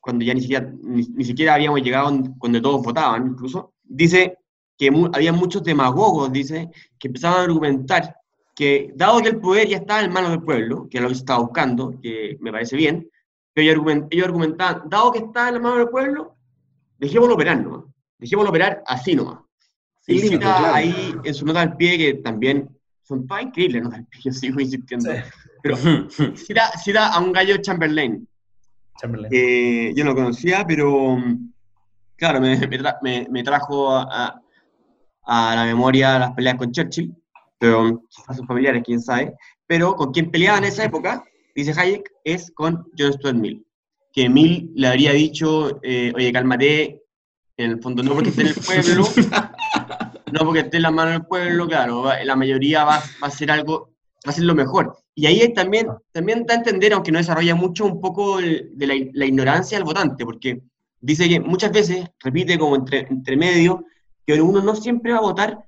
cuando 0.00 0.24
ya 0.24 0.34
ni 0.34 0.40
siquiera, 0.40 0.70
ni, 0.82 1.24
siquiera 1.24 1.54
habíamos 1.54 1.80
llegado 1.80 2.12
cuando 2.38 2.60
todos 2.60 2.82
votaban, 2.82 3.28
incluso, 3.28 3.74
dice 3.84 4.38
que 4.76 4.90
había 5.12 5.32
muchos 5.32 5.62
demagogos, 5.62 6.32
dice, 6.32 6.68
que 6.98 7.06
empezaban 7.08 7.38
a 7.38 7.44
argumentar 7.44 8.16
que, 8.56 8.92
dado 8.96 9.22
que 9.22 9.28
el 9.28 9.40
poder 9.40 9.68
ya 9.68 9.78
estaba 9.78 10.02
en 10.02 10.12
manos 10.12 10.32
del 10.32 10.42
pueblo, 10.42 10.88
que 10.90 10.98
es 10.98 11.02
lo 11.02 11.08
que 11.08 11.14
se 11.14 11.20
estaba 11.20 11.40
buscando, 11.40 11.94
que 12.02 12.36
me 12.40 12.50
parece 12.50 12.76
bien, 12.76 13.08
ellos, 13.62 13.76
argument- 13.76 14.06
ellos 14.10 14.26
argumentaban, 14.26 14.82
dado 14.88 15.12
que 15.12 15.18
está 15.20 15.48
en 15.48 15.54
las 15.54 15.62
manos 15.62 15.78
del 15.78 15.88
pueblo, 15.88 16.36
dejémoslo 16.98 17.34
operar 17.34 17.60
nomás, 17.62 17.84
dejémoslo 18.18 18.50
operar 18.50 18.82
así 18.86 19.14
nomás. 19.14 19.38
Sin 20.00 20.18
cita 20.20 20.38
claro. 20.58 20.74
ahí 20.74 21.14
en 21.24 21.34
su 21.34 21.46
nota 21.46 21.62
al 21.62 21.76
pie, 21.76 21.96
que 21.96 22.14
también 22.14 22.68
son 23.02 23.26
todas 23.26 23.44
increíbles 23.44 23.82
notas 23.82 24.00
al 24.00 24.06
pie, 24.06 24.20
yo 24.24 24.32
sigo 24.32 24.60
insistiendo, 24.60 25.10
Sí. 25.12 25.18
pero 25.62 25.76
cita, 26.36 26.70
cita 26.78 27.08
a 27.14 27.20
un 27.20 27.32
gallo 27.32 27.56
Chamberlain, 27.58 28.28
Chamberlain. 29.00 29.30
que 29.30 29.92
yo 29.96 30.04
no 30.04 30.10
lo 30.10 30.16
conocía, 30.16 30.64
pero 30.66 31.16
claro, 32.16 32.40
me, 32.40 32.56
me 32.56 32.78
tra- 32.78 32.98
me- 33.02 33.26
me 33.30 33.42
trajo 33.42 33.90
a, 33.96 34.40
a- 35.26 35.54
la 35.56 35.64
memoria 35.64 36.18
las 36.18 36.32
peleas 36.32 36.56
con 36.56 36.70
Churchill, 36.70 37.14
pero 37.58 38.02
a 38.26 38.34
sus 38.34 38.46
familiares, 38.46 38.82
quién 38.84 39.00
sabe. 39.00 39.34
Pero 39.66 39.94
con 39.96 40.12
quien 40.12 40.30
peleaba 40.30 40.58
en 40.58 40.64
esa 40.64 40.84
época, 40.84 41.24
dice 41.54 41.78
Hayek, 41.78 42.10
es 42.24 42.50
con 42.52 42.86
John 42.98 43.12
Stuart 43.12 43.36
Mill. 43.36 43.64
Que 44.12 44.28
Mill 44.28 44.70
le 44.74 44.86
habría 44.88 45.12
dicho, 45.12 45.80
eh, 45.82 46.12
oye, 46.14 46.32
cálmate, 46.32 47.02
en 47.56 47.70
el 47.70 47.80
fondo 47.82 48.02
no 48.02 48.14
porque 48.14 48.30
esté 48.30 48.42
en 48.42 48.48
el 48.48 48.54
pueblo, 48.54 49.04
no 50.32 50.40
porque 50.44 50.60
esté 50.60 50.76
en 50.78 50.82
las 50.82 50.92
manos 50.92 51.12
del 51.14 51.26
pueblo, 51.26 51.66
claro, 51.66 52.02
va- 52.02 52.22
la 52.24 52.36
mayoría 52.36 52.84
va, 52.84 52.98
va 52.98 53.02
a 53.22 53.26
hacer 53.26 53.50
algo, 53.50 53.90
va 54.26 54.30
a 54.30 54.32
ser 54.32 54.44
lo 54.44 54.54
mejor. 54.54 54.96
Y 55.14 55.26
ahí 55.26 55.52
también, 55.54 55.88
también 56.12 56.44
da 56.46 56.54
a 56.54 56.58
entender, 56.58 56.92
aunque 56.92 57.12
no 57.12 57.18
desarrolla 57.18 57.54
mucho, 57.54 57.84
un 57.86 58.00
poco 58.00 58.38
el- 58.40 58.70
de 58.74 58.86
la, 58.86 58.94
la 59.12 59.26
ignorancia 59.26 59.78
del 59.78 59.84
votante, 59.84 60.24
porque 60.24 60.62
dice 61.00 61.28
que 61.28 61.40
muchas 61.40 61.72
veces, 61.72 62.06
repite 62.20 62.58
como 62.58 62.76
entre, 62.76 63.00
entre 63.10 63.36
medio, 63.36 63.84
que 64.26 64.40
uno 64.40 64.60
no 64.62 64.74
siempre 64.74 65.12
va 65.12 65.18
a 65.18 65.22
votar 65.22 65.58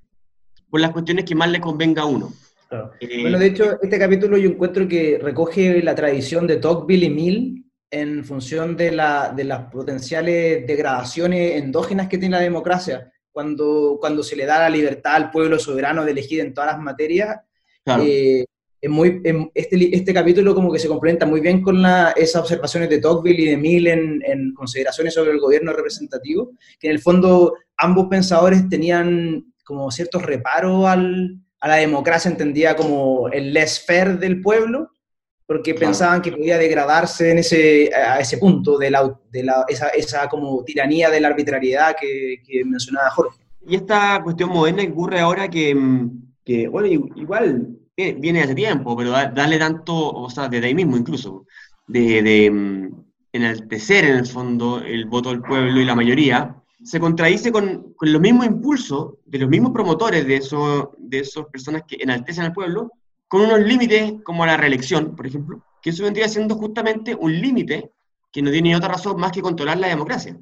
por 0.70 0.80
las 0.80 0.90
cuestiones 0.90 1.24
que 1.24 1.34
más 1.34 1.50
le 1.50 1.60
convenga 1.60 2.02
a 2.02 2.06
uno. 2.06 2.32
Claro. 2.68 2.92
Eh, 3.00 3.22
Bueno, 3.22 3.38
de 3.38 3.46
hecho, 3.46 3.78
este 3.80 3.98
capítulo 3.98 4.36
yo 4.36 4.50
encuentro 4.50 4.88
que 4.88 5.18
recoge 5.22 5.82
la 5.82 5.94
tradición 5.94 6.46
de 6.46 6.56
Tocqueville 6.56 7.06
y 7.06 7.10
Mill 7.10 7.64
en 7.90 8.24
función 8.24 8.76
de, 8.76 8.90
la, 8.92 9.32
de 9.34 9.44
las 9.44 9.70
potenciales 9.70 10.66
degradaciones 10.66 11.62
endógenas 11.62 12.08
que 12.08 12.18
tiene 12.18 12.36
la 12.36 12.42
democracia. 12.42 13.12
Cuando, 13.30 13.98
cuando 14.00 14.22
se 14.22 14.34
le 14.34 14.46
da 14.46 14.58
la 14.60 14.70
libertad 14.70 15.14
al 15.14 15.30
pueblo 15.30 15.58
soberano 15.58 16.04
de 16.04 16.10
elegir 16.12 16.40
en 16.40 16.54
todas 16.54 16.72
las 16.72 16.80
materias, 16.82 17.36
claro. 17.84 18.02
eh, 18.04 18.44
es 18.80 18.90
muy, 18.90 19.20
em- 19.24 19.48
este, 19.54 19.94
este 19.94 20.12
capítulo 20.14 20.54
como 20.54 20.72
que 20.72 20.78
se 20.78 20.88
complementa 20.88 21.26
muy 21.26 21.40
bien 21.40 21.62
con 21.62 21.80
la- 21.82 22.12
esas 22.16 22.42
observaciones 22.42 22.88
de 22.90 22.98
Tocqueville 22.98 23.42
y 23.42 23.46
de 23.50 23.56
Mill 23.56 23.86
en, 23.88 24.22
en 24.24 24.52
consideraciones 24.54 25.14
sobre 25.14 25.30
el 25.32 25.38
gobierno 25.38 25.72
representativo, 25.72 26.50
que 26.80 26.88
en 26.88 26.94
el 26.94 26.98
fondo 27.00 27.54
ambos 27.76 28.06
pensadores 28.08 28.68
tenían 28.68 29.52
como 29.64 29.90
ciertos 29.90 30.22
reparos 30.22 30.86
al, 30.86 31.38
a 31.60 31.68
la 31.68 31.76
democracia 31.76 32.30
entendida 32.30 32.76
como 32.76 33.28
el 33.28 33.52
less 33.52 33.84
fair 33.84 34.18
del 34.18 34.40
pueblo, 34.40 34.90
porque 35.46 35.74
pensaban 35.74 36.22
que 36.22 36.32
podía 36.32 36.58
degradarse 36.58 37.30
en 37.30 37.38
ese, 37.38 37.90
a 37.94 38.18
ese 38.18 38.38
punto 38.38 38.78
de, 38.78 38.90
la, 38.90 39.16
de 39.30 39.44
la, 39.44 39.64
esa, 39.68 39.88
esa, 39.88 40.28
como 40.28 40.64
tiranía 40.64 41.08
de 41.08 41.20
la 41.20 41.28
arbitrariedad 41.28 41.94
que, 41.98 42.42
que, 42.44 42.64
mencionaba 42.64 43.10
Jorge. 43.10 43.38
Y 43.64 43.76
esta 43.76 44.20
cuestión 44.22 44.50
moderna 44.50 44.82
que 44.84 44.92
ocurre 44.92 45.20
ahora 45.20 45.48
que, 45.48 45.76
que 46.44 46.68
bueno, 46.68 46.88
igual 46.88 47.78
viene 47.96 48.42
hace 48.42 48.54
tiempo, 48.54 48.96
pero 48.96 49.10
darle 49.10 49.58
tanto, 49.58 49.94
o 49.94 50.28
sea, 50.28 50.48
desde 50.48 50.66
ahí 50.66 50.74
mismo 50.74 50.96
incluso, 50.96 51.46
de, 51.86 52.22
de 52.22 52.90
enaltecer 53.32 54.04
en 54.04 54.16
el 54.16 54.26
fondo 54.26 54.82
el 54.84 55.06
voto 55.06 55.30
del 55.30 55.42
pueblo 55.42 55.80
y 55.80 55.84
la 55.84 55.94
mayoría, 55.94 56.56
se 56.86 57.00
contradice 57.00 57.50
con, 57.50 57.94
con 57.94 58.12
los 58.12 58.22
mismos 58.22 58.46
impulsos 58.46 59.14
de 59.24 59.40
los 59.40 59.48
mismos 59.48 59.72
promotores 59.72 60.24
de, 60.24 60.36
eso, 60.36 60.92
de 60.98 61.18
esas 61.18 61.46
personas 61.46 61.82
que 61.86 61.96
enaltecen 61.98 62.44
al 62.44 62.52
pueblo, 62.52 62.92
con 63.26 63.40
unos 63.40 63.58
límites 63.58 64.14
como 64.22 64.46
la 64.46 64.56
reelección, 64.56 65.16
por 65.16 65.26
ejemplo, 65.26 65.64
que 65.82 65.90
eso 65.90 66.04
vendría 66.04 66.28
siendo 66.28 66.54
justamente 66.54 67.16
un 67.16 67.32
límite 67.40 67.90
que 68.30 68.40
no 68.40 68.52
tiene 68.52 68.76
otra 68.76 68.90
razón 68.90 69.18
más 69.18 69.32
que 69.32 69.42
controlar 69.42 69.78
la 69.78 69.88
democracia, 69.88 70.38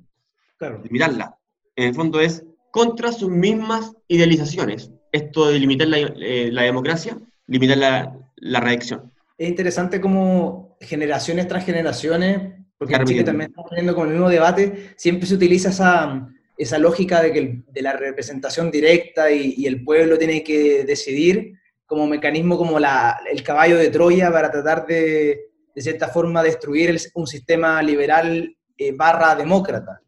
claro. 0.58 0.82
limitarla. 0.84 1.38
En 1.76 1.88
el 1.88 1.94
fondo 1.94 2.20
es 2.20 2.44
contra 2.70 3.10
sus 3.10 3.30
mismas 3.30 3.94
idealizaciones, 4.06 4.90
esto 5.12 5.46
de 5.46 5.58
limitar 5.58 5.88
la, 5.88 5.96
eh, 5.98 6.50
la 6.52 6.62
democracia, 6.62 7.16
limitar 7.46 7.78
la, 7.78 8.18
la 8.36 8.60
reelección. 8.60 9.10
Es 9.38 9.48
interesante 9.48 9.98
cómo 9.98 10.76
generaciones 10.78 11.48
tras 11.48 11.64
generaciones 11.64 12.63
porque 12.78 12.94
en 12.94 13.04
Chile 13.04 13.24
también 13.24 13.50
estamos 13.50 13.70
teniendo 13.70 13.94
como 13.94 14.06
el 14.06 14.12
mismo 14.12 14.28
debate, 14.28 14.94
siempre 14.96 15.26
se 15.26 15.34
utiliza 15.34 15.70
esa, 15.70 16.28
esa 16.56 16.78
lógica 16.78 17.22
de, 17.22 17.32
que 17.32 17.62
de 17.66 17.82
la 17.82 17.92
representación 17.92 18.70
directa 18.70 19.30
y, 19.30 19.54
y, 19.56 19.66
el 19.66 19.84
pueblo 19.84 20.18
tiene 20.18 20.42
que 20.42 20.84
decidir 20.84 21.54
como 21.86 22.06
mecanismo, 22.06 22.56
como 22.56 22.78
la, 22.78 23.20
el 23.30 23.42
caballo 23.42 23.76
de 23.76 23.90
Troya 23.90 24.30
para 24.30 24.50
tratar 24.50 24.86
de, 24.86 25.50
de 25.74 25.82
cierta 25.82 26.08
forma, 26.08 26.42
destruir 26.42 26.90
el, 26.90 27.00
un 27.14 27.26
sistema 27.26 27.82
liberal 27.82 28.56
eh, 28.76 28.92
barra 28.92 29.34
demócrata. 29.34 30.00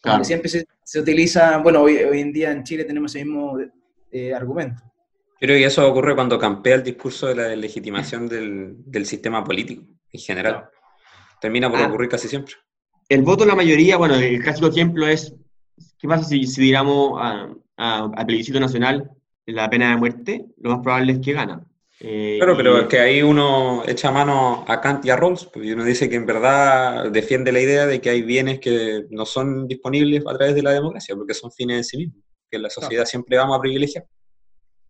Claro. 0.00 0.24
Siempre 0.24 0.48
se, 0.48 0.66
se, 0.82 1.00
utiliza, 1.00 1.58
bueno, 1.58 1.82
hoy, 1.82 1.96
hoy, 1.96 2.20
en 2.20 2.32
día 2.32 2.52
en 2.52 2.62
Chile 2.62 2.84
tenemos 2.84 3.14
ese 3.14 3.24
mismo 3.24 3.58
eh, 4.10 4.34
argumento. 4.34 4.82
Creo 5.40 5.56
que 5.56 5.64
eso 5.64 5.88
ocurre 5.88 6.14
cuando 6.14 6.38
campea 6.38 6.76
el 6.76 6.82
discurso 6.82 7.26
de 7.28 7.34
la 7.34 7.56
legitimación 7.56 8.28
del, 8.28 8.76
del 8.84 9.06
sistema 9.06 9.42
político 9.42 9.84
en 10.12 10.20
general. 10.20 10.52
Claro. 10.52 10.70
Termina 11.44 11.70
por 11.70 11.78
ah. 11.78 11.88
ocurrir 11.88 12.08
casi 12.08 12.26
siempre. 12.26 12.54
El 13.06 13.20
voto 13.20 13.44
de 13.44 13.50
la 13.50 13.54
mayoría, 13.54 13.98
bueno, 13.98 14.14
el 14.14 14.42
clásico 14.42 14.68
ejemplo 14.68 15.06
es, 15.06 15.34
¿qué 15.98 16.08
pasa 16.08 16.24
si, 16.24 16.46
si 16.46 16.62
digamos 16.62 17.20
a, 17.20 17.50
a, 17.76 18.04
a, 18.16 18.24
plebiscito 18.24 18.58
nacional 18.58 19.10
la 19.44 19.68
pena 19.68 19.90
de 19.90 19.96
muerte? 19.98 20.46
Lo 20.56 20.70
más 20.70 20.80
probable 20.82 21.12
es 21.12 21.18
que 21.18 21.34
gana. 21.34 21.62
Eh, 22.00 22.36
claro, 22.38 22.56
pero 22.56 22.78
es 22.78 22.86
que 22.86 22.98
ahí 22.98 23.20
uno 23.20 23.82
echa 23.86 24.10
mano 24.10 24.64
a 24.66 24.80
Kant 24.80 25.04
y 25.04 25.10
a 25.10 25.16
Rawls, 25.16 25.44
porque 25.44 25.74
uno 25.74 25.84
dice 25.84 26.08
que 26.08 26.16
en 26.16 26.24
verdad 26.24 27.10
defiende 27.10 27.52
la 27.52 27.60
idea 27.60 27.86
de 27.86 28.00
que 28.00 28.08
hay 28.08 28.22
bienes 28.22 28.58
que 28.58 29.04
no 29.10 29.26
son 29.26 29.68
disponibles 29.68 30.24
a 30.26 30.32
través 30.38 30.54
de 30.54 30.62
la 30.62 30.72
democracia, 30.72 31.14
porque 31.14 31.34
son 31.34 31.52
fines 31.52 31.76
en 31.76 31.84
sí 31.84 31.96
mismos, 31.98 32.24
que 32.50 32.56
en 32.56 32.62
la 32.62 32.70
sociedad 32.70 33.02
claro. 33.02 33.06
siempre 33.06 33.36
vamos 33.36 33.58
a 33.58 33.60
privilegiar. 33.60 34.06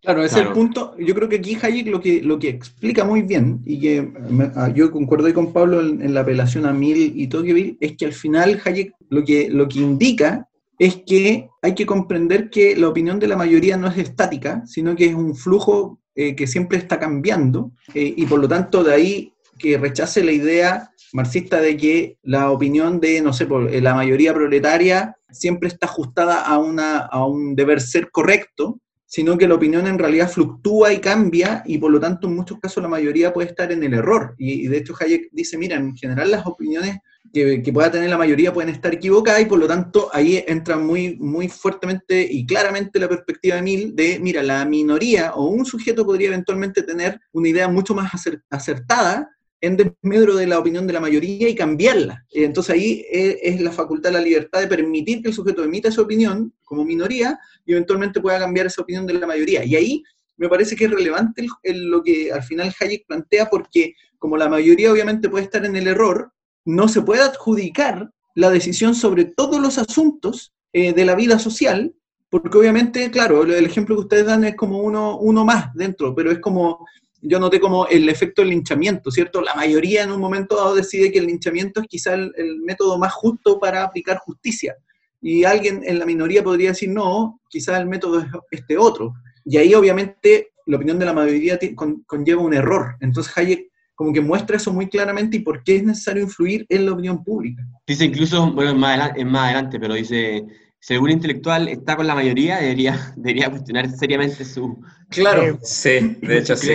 Claro, 0.05 0.23
ese 0.23 0.35
claro. 0.35 0.43
es 0.43 0.47
el 0.49 0.53
punto. 0.53 0.95
Yo 0.97 1.15
creo 1.15 1.27
que 1.27 1.37
aquí 1.37 1.57
Hayek 1.61 1.87
lo 1.87 1.99
que, 1.99 2.21
lo 2.21 2.39
que 2.39 2.49
explica 2.49 3.03
muy 3.03 3.23
bien, 3.23 3.61
y 3.65 3.79
que 3.79 4.01
me, 4.29 4.51
ah, 4.55 4.71
yo 4.73 4.91
concuerdo 4.91 5.33
con 5.33 5.51
Pablo 5.51 5.81
en, 5.81 6.01
en, 6.01 6.13
la 6.13 6.21
apelación 6.21 6.65
a 6.65 6.73
Mill 6.73 7.13
y 7.15 7.27
Tocqueville, 7.27 7.77
es 7.79 7.97
que 7.97 8.05
al 8.05 8.13
final 8.13 8.61
Hayek 8.63 8.93
lo 9.09 9.23
que, 9.25 9.49
lo 9.49 9.67
que 9.67 9.79
indica 9.79 10.47
es 10.77 11.01
que 11.05 11.49
hay 11.61 11.73
que 11.73 11.85
comprender 11.85 12.49
que 12.49 12.75
la 12.75 12.89
opinión 12.89 13.19
de 13.19 13.27
la 13.27 13.37
mayoría 13.37 13.77
no 13.77 13.87
es 13.87 13.97
estática, 13.97 14.63
sino 14.65 14.95
que 14.95 15.05
es 15.05 15.15
un 15.15 15.35
flujo 15.35 15.99
eh, 16.15 16.35
que 16.35 16.47
siempre 16.47 16.77
está 16.77 16.99
cambiando, 16.99 17.71
eh, 17.93 18.13
y 18.15 18.25
por 18.25 18.39
lo 18.39 18.47
tanto 18.47 18.83
de 18.83 18.93
ahí 18.93 19.33
que 19.57 19.77
rechace 19.77 20.23
la 20.23 20.31
idea 20.31 20.91
marxista 21.13 21.61
de 21.61 21.77
que 21.77 22.17
la 22.23 22.51
opinión 22.51 22.99
de, 22.99 23.21
no 23.21 23.31
sé, 23.31 23.45
por, 23.45 23.71
la 23.71 23.93
mayoría 23.93 24.33
proletaria 24.33 25.15
siempre 25.29 25.69
está 25.69 25.87
ajustada 25.87 26.41
a, 26.41 26.57
una, 26.57 26.99
a 26.99 27.25
un 27.25 27.55
deber 27.55 27.79
ser 27.79 28.11
correcto, 28.11 28.79
sino 29.15 29.37
que 29.37 29.47
la 29.47 29.55
opinión 29.55 29.87
en 29.87 29.97
realidad 29.97 30.29
fluctúa 30.29 30.91
y 30.91 30.99
cambia 30.99 31.63
y 31.65 31.77
por 31.77 31.89
lo 31.89 32.01
tanto 32.01 32.27
en 32.27 32.35
muchos 32.35 32.59
casos 32.59 32.83
la 32.83 32.89
mayoría 32.89 33.31
puede 33.31 33.47
estar 33.47 33.71
en 33.71 33.81
el 33.81 33.93
error. 33.93 34.35
Y, 34.37 34.67
de 34.67 34.75
hecho 34.75 34.93
Hayek 34.99 35.29
dice, 35.31 35.57
mira, 35.57 35.77
en 35.77 35.95
general 35.95 36.31
las 36.31 36.45
opiniones 36.45 36.97
que, 37.31 37.63
que, 37.63 37.71
pueda 37.71 37.89
tener 37.89 38.09
la 38.09 38.17
mayoría 38.17 38.51
pueden 38.51 38.75
estar 38.75 38.93
equivocadas 38.93 39.41
y 39.41 39.45
por 39.45 39.57
lo 39.57 39.69
tanto 39.69 40.09
ahí 40.11 40.43
entra 40.45 40.75
muy, 40.75 41.15
muy 41.15 41.47
fuertemente 41.47 42.27
y 42.29 42.45
claramente 42.45 42.99
la 42.99 43.07
perspectiva 43.07 43.55
de 43.55 43.61
Mill 43.61 43.95
de, 43.95 44.19
mira, 44.19 44.43
la 44.43 44.65
minoría 44.65 45.33
o 45.33 45.45
un 45.45 45.65
sujeto 45.65 46.05
podría 46.05 46.27
eventualmente 46.27 46.83
tener 46.83 47.17
una 47.31 47.47
idea 47.47 47.69
mucho 47.69 47.95
más 47.95 48.11
acertada 48.49 49.29
en 49.61 49.77
desmedro 49.77 50.35
de 50.35 50.47
la 50.47 50.59
opinión 50.59 50.85
de 50.85 50.93
la 50.93 50.99
mayoría 50.99 51.49
y 51.49 51.55
cambiarla. 51.55 52.25
Entonces 52.31 52.75
ahí 52.75 53.05
es 53.09 53.61
la 53.61 53.71
facultad, 53.71 54.11
la 54.11 54.21
libertad 54.21 54.59
de 54.59 54.67
permitir 54.67 55.21
que 55.21 55.29
el 55.29 55.33
sujeto 55.33 55.63
emita 55.63 55.89
esa 55.89 56.01
opinión 56.01 56.53
como 56.63 56.85
minoría 56.85 57.39
y 57.65 57.71
eventualmente 57.71 58.21
pueda 58.21 58.39
cambiar 58.39 58.67
esa 58.67 58.81
opinión 58.81 59.05
de 59.07 59.13
la 59.13 59.27
mayoría. 59.27 59.63
Y 59.63 59.75
ahí 59.75 60.03
me 60.37 60.49
parece 60.49 60.75
que 60.75 60.85
es 60.85 60.91
relevante 60.91 61.41
el, 61.41 61.49
el, 61.63 61.85
lo 61.89 62.03
que 62.03 62.31
al 62.31 62.43
final 62.43 62.73
Hayek 62.79 63.07
plantea 63.07 63.49
porque 63.49 63.93
como 64.19 64.37
la 64.37 64.49
mayoría 64.49 64.91
obviamente 64.91 65.29
puede 65.29 65.45
estar 65.45 65.65
en 65.65 65.75
el 65.75 65.87
error, 65.87 66.31
no 66.65 66.87
se 66.87 67.01
puede 67.01 67.21
adjudicar 67.21 68.11
la 68.33 68.49
decisión 68.49 68.95
sobre 68.95 69.25
todos 69.25 69.61
los 69.61 69.77
asuntos 69.77 70.53
eh, 70.73 70.93
de 70.93 71.05
la 71.05 71.15
vida 71.15 71.39
social, 71.39 71.95
porque 72.29 72.57
obviamente, 72.57 73.09
claro, 73.09 73.43
el 73.43 73.65
ejemplo 73.65 73.95
que 73.95 74.01
ustedes 74.01 74.25
dan 74.25 74.43
es 74.43 74.55
como 74.55 74.79
uno, 74.79 75.17
uno 75.19 75.45
más 75.45 75.73
dentro, 75.73 76.13
pero 76.13 76.31
es 76.31 76.39
como 76.39 76.85
yo 77.27 77.39
noté 77.39 77.59
como 77.59 77.87
el 77.87 78.07
efecto 78.09 78.41
del 78.41 78.51
linchamiento, 78.51 79.11
¿cierto? 79.11 79.41
La 79.41 79.55
mayoría 79.55 80.03
en 80.03 80.11
un 80.11 80.19
momento 80.19 80.55
dado 80.55 80.75
decide 80.75 81.11
que 81.11 81.19
el 81.19 81.27
linchamiento 81.27 81.81
es 81.81 81.87
quizá 81.87 82.13
el, 82.13 82.31
método 82.63 82.97
más 82.97 83.13
justo 83.13 83.59
para 83.59 83.83
aplicar 83.83 84.17
justicia. 84.17 84.75
Y 85.21 85.43
alguien 85.43 85.81
en 85.83 85.99
la 85.99 86.05
minoría 86.05 86.43
podría 86.43 86.69
decir, 86.69 86.89
no, 86.89 87.41
quizá 87.49 87.77
el 87.77 87.87
método 87.87 88.19
es 88.19 88.27
este 88.51 88.77
otro. 88.77 89.13
Y 89.43 89.57
ahí 89.57 89.73
obviamente 89.73 90.49
la 90.67 90.77
opinión 90.77 90.99
de 90.99 91.05
la 91.05 91.13
mayoría 91.13 91.59
con, 91.75 92.03
conlleva 92.03 92.41
un 92.41 92.53
error. 92.53 92.95
Entonces 93.01 93.35
Hayek 93.35 93.67
como 93.95 94.11
que 94.11 94.21
muestra 94.21 94.57
eso 94.57 94.73
muy 94.73 94.87
claramente 94.87 95.37
y 95.37 95.39
por 95.39 95.63
qué 95.63 95.77
es 95.77 95.83
necesario 95.83 96.23
influir 96.23 96.65
en 96.69 96.85
la 96.85 96.91
opinión 96.91 97.23
pública. 97.23 97.63
Dice 97.87 98.05
incluso, 98.05 98.51
bueno, 98.51 98.71
es 98.71 99.25
más 99.25 99.43
adelante 99.45 99.79
pero 99.79 99.93
dice, 99.93 100.45
si 100.85 100.93
algún 100.93 101.09
intelectual 101.09 101.67
está 101.67 101.95
con 101.95 102.05
la 102.05 102.13
mayoría, 102.13 102.57
debería, 102.57 103.11
debería 103.15 103.49
cuestionar 103.49 103.89
seriamente 103.89 104.45
su... 104.45 104.85
Claro, 105.09 105.43
eh, 105.43 105.57
sí, 105.63 106.15
de 106.21 106.37
hecho 106.37 106.55
sí. 106.55 106.73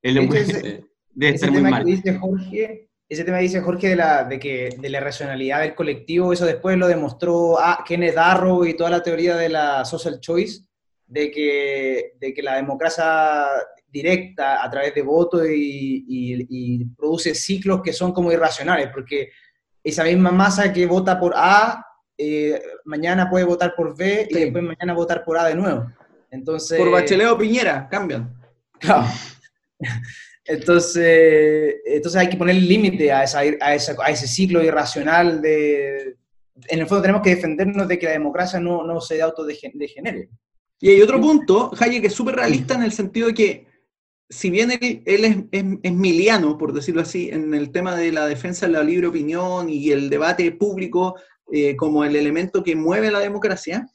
Es 0.00 0.14
lo 0.14 0.22
muy, 0.22 0.38
ese, 0.38 0.84
debe 1.10 1.34
estar 1.34 1.50
muy 1.50 1.60
mal. 1.60 1.84
dice 1.84 2.16
Jorge, 2.16 2.88
ese 3.06 3.24
tema 3.24 3.36
dice 3.36 3.60
Jorge 3.60 3.88
de 3.88 3.96
la, 3.96 4.24
de, 4.24 4.38
que, 4.38 4.74
de 4.80 4.88
la 4.88 5.00
racionalidad 5.00 5.60
del 5.60 5.74
colectivo, 5.74 6.32
eso 6.32 6.46
después 6.46 6.78
lo 6.78 6.88
demostró 6.88 7.60
a 7.60 7.84
Kenneth 7.86 8.14
Darrow 8.14 8.64
y 8.64 8.74
toda 8.74 8.88
la 8.88 9.02
teoría 9.02 9.36
de 9.36 9.50
la 9.50 9.84
social 9.84 10.20
choice, 10.20 10.62
de 11.04 11.30
que, 11.30 12.12
de 12.18 12.32
que 12.32 12.42
la 12.42 12.56
democracia 12.56 13.44
directa 13.86 14.64
a 14.64 14.70
través 14.70 14.94
de 14.94 15.02
votos 15.02 15.46
y, 15.46 16.02
y, 16.08 16.46
y, 16.48 16.84
produce 16.96 17.34
ciclos 17.34 17.82
que 17.82 17.92
son 17.92 18.10
como 18.12 18.32
irracionales, 18.32 18.88
porque 18.90 19.28
esa 19.84 20.04
misma 20.04 20.30
masa 20.30 20.72
que 20.72 20.86
vota 20.86 21.20
por 21.20 21.34
A, 21.36 21.84
eh, 22.18 22.60
mañana 22.84 23.30
puede 23.30 23.44
votar 23.44 23.74
por 23.76 23.96
B 23.96 24.26
sí. 24.28 24.36
y 24.36 24.40
después 24.40 24.64
mañana 24.64 24.92
votar 24.92 25.24
por 25.24 25.38
A 25.38 25.46
de 25.46 25.54
nuevo. 25.54 25.90
Entonces, 26.30 26.78
por 26.78 26.90
Bachelet 26.90 27.28
o 27.28 27.38
Piñera, 27.38 27.88
cambian. 27.88 28.34
Claro. 28.78 29.06
Entonces, 30.44 31.74
entonces 31.84 32.18
hay 32.18 32.30
que 32.30 32.38
poner 32.38 32.54
límite 32.54 33.12
a, 33.12 33.22
esa, 33.22 33.40
a, 33.40 33.74
esa, 33.74 33.94
a 34.02 34.10
ese 34.10 34.26
ciclo 34.26 34.64
irracional 34.64 35.42
de... 35.42 36.16
En 36.68 36.80
el 36.80 36.86
fondo 36.86 37.02
tenemos 37.02 37.20
que 37.20 37.34
defendernos 37.34 37.86
de 37.86 37.98
que 37.98 38.06
la 38.06 38.12
democracia 38.12 38.58
no, 38.58 38.82
no 38.82 38.98
se 39.02 39.20
autodegenere. 39.20 40.30
Y 40.80 40.88
hay 40.88 41.02
otro 41.02 41.20
punto, 41.20 41.70
Hayek, 41.78 42.00
que 42.00 42.06
es 42.06 42.14
súper 42.14 42.36
realista 42.36 42.74
en 42.74 42.82
el 42.82 42.92
sentido 42.92 43.26
de 43.26 43.34
que 43.34 43.66
si 44.30 44.48
bien 44.48 44.70
él, 44.70 45.02
él 45.04 45.24
es, 45.24 45.36
es, 45.52 45.64
es, 45.82 45.92
miliano, 45.92 46.56
por 46.56 46.72
decirlo 46.72 47.02
así, 47.02 47.28
en 47.30 47.52
el 47.52 47.70
tema 47.70 47.94
de 47.94 48.10
la 48.10 48.26
defensa 48.26 48.66
de 48.66 48.72
la 48.72 48.82
libre 48.82 49.06
opinión 49.06 49.68
y 49.68 49.90
el 49.90 50.08
debate 50.08 50.50
público 50.52 51.16
eh, 51.52 51.76
como 51.76 52.04
el 52.04 52.16
elemento 52.16 52.62
que 52.62 52.76
mueve 52.76 53.10
la 53.10 53.20
democracia, 53.20 53.88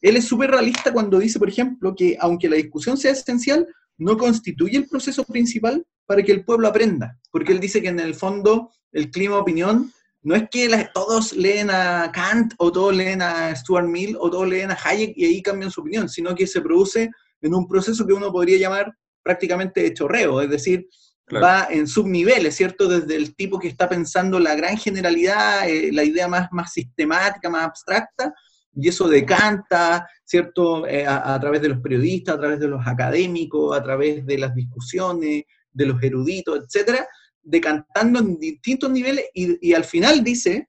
él 0.00 0.16
es 0.16 0.24
súper 0.24 0.50
realista 0.50 0.92
cuando 0.92 1.18
dice, 1.18 1.38
por 1.38 1.48
ejemplo, 1.48 1.94
que 1.94 2.16
aunque 2.20 2.48
la 2.48 2.56
discusión 2.56 2.96
sea 2.96 3.12
esencial, 3.12 3.66
no 3.98 4.16
constituye 4.16 4.76
el 4.76 4.88
proceso 4.88 5.24
principal 5.24 5.86
para 6.06 6.22
que 6.22 6.32
el 6.32 6.44
pueblo 6.44 6.68
aprenda, 6.68 7.18
porque 7.30 7.52
él 7.52 7.60
dice 7.60 7.80
que 7.80 7.88
en 7.88 8.00
el 8.00 8.14
fondo 8.14 8.70
el 8.90 9.10
clima 9.10 9.36
de 9.36 9.40
opinión 9.42 9.92
no 10.22 10.34
es 10.34 10.48
que 10.50 10.68
todos 10.94 11.32
leen 11.32 11.70
a 11.70 12.10
Kant 12.12 12.54
o 12.58 12.70
todos 12.70 12.94
leen 12.94 13.22
a 13.22 13.54
Stuart 13.56 13.88
Mill 13.88 14.16
o 14.18 14.30
todos 14.30 14.48
leen 14.48 14.70
a 14.70 14.78
Hayek 14.82 15.14
y 15.16 15.24
ahí 15.24 15.42
cambian 15.42 15.70
su 15.70 15.80
opinión, 15.80 16.08
sino 16.08 16.34
que 16.34 16.46
se 16.46 16.60
produce 16.60 17.10
en 17.40 17.54
un 17.54 17.66
proceso 17.66 18.06
que 18.06 18.12
uno 18.12 18.30
podría 18.30 18.58
llamar 18.58 18.92
prácticamente 19.22 19.82
de 19.82 19.94
chorreo, 19.94 20.40
es 20.40 20.50
decir, 20.50 20.88
va 21.30 21.68
en 21.70 21.86
subniveles, 21.86 22.56
¿cierto? 22.56 22.88
Desde 22.88 23.16
el 23.16 23.34
tipo 23.34 23.58
que 23.58 23.68
está 23.68 23.88
pensando 23.88 24.38
la 24.38 24.54
gran 24.54 24.76
generalidad, 24.76 25.68
eh, 25.68 25.90
la 25.92 26.04
idea 26.04 26.28
más, 26.28 26.48
más 26.52 26.72
sistemática, 26.72 27.48
más 27.48 27.64
abstracta, 27.64 28.34
y 28.74 28.88
eso 28.88 29.08
decanta, 29.08 30.08
¿cierto? 30.24 30.86
Eh, 30.86 31.06
a, 31.06 31.38
través 31.40 31.60
de 31.60 31.68
los 31.68 31.80
periodistas, 31.80 32.36
a 32.36 32.40
través 32.40 32.60
de 32.60 32.68
los 32.68 32.86
académicos, 32.86 33.76
a 33.76 33.82
través 33.82 34.24
de 34.24 34.38
las 34.38 34.54
discusiones, 34.54 35.44
de 35.70 35.86
los 35.86 36.02
eruditos, 36.02 36.58
etcétera, 36.58 37.06
decantando 37.42 38.20
en 38.20 38.38
distintos 38.38 38.90
niveles 38.90 39.24
y, 39.34 39.72
al 39.74 39.84
final 39.84 40.22
dice 40.22 40.68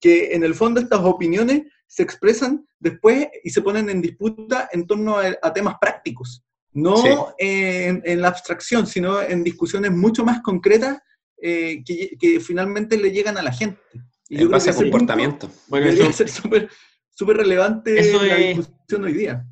que 0.00 0.34
en 0.34 0.42
el 0.42 0.54
fondo 0.54 0.80
estas 0.80 1.00
opiniones 1.00 1.62
se 1.86 2.02
expresan 2.02 2.66
después 2.78 3.28
y 3.44 3.50
se 3.50 3.62
ponen 3.62 3.88
en 3.88 4.02
disputa 4.02 4.68
en 4.72 4.86
torno 4.86 5.16
a 5.18 5.52
temas 5.52 5.76
prácticos, 5.80 6.42
no 6.72 6.96
Sí. 6.98 7.08
en, 7.38 8.02
en 8.04 8.20
la 8.20 8.28
abstracción, 8.28 8.86
sino 8.86 9.20
en 9.22 9.42
discusiones 9.44 9.90
mucho 9.90 10.24
más 10.24 10.40
concretas 10.42 10.98
eh, 11.40 11.82
que, 11.84 12.16
que 12.18 12.40
finalmente 12.40 12.96
le 12.98 13.10
llegan 13.10 13.36
a 13.38 13.42
la 13.42 13.52
gente. 13.52 13.80
Y 14.28 14.36
yo 14.36 14.42
En 14.42 14.46
creo 14.48 14.50
base 14.50 14.66
que 14.66 14.70
a 14.70 14.74
punto 14.74 14.90
comportamiento. 14.90 15.50
Bueno, 15.68 15.86
debería 15.86 16.10
eso, 16.10 16.26
ser 16.26 16.68
súper 17.10 17.36
relevante 17.36 17.98
Eso 17.98 18.22
en 18.22 18.28
la 18.28 18.36
es- 18.38 18.56
discusión 18.58 19.04
hoy 19.04 19.12
día. 19.12 19.44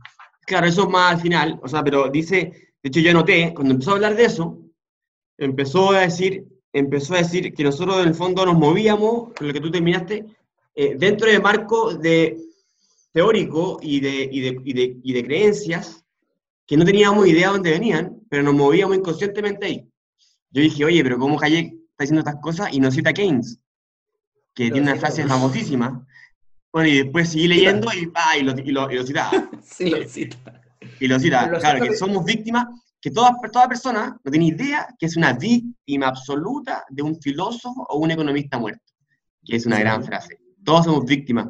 claro, 0.46 0.66
eso 0.66 0.82
es 0.82 0.88
más 0.90 1.14
al 1.14 1.20
final, 1.20 1.58
o 1.62 1.68
sea, 1.68 1.82
pero 1.82 2.08
dice, 2.10 2.36
de 2.82 2.88
hecho 2.88 3.00
yo 3.00 3.10
anoté, 3.10 3.52
cuando 3.54 3.72
empezó 3.74 3.92
a 3.92 3.94
hablar 3.94 4.14
de 4.16 4.24
eso, 4.24 4.58
empezó 5.38 5.90
a 5.92 6.00
decir, 6.00 6.44
empezó 6.72 7.14
a 7.14 7.18
decir 7.18 7.52
que 7.54 7.64
nosotros 7.64 8.00
en 8.02 8.08
el 8.08 8.14
fondo 8.14 8.44
nos 8.46 8.56
movíamos, 8.58 9.32
con 9.34 9.46
lo 9.48 9.52
que 9.52 9.60
tú 9.60 9.70
terminaste, 9.70 10.24
eh, 10.74 10.94
dentro 10.98 11.28
del 11.30 11.40
marco 11.42 11.94
de 11.94 12.36
teórico 13.12 13.78
y 13.82 14.00
de, 14.00 14.28
y, 14.30 14.40
de, 14.40 14.60
y, 14.64 14.72
de, 14.74 14.96
y 15.02 15.12
de 15.12 15.24
creencias 15.24 16.04
que 16.66 16.76
no 16.76 16.84
teníamos 16.84 17.26
idea 17.26 17.48
de 17.48 17.52
dónde 17.54 17.70
venían, 17.70 18.20
pero 18.28 18.42
nos 18.42 18.54
movíamos 18.54 18.96
inconscientemente 18.96 19.66
ahí. 19.66 19.88
Yo 20.50 20.62
dije, 20.62 20.84
oye, 20.84 21.02
pero 21.02 21.18
¿cómo 21.18 21.40
Hayek 21.40 21.66
está 21.72 22.02
diciendo 22.04 22.20
estas 22.20 22.40
cosas 22.40 22.72
y 22.72 22.80
no 22.80 22.90
cita 22.90 23.10
a 23.10 23.12
Keynes? 23.12 23.58
Que 24.54 24.64
Pero 24.64 24.74
tiene 24.74 24.86
una 24.88 24.94
sí, 24.94 25.00
frase 25.00 25.22
pero- 25.22 25.28
famosísima. 25.34 26.06
Bueno, 26.72 26.88
y 26.88 27.02
después 27.02 27.30
seguí 27.30 27.48
leyendo 27.48 27.88
y, 27.94 28.10
ah, 28.14 28.36
y, 28.38 28.42
lo, 28.42 28.52
y, 28.58 28.70
lo, 28.70 28.90
y 28.90 28.96
lo 28.96 29.06
citaba. 29.06 29.48
Sí, 29.62 29.90
lo 29.90 30.06
cita. 30.08 30.36
Y 31.00 31.06
lo 31.08 31.18
cita, 31.18 31.46
lo 31.48 31.58
claro, 31.58 31.78
cita 31.78 31.90
que 31.90 31.96
somos 31.96 32.24
víctimas, 32.24 32.66
que 33.00 33.10
toda, 33.10 33.34
toda 33.52 33.68
persona 33.68 34.18
no 34.22 34.30
tiene 34.30 34.46
idea 34.46 34.86
que 34.98 35.06
es 35.06 35.16
una 35.16 35.32
víctima 35.32 36.08
absoluta 36.08 36.84
de 36.90 37.02
un 37.02 37.20
filósofo 37.20 37.86
o 37.88 37.98
un 37.98 38.10
economista 38.10 38.58
muerto, 38.58 38.82
que 39.44 39.56
es 39.56 39.66
una 39.66 39.76
Sí. 39.76 39.82
gran 39.82 40.04
frase. 40.04 40.38
Todos 40.64 40.84
somos 40.86 41.04
víctimas. 41.04 41.46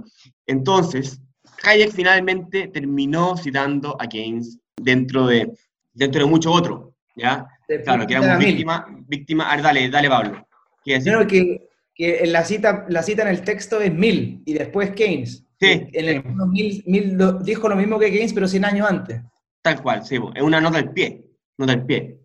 Entonces, 0.47 1.21
Hayek 1.65 1.91
finalmente 1.93 2.69
terminó 2.69 3.37
citando 3.37 3.97
a 4.01 4.07
Keynes 4.07 4.59
dentro 4.87 5.27
de, 5.27 5.51
dentro 5.93 6.23
de 6.25 6.31
mucho 6.31 6.53
otro, 6.53 6.95
¿ya? 7.17 7.47
De- 7.69 7.83
Claro, 7.83 8.03
que 8.03 8.09
de 8.09 8.13
éramos 8.15 8.29
la 8.29 8.39
mil. 8.39 8.47
víctimas, 8.49 8.85
víctimas, 9.09 9.47
a 9.49 9.57
ver, 9.57 9.65
dale, 9.65 9.91
dale 9.91 10.09
Pablo. 10.09 10.47
Primero 10.85 11.27
que, 11.27 11.69
que 11.95 12.19
en 12.21 12.33
la, 12.33 12.45
cita, 12.45 12.85
la 12.89 13.03
cita 13.03 13.23
en 13.23 13.29
el 13.29 13.43
texto 13.43 13.81
es 13.81 13.93
Mill 13.93 14.43
y 14.47 14.55
después 14.55 14.91
Keynes. 14.93 15.45
Sí. 15.59 15.87
En 15.93 16.09
el 16.09 16.23
Mill, 16.25 16.83
Mill 16.87 17.15
lo- 17.17 17.33
dijo 17.33 17.69
lo 17.69 17.75
mismo 17.77 17.99
que 17.99 18.11
Keynes, 18.13 18.33
pero 18.33 18.47
100 18.47 18.65
años 18.65 18.89
antes. 18.89 19.21
Tal 19.63 19.83
cual, 19.83 20.05
sí, 20.05 20.17
es 20.35 20.43
una 20.43 20.61
nota 20.61 20.77
del 20.77 20.91
pie, 20.91 21.25
nota 21.59 21.73
del 21.73 21.85
pie. 21.85 22.19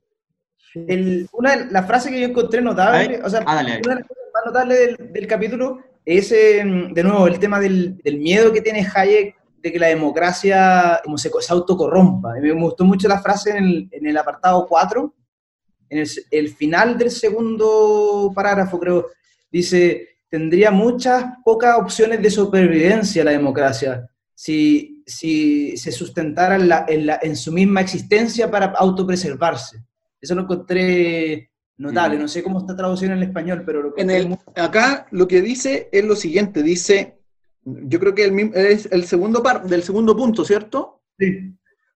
El- 0.75 1.27
una 1.33 1.55
la 1.71 1.83
frase 1.83 2.11
que 2.11 2.19
yo 2.21 2.27
encontré 2.27 2.61
notable, 2.61 3.07
ver, 3.07 3.25
o 3.25 3.29
sea, 3.29 3.43
ah, 3.47 3.55
dale, 3.55 3.71
dale. 3.71 3.81
una 3.85 3.95
de 3.95 3.99
las 4.01 4.07
cosas 4.07 4.23
más 4.33 4.45
notables 4.45 4.77
del, 4.97 5.13
del 5.13 5.27
capítulo 5.27 5.79
es, 6.05 6.31
eh, 6.31 6.63
de 6.91 7.03
nuevo, 7.03 7.27
el 7.27 7.39
tema 7.39 7.59
del, 7.59 7.97
del 8.03 8.19
miedo 8.19 8.53
que 8.53 8.61
tiene 8.61 8.85
Hayek 8.93 9.35
de 9.61 9.71
que 9.71 9.79
la 9.79 9.87
democracia 9.87 10.99
como 11.03 11.17
se, 11.17 11.29
se 11.39 11.53
autocorrompa. 11.53 12.33
Me 12.41 12.51
gustó 12.53 12.83
mucho 12.83 13.07
la 13.07 13.21
frase 13.21 13.51
en 13.51 13.57
el, 13.63 13.89
en 13.91 14.07
el 14.07 14.17
apartado 14.17 14.65
4, 14.67 15.13
en 15.89 15.99
el, 15.99 16.09
el 16.31 16.49
final 16.55 16.97
del 16.97 17.11
segundo 17.11 18.31
parágrafo, 18.33 18.79
creo, 18.79 19.07
dice, 19.51 20.07
tendría 20.29 20.71
muchas 20.71 21.25
pocas 21.43 21.77
opciones 21.77 22.21
de 22.21 22.31
supervivencia 22.31 23.23
la 23.23 23.31
democracia 23.31 24.07
si, 24.33 25.03
si 25.05 25.77
se 25.77 25.91
sustentara 25.91 26.55
en, 26.55 26.69
la- 26.69 26.85
en 26.87 27.05
la- 27.05 27.19
en 27.21 27.35
su 27.35 27.51
misma 27.51 27.81
existencia 27.81 28.49
para 28.49 28.67
autopreservarse. 28.67 29.83
Eso 30.19 30.33
lo 30.35 30.41
encontré 30.43 31.51
notable, 31.77 32.17
Mm. 32.17 32.21
no 32.21 32.27
sé 32.27 32.41
cómo 32.41 32.59
está 32.59 32.75
traducido 32.75 33.11
en 33.11 33.17
el 33.19 33.23
español, 33.23 33.63
pero 33.65 33.81
lo 33.83 33.93
En 33.97 34.09
el, 34.09 34.29
muy- 34.29 34.37
acá 34.55 35.07
lo 35.11 35.27
que 35.27 35.41
dice 35.41 35.89
es 35.91 36.03
lo 36.05 36.15
siguiente, 36.15 36.63
dice, 36.63 37.20
yo 37.63 37.99
creo 37.99 38.15
que 38.15 38.23
el, 38.23 38.31
mismo- 38.31 38.53
es 38.55 38.87
el 38.91 39.05
segundo 39.05 39.41
par, 39.43 39.65
del 39.67 39.83
segundo 39.83 40.15
punto, 40.15 40.43
¿cierto? 40.45 41.01
Sí. 41.19 41.53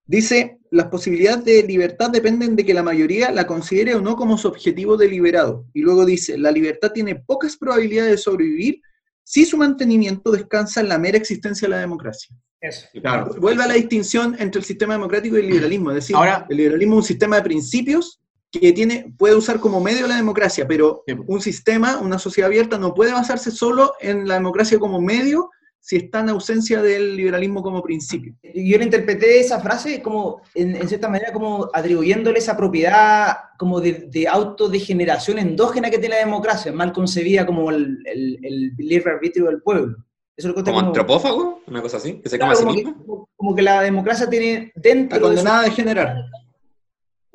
Dice, 0.08 0.58
las 0.70 0.86
posibilidades 0.86 1.44
de 1.44 1.62
libertad 1.64 2.10
dependen 2.10 2.54
de 2.54 2.64
que 2.64 2.74
la 2.74 2.82
mayoría 2.84 3.32
la 3.32 3.46
considere 3.46 3.94
o 3.96 4.00
no 4.00 4.14
como 4.14 4.38
su 4.38 4.46
objetivo 4.46 4.96
deliberado. 4.96 5.66
Y 5.74 5.80
luego 5.80 6.04
dice, 6.04 6.38
la 6.38 6.52
libertad 6.52 6.92
tiene 6.92 7.16
pocas 7.16 7.56
probabilidades 7.56 8.10
de 8.12 8.18
sobrevivir 8.18 8.80
si 9.24 9.44
su 9.44 9.56
mantenimiento 9.56 10.30
descansa 10.30 10.80
en 10.80 10.88
la 10.88 10.98
mera 10.98 11.18
existencia 11.18 11.66
de 11.66 11.70
la 11.74 11.80
democracia. 11.80 12.36
Eso. 12.60 12.86
Claro. 13.00 13.34
Vuelve 13.40 13.64
a 13.64 13.66
la 13.66 13.74
distinción 13.74 14.36
entre 14.38 14.60
el 14.60 14.64
sistema 14.64 14.94
democrático 14.94 15.36
y 15.36 15.40
el 15.40 15.48
liberalismo. 15.48 15.90
Es 15.90 15.96
decir, 15.96 16.14
Ahora- 16.14 16.46
el 16.48 16.56
liberalismo 16.56 16.94
es 16.94 16.98
un 16.98 17.04
sistema 17.08 17.36
de 17.36 17.42
principios 17.42 18.20
que 18.58 18.72
tiene, 18.72 19.12
puede 19.18 19.34
usar 19.34 19.60
como 19.60 19.80
medio 19.80 20.06
la 20.06 20.16
democracia, 20.16 20.66
pero 20.66 21.02
un 21.26 21.40
sistema, 21.40 21.98
una 21.98 22.18
sociedad 22.18 22.48
abierta, 22.48 22.78
no 22.78 22.94
puede 22.94 23.12
basarse 23.12 23.50
solo 23.50 23.94
en 24.00 24.26
la 24.28 24.34
democracia 24.34 24.78
como 24.78 25.00
medio 25.00 25.50
si 25.80 25.96
está 25.96 26.18
en 26.18 26.30
ausencia 26.30 26.82
del 26.82 27.16
liberalismo 27.16 27.62
como 27.62 27.80
principio. 27.80 28.34
Yo 28.42 28.76
le 28.78 28.82
interpreté 28.84 29.38
esa 29.38 29.60
frase 29.60 30.02
como, 30.02 30.40
en, 30.54 30.74
en 30.74 30.88
cierta 30.88 31.08
manera, 31.08 31.32
como 31.32 31.68
atribuyéndole 31.72 32.40
esa 32.40 32.56
propiedad 32.56 33.36
como 33.56 33.80
de, 33.80 34.08
de 34.10 34.26
autodegeneración 34.26 35.38
endógena 35.38 35.88
que 35.88 35.98
tiene 35.98 36.16
la 36.16 36.24
democracia, 36.24 36.72
mal 36.72 36.92
concebida 36.92 37.46
como 37.46 37.70
el, 37.70 37.98
el, 38.04 38.38
el 38.42 38.72
libre 38.78 39.12
arbitrio 39.12 39.46
del 39.46 39.62
pueblo. 39.62 39.96
Eso 40.36 40.48
lo 40.48 40.54
¿Como 40.54 40.64
como- 40.66 40.80
antropófago? 40.80 41.60
¿Una 41.68 41.80
cosa 41.80 41.98
así? 41.98 42.14
¿Que 42.20 42.28
se 42.30 42.36
claro, 42.36 42.54
come 42.56 42.56
a 42.56 42.56
sí 42.56 42.64
como, 42.64 42.74
que, 42.74 42.84
mismo? 42.84 43.06
como- 43.06 43.28
como 43.36 43.54
que 43.54 43.62
la 43.62 43.80
democracia 43.82 44.28
tiene 44.28 44.72
dentro 44.74 45.16
Está 45.16 45.16
de 45.16 45.20
su- 45.20 45.26
condenada 45.36 45.60
a 45.60 45.64
degenerar. 45.64 46.16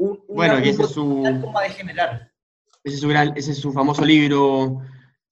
Un, 0.09 0.19
Bueno, 0.27 0.59
y 0.63 0.69
ese 0.69 0.83
es 0.83 0.89
su... 0.89 1.23
a 1.55 1.61
degenerar. 1.63 2.31
Ese 2.83 2.95
es 2.95 3.01
su, 3.01 3.07
gran- 3.07 3.33
ese 3.35 3.51
es 3.51 3.57
su 3.59 3.71
famoso 3.71 4.03
libro 4.03 4.79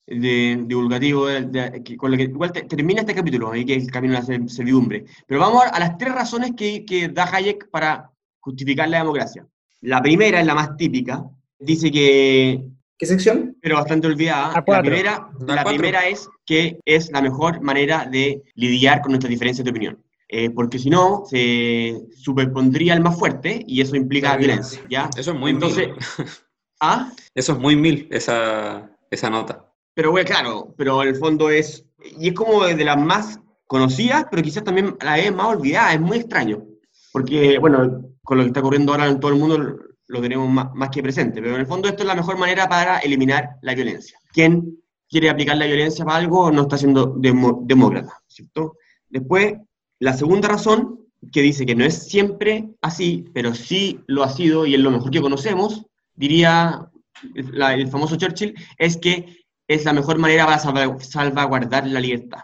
de, 0.05 0.63
divulgativo, 0.67 1.27
de- 1.27 1.41
de- 1.45 1.83
que- 1.83 1.97
con 1.97 2.11
lo 2.11 2.17
que 2.17 2.23
igual 2.23 2.51
te- 2.51 2.63
termina 2.63 3.01
este 3.01 3.15
capítulo, 3.15 3.51
ahí 3.51 3.65
que 3.65 3.75
es 3.75 3.85
el 3.85 3.91
camino 3.91 4.15
a 4.15 4.19
la 4.19 4.25
ser- 4.25 4.49
servidumbre. 4.49 5.05
Pero 5.27 5.39
vamos 5.39 5.63
a, 5.65 5.69
a 5.69 5.79
las 5.79 5.97
tres 5.97 6.13
razones 6.13 6.51
que, 6.55 6.85
que 6.85 7.09
da 7.09 7.23
Hayek 7.31 7.69
para 7.69 8.11
justificar 8.39 8.87
la 8.89 8.99
democracia. 8.99 9.47
La 9.81 10.01
primera 10.01 10.39
es 10.39 10.45
la 10.45 10.55
más 10.55 10.75
típica, 10.77 11.23
dice 11.57 11.91
que, 11.91 12.65
¿Qué 12.97 13.05
sección? 13.05 13.55
pero 13.61 13.75
bastante 13.77 14.07
olvidada, 14.07 14.53
La 14.55 14.63
primera, 14.81 15.29
La 15.47 15.55
la 15.55 15.63
primera 15.63 16.07
es 16.07 16.27
que 16.45 16.77
es 16.85 17.11
la 17.11 17.21
mejor 17.21 17.61
manera 17.61 18.05
de 18.05 18.43
lidiar 18.55 19.01
con 19.01 19.11
nuestras 19.11 19.29
diferencias 19.29 19.63
de 19.63 19.71
opinión. 19.71 20.03
Eh, 20.31 20.51
porque 20.51 20.77
si 20.77 20.89
no, 20.91 21.23
se 21.27 21.99
superpondría 22.15 22.93
el 22.93 23.01
más 23.01 23.17
fuerte 23.17 23.63
y 23.67 23.81
eso 23.81 23.95
implica 23.95 24.37
violencia, 24.37 24.79
¿ya? 24.89 25.09
Eso 25.17 25.31
es 25.31 25.39
muy 25.39 25.51
Entonces, 25.51 25.87
mil. 25.87 25.97
¿ah? 26.81 27.11
Eso 27.33 27.53
es 27.53 27.59
muy 27.59 27.75
mil, 27.75 28.07
esa, 28.11 28.91
esa 29.09 29.29
nota. 29.31 29.65
Pero 29.95 30.11
bueno, 30.11 30.27
claro, 30.27 30.73
pero 30.77 31.01
el 31.01 31.15
fondo 31.15 31.49
es, 31.49 31.83
y 32.19 32.27
es 32.29 32.33
como 32.35 32.63
de 32.63 32.85
las 32.85 32.97
más 32.97 33.39
conocidas, 33.65 34.25
pero 34.29 34.43
quizás 34.43 34.63
también 34.63 34.95
la 35.01 35.15
vez 35.15 35.33
más 35.33 35.47
olvidadas, 35.47 35.95
es 35.95 35.99
muy 36.01 36.17
extraño, 36.17 36.63
porque 37.11 37.57
bueno, 37.59 38.03
con 38.23 38.37
lo 38.37 38.43
que 38.43 38.47
está 38.49 38.59
ocurriendo 38.59 38.91
ahora 38.91 39.07
en 39.07 39.19
todo 39.19 39.31
el 39.31 39.39
mundo 39.39 39.57
lo- 39.57 40.21
tenemos 40.21 40.49
más, 40.49 40.73
más 40.75 40.89
que 40.89 41.01
presente, 41.03 41.41
pero 41.41 41.55
en 41.55 41.61
el 41.61 41.67
fondo 41.67 41.87
esto 41.87 42.03
es 42.03 42.07
la 42.07 42.15
mejor 42.15 42.37
manera 42.37 42.67
para 42.69 42.99
eliminar 42.99 43.49
la 43.61 43.73
violencia. 43.75 44.17
Quien 44.31 44.77
quiere 45.09 45.29
aplicar 45.29 45.57
la 45.57 45.65
violencia 45.65 46.05
para 46.05 46.17
algo 46.17 46.51
no 46.51 46.63
está 46.63 46.77
siendo 46.77 47.13
demo- 47.15 47.61
demócrata, 47.65 48.13
¿cierto? 48.27 48.77
Después, 49.07 49.53
la 49.99 50.13
segunda 50.13 50.47
razón, 50.47 50.99
que 51.31 51.41
dice 51.41 51.65
que 51.65 51.75
no 51.75 51.83
es 51.85 52.07
siempre 52.07 52.69
así, 52.81 53.25
pero 53.33 53.53
sí 53.53 53.99
lo 54.07 54.23
ha 54.23 54.29
sido 54.29 54.65
y 54.65 54.73
es 54.75 54.79
lo 54.79 54.91
mejor 54.91 55.11
que 55.11 55.21
conocemos, 55.21 55.85
diría 56.15 56.89
la- 57.33 57.73
el 57.73 57.87
famoso 57.89 58.15
Churchill, 58.15 58.55
es 58.77 58.95
que 58.97 59.37
es 59.67 59.83
la 59.85 59.93
mejor 59.93 60.17
manera 60.17 60.45
para 60.45 60.59
salva- 60.59 60.99
salvaguardar 60.99 61.85
la 61.87 61.99
libertad. 61.99 62.39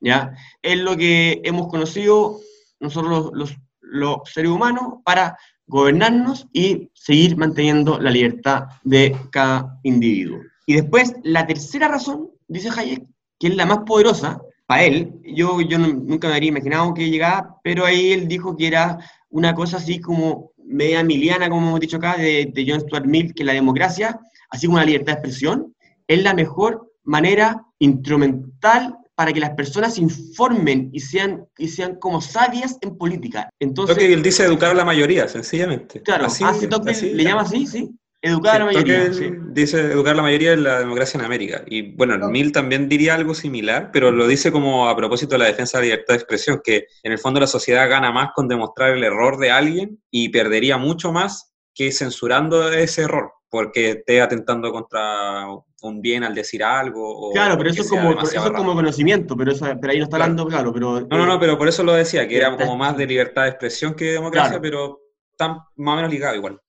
¿ya? 0.00 0.34
Es 0.62 0.78
lo 0.78 0.96
que 0.96 1.40
hemos 1.44 1.68
conocido 1.68 2.38
nosotros 2.78 3.10
los, 3.10 3.32
los- 3.34 3.56
los 3.80 4.16
seres 4.32 4.50
humanos 4.50 4.94
para 5.04 5.36
gobernarnos 5.66 6.46
y 6.52 6.88
seguir 6.94 7.36
manteniendo 7.36 7.98
la 8.00 8.10
libertad 8.10 8.64
de 8.84 9.16
cada 9.30 9.78
individuo. 9.82 10.38
Y 10.66 10.74
después, 10.74 11.14
la 11.24 11.46
tercera 11.46 11.88
razón, 11.88 12.30
dice 12.48 12.70
Hayek, 12.70 13.04
que 13.38 13.48
es 13.48 13.56
la 13.56 13.66
más 13.66 13.78
poderosa, 13.84 14.40
para 14.70 14.84
él, 14.84 15.20
yo, 15.24 15.60
yo 15.62 15.78
nunca 15.78 16.28
me 16.28 16.34
habría 16.34 16.50
imaginado 16.50 16.94
que 16.94 17.10
llegaba, 17.10 17.56
pero 17.64 17.84
ahí 17.84 18.12
él 18.12 18.28
dijo 18.28 18.56
que 18.56 18.68
era 18.68 18.98
una 19.28 19.52
cosa 19.52 19.78
así 19.78 20.00
como 20.00 20.52
media 20.64 21.02
miliana, 21.02 21.48
como 21.50 21.66
hemos 21.66 21.80
dicho 21.80 21.96
acá, 21.96 22.16
de, 22.16 22.52
de 22.54 22.64
John 22.68 22.80
Stuart 22.80 23.04
Mill, 23.04 23.34
que 23.34 23.42
la 23.42 23.52
democracia, 23.52 24.20
así 24.48 24.68
como 24.68 24.78
la 24.78 24.84
libertad 24.84 25.14
de 25.14 25.18
expresión, 25.18 25.74
es 26.06 26.22
la 26.22 26.34
mejor 26.34 26.88
manera 27.02 27.60
instrumental 27.80 28.96
para 29.16 29.32
que 29.32 29.40
las 29.40 29.50
personas 29.50 29.94
se 29.96 30.02
informen 30.02 30.90
y 30.92 31.00
sean, 31.00 31.44
y 31.58 31.66
sean 31.66 31.96
como 31.96 32.20
sabias 32.20 32.78
en 32.80 32.96
política. 32.96 33.50
Entonces, 33.58 33.98
él 33.98 34.22
dice 34.22 34.44
educar 34.44 34.70
a 34.70 34.74
la 34.74 34.84
mayoría, 34.84 35.26
sencillamente. 35.26 36.00
claro, 36.00 36.26
Así- 36.26 36.44
así, 36.44 36.68
Tocqueville 36.68 36.96
así- 36.96 37.12
le 37.14 37.24
llama 37.24 37.42
así, 37.42 37.66
sí. 37.66 37.90
Educar 38.22 38.56
a 38.56 38.58
la 38.60 38.64
mayoría. 38.66 39.12
sí. 39.12 39.30
Dice 39.52 39.80
educar 39.80 40.12
a 40.12 40.16
la 40.16 40.22
mayoría 40.22 40.52
en 40.52 40.62
la 40.62 40.80
democracia 40.80 41.18
en 41.18 41.24
América. 41.24 41.62
Y 41.66 41.92
bueno, 41.96 42.14
el 42.14 42.30
Mill 42.30 42.52
también 42.52 42.88
diría 42.88 43.14
algo 43.14 43.34
similar, 43.34 43.90
pero 43.92 44.10
lo 44.10 44.26
dice 44.26 44.52
como 44.52 44.88
a 44.88 44.96
propósito 44.96 45.34
de 45.34 45.38
la 45.38 45.44
defensa 45.46 45.78
de 45.78 45.84
la 45.84 45.90
libertad 45.92 46.14
de 46.14 46.18
expresión, 46.18 46.60
que 46.62 46.86
en 47.02 47.12
el 47.12 47.18
fondo 47.18 47.40
la 47.40 47.46
sociedad 47.46 47.88
gana 47.88 48.12
más 48.12 48.30
con 48.34 48.46
demostrar 48.46 48.90
el 48.90 49.04
error 49.04 49.38
de 49.38 49.50
alguien 49.50 50.02
y 50.10 50.28
perdería 50.28 50.76
mucho 50.76 51.12
más 51.12 51.54
que 51.74 51.90
censurando 51.92 52.70
ese 52.72 53.02
error, 53.02 53.32
porque 53.48 53.90
esté 53.90 54.20
atentando 54.20 54.70
contra 54.70 55.46
un 55.82 56.02
bien 56.02 56.22
al 56.22 56.34
decir 56.34 56.62
algo. 56.62 57.28
O 57.30 57.32
Claro, 57.32 57.56
pero 57.56 57.70
eso 57.70 57.80
es 57.82 57.88
como, 57.88 58.12
eso 58.20 58.44
es 58.44 58.50
como 58.50 58.74
conocimiento, 58.74 59.34
pero, 59.34 59.52
eso, 59.52 59.64
pero 59.80 59.92
ahí 59.92 59.98
no 59.98 60.04
está 60.04 60.18
Claro. 60.18 60.32
hablando, 60.32 60.46
claro, 60.46 60.72
pero... 60.74 61.00
No, 61.08 61.16
no, 61.16 61.24
no, 61.26 61.40
pero 61.40 61.56
por 61.56 61.68
eso 61.68 61.82
lo 61.82 61.94
decía, 61.94 62.28
que 62.28 62.36
era 62.36 62.54
como 62.54 62.76
más 62.76 62.98
de 62.98 63.06
libertad 63.06 63.44
de 63.44 63.48
expresión 63.48 63.94
que 63.94 64.04
de 64.04 64.12
democracia, 64.12 64.50
Claro. 64.50 64.62
pero 64.62 65.00
tan 65.38 65.52
más 65.76 65.94
o 65.94 65.96
menos 65.96 66.10
ligado 66.10 66.36
igual. 66.36 66.60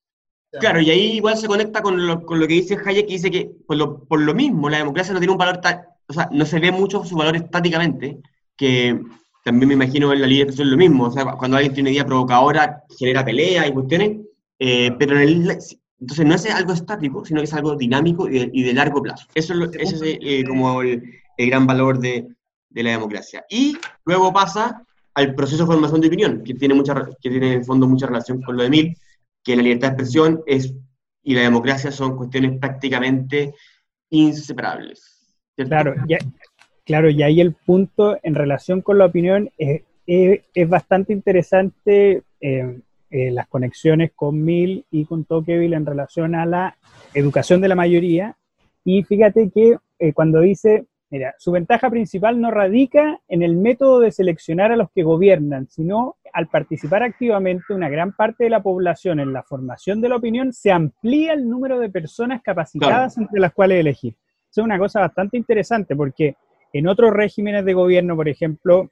Claro, 0.59 0.81
y 0.81 0.89
ahí 0.89 1.11
igual 1.17 1.37
se 1.37 1.47
conecta 1.47 1.81
con 1.81 2.05
lo, 2.05 2.25
con 2.25 2.39
lo 2.39 2.47
que 2.47 2.55
dice 2.55 2.77
Hayek, 2.83 3.07
que 3.07 3.13
dice 3.13 3.31
que 3.31 3.51
por 3.65 3.77
lo, 3.77 4.03
por 4.03 4.19
lo 4.19 4.33
mismo 4.33 4.69
la 4.69 4.79
democracia 4.79 5.13
no 5.13 5.19
tiene 5.19 5.31
un 5.31 5.37
valor, 5.37 5.57
ta- 5.61 5.87
o 6.07 6.13
sea, 6.13 6.27
no 6.31 6.45
se 6.45 6.59
ve 6.59 6.71
mucho 6.71 7.03
su 7.05 7.15
valor 7.15 7.35
estáticamente, 7.37 8.17
que 8.57 8.99
también 9.45 9.69
me 9.69 9.73
imagino 9.75 10.11
en 10.11 10.21
la 10.21 10.27
de 10.27 10.35
expresión 10.35 10.69
lo 10.69 10.77
mismo, 10.77 11.05
o 11.05 11.11
sea, 11.11 11.25
cuando 11.37 11.57
alguien 11.57 11.73
tiene 11.73 11.89
una 11.89 11.93
idea 11.95 12.05
provocadora, 12.05 12.83
genera 12.99 13.23
pelea 13.23 13.65
y 13.67 13.71
cuestiones, 13.73 14.17
eh, 14.59 14.91
pero 14.99 15.15
en 15.19 15.21
el, 15.21 15.57
entonces 15.99 16.25
no 16.25 16.35
es 16.35 16.45
algo 16.49 16.73
estático, 16.73 17.23
sino 17.25 17.39
que 17.39 17.45
es 17.45 17.53
algo 17.53 17.75
dinámico 17.75 18.27
y 18.27 18.39
de, 18.39 18.49
y 18.53 18.63
de 18.63 18.73
largo 18.73 19.01
plazo. 19.01 19.27
Eso 19.33 19.53
es, 19.53 19.59
lo- 19.59 19.71
ese 19.71 19.95
es 19.95 20.01
eh, 20.21 20.43
como 20.47 20.81
el, 20.81 21.01
el 21.37 21.49
gran 21.49 21.65
valor 21.65 21.99
de, 21.99 22.27
de 22.69 22.83
la 22.83 22.91
democracia. 22.91 23.45
Y 23.49 23.77
luego 24.05 24.33
pasa 24.33 24.83
al 25.13 25.33
proceso 25.35 25.63
de 25.63 25.67
formación 25.67 26.01
de 26.01 26.07
opinión, 26.07 26.43
que 26.43 26.53
tiene, 26.55 26.73
mucha, 26.73 26.93
que 27.21 27.29
tiene 27.29 27.53
en 27.53 27.59
el 27.59 27.65
fondo 27.65 27.87
mucha 27.87 28.07
relación 28.07 28.41
con 28.41 28.57
lo 28.57 28.63
de 28.63 28.69
Mill, 28.69 28.97
que 29.43 29.55
la 29.55 29.63
libertad 29.63 29.89
de 29.89 29.93
expresión 29.93 30.41
es, 30.45 30.73
y 31.23 31.35
la 31.35 31.41
democracia 31.41 31.91
son 31.91 32.17
cuestiones 32.17 32.57
prácticamente 32.59 33.53
inseparables. 34.09 35.37
Claro, 35.55 35.93
ya, 36.07 36.17
claro, 36.85 37.09
y 37.09 37.21
ahí 37.23 37.41
el 37.41 37.53
punto 37.53 38.17
en 38.23 38.35
relación 38.35 38.81
con 38.81 38.97
la 38.97 39.05
opinión 39.05 39.49
es 39.57 40.69
bastante 40.69 41.13
interesante 41.13 42.23
eh, 42.39 42.79
eh, 43.13 43.29
las 43.29 43.47
conexiones 43.47 44.11
con 44.15 44.41
Mill 44.41 44.85
y 44.89 45.03
con 45.03 45.25
Tocqueville 45.25 45.75
en 45.75 45.85
relación 45.85 46.33
a 46.33 46.45
la 46.45 46.77
educación 47.13 47.59
de 47.59 47.67
la 47.67 47.75
mayoría. 47.75 48.37
Y 48.85 49.03
fíjate 49.03 49.51
que 49.51 49.77
eh, 49.99 50.13
cuando 50.13 50.39
dice, 50.39 50.85
mira, 51.11 51.35
su 51.37 51.51
ventaja 51.51 51.89
principal 51.89 52.39
no 52.39 52.49
radica 52.49 53.19
en 53.27 53.43
el 53.43 53.57
método 53.57 53.99
de 53.99 54.11
seleccionar 54.11 54.71
a 54.71 54.77
los 54.77 54.89
que 54.91 55.03
gobiernan, 55.03 55.67
sino 55.69 56.15
al 56.33 56.47
participar 56.47 57.03
activamente 57.03 57.73
una 57.73 57.89
gran 57.89 58.13
parte 58.13 58.45
de 58.45 58.49
la 58.49 58.63
población 58.63 59.19
en 59.19 59.33
la 59.33 59.43
formación 59.43 59.99
de 59.99 60.09
la 60.09 60.15
opinión, 60.15 60.53
se 60.53 60.71
amplía 60.71 61.33
el 61.33 61.47
número 61.47 61.79
de 61.79 61.89
personas 61.89 62.41
capacitadas 62.41 63.17
entre 63.17 63.41
las 63.41 63.53
cuales 63.53 63.81
elegir. 63.81 64.15
Eso 64.49 64.61
es 64.61 64.65
una 64.65 64.79
cosa 64.79 65.01
bastante 65.01 65.37
interesante 65.37 65.95
porque 65.95 66.35
en 66.71 66.87
otros 66.87 67.11
regímenes 67.11 67.65
de 67.65 67.73
gobierno, 67.73 68.15
por 68.15 68.29
ejemplo, 68.29 68.89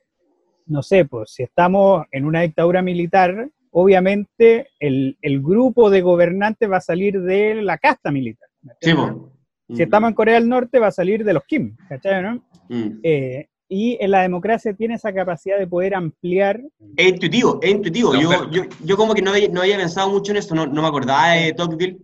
no 0.65 0.84
sé, 0.84 1.05
pues 1.05 1.32
si 1.32 1.43
estamos 1.43 2.05
en 2.12 2.25
una 2.25 2.41
dictadura 2.41 2.82
militar, 2.82 3.49
obviamente 3.71 4.67
el, 4.79 5.17
el 5.21 5.41
grupo 5.41 5.89
de 5.89 6.01
gobernantes 6.01 6.69
va 6.69 6.77
a 6.77 6.82
salir 6.82 7.21
de 7.21 7.62
la 7.62 7.77
casta 7.77 8.12
militar. 8.12 8.49
¿me 8.62 8.73
Sí, 8.82 8.89
entiendes? 8.89 9.38
Si 9.75 9.84
estamos 9.84 10.10
en 10.10 10.15
Corea 10.15 10.36
del 10.36 10.49
Norte, 10.49 10.79
va 10.79 10.88
a 10.88 10.91
salir 10.91 11.23
de 11.23 11.34
los 11.34 11.43
Kim, 11.45 11.75
¿cachai? 11.88 12.23
no? 12.23 12.43
Mm. 12.69 12.99
Eh, 13.03 13.47
y 13.67 13.97
en 14.01 14.10
la 14.10 14.21
democracia 14.21 14.73
tiene 14.73 14.95
esa 14.95 15.13
capacidad 15.13 15.60
de 15.60 15.67
poder 15.67 15.93
ampliar. 15.93 16.60
Es 16.97 17.08
intuitivo, 17.08 17.60
es 17.62 17.69
intuitivo. 17.69 18.13
La 18.13 18.21
Yo, 18.21 18.49
yo, 18.49 18.63
yo 18.84 18.97
como 18.97 19.13
que 19.13 19.21
no 19.21 19.29
había, 19.29 19.47
no 19.47 19.62
había 19.62 19.77
pensado 19.77 20.10
mucho 20.10 20.32
en 20.32 20.39
eso, 20.39 20.55
no, 20.55 20.65
no 20.65 20.82
me 20.82 20.88
acordaba 20.88 21.34
de 21.34 21.53
Tocqueville, 21.53 21.99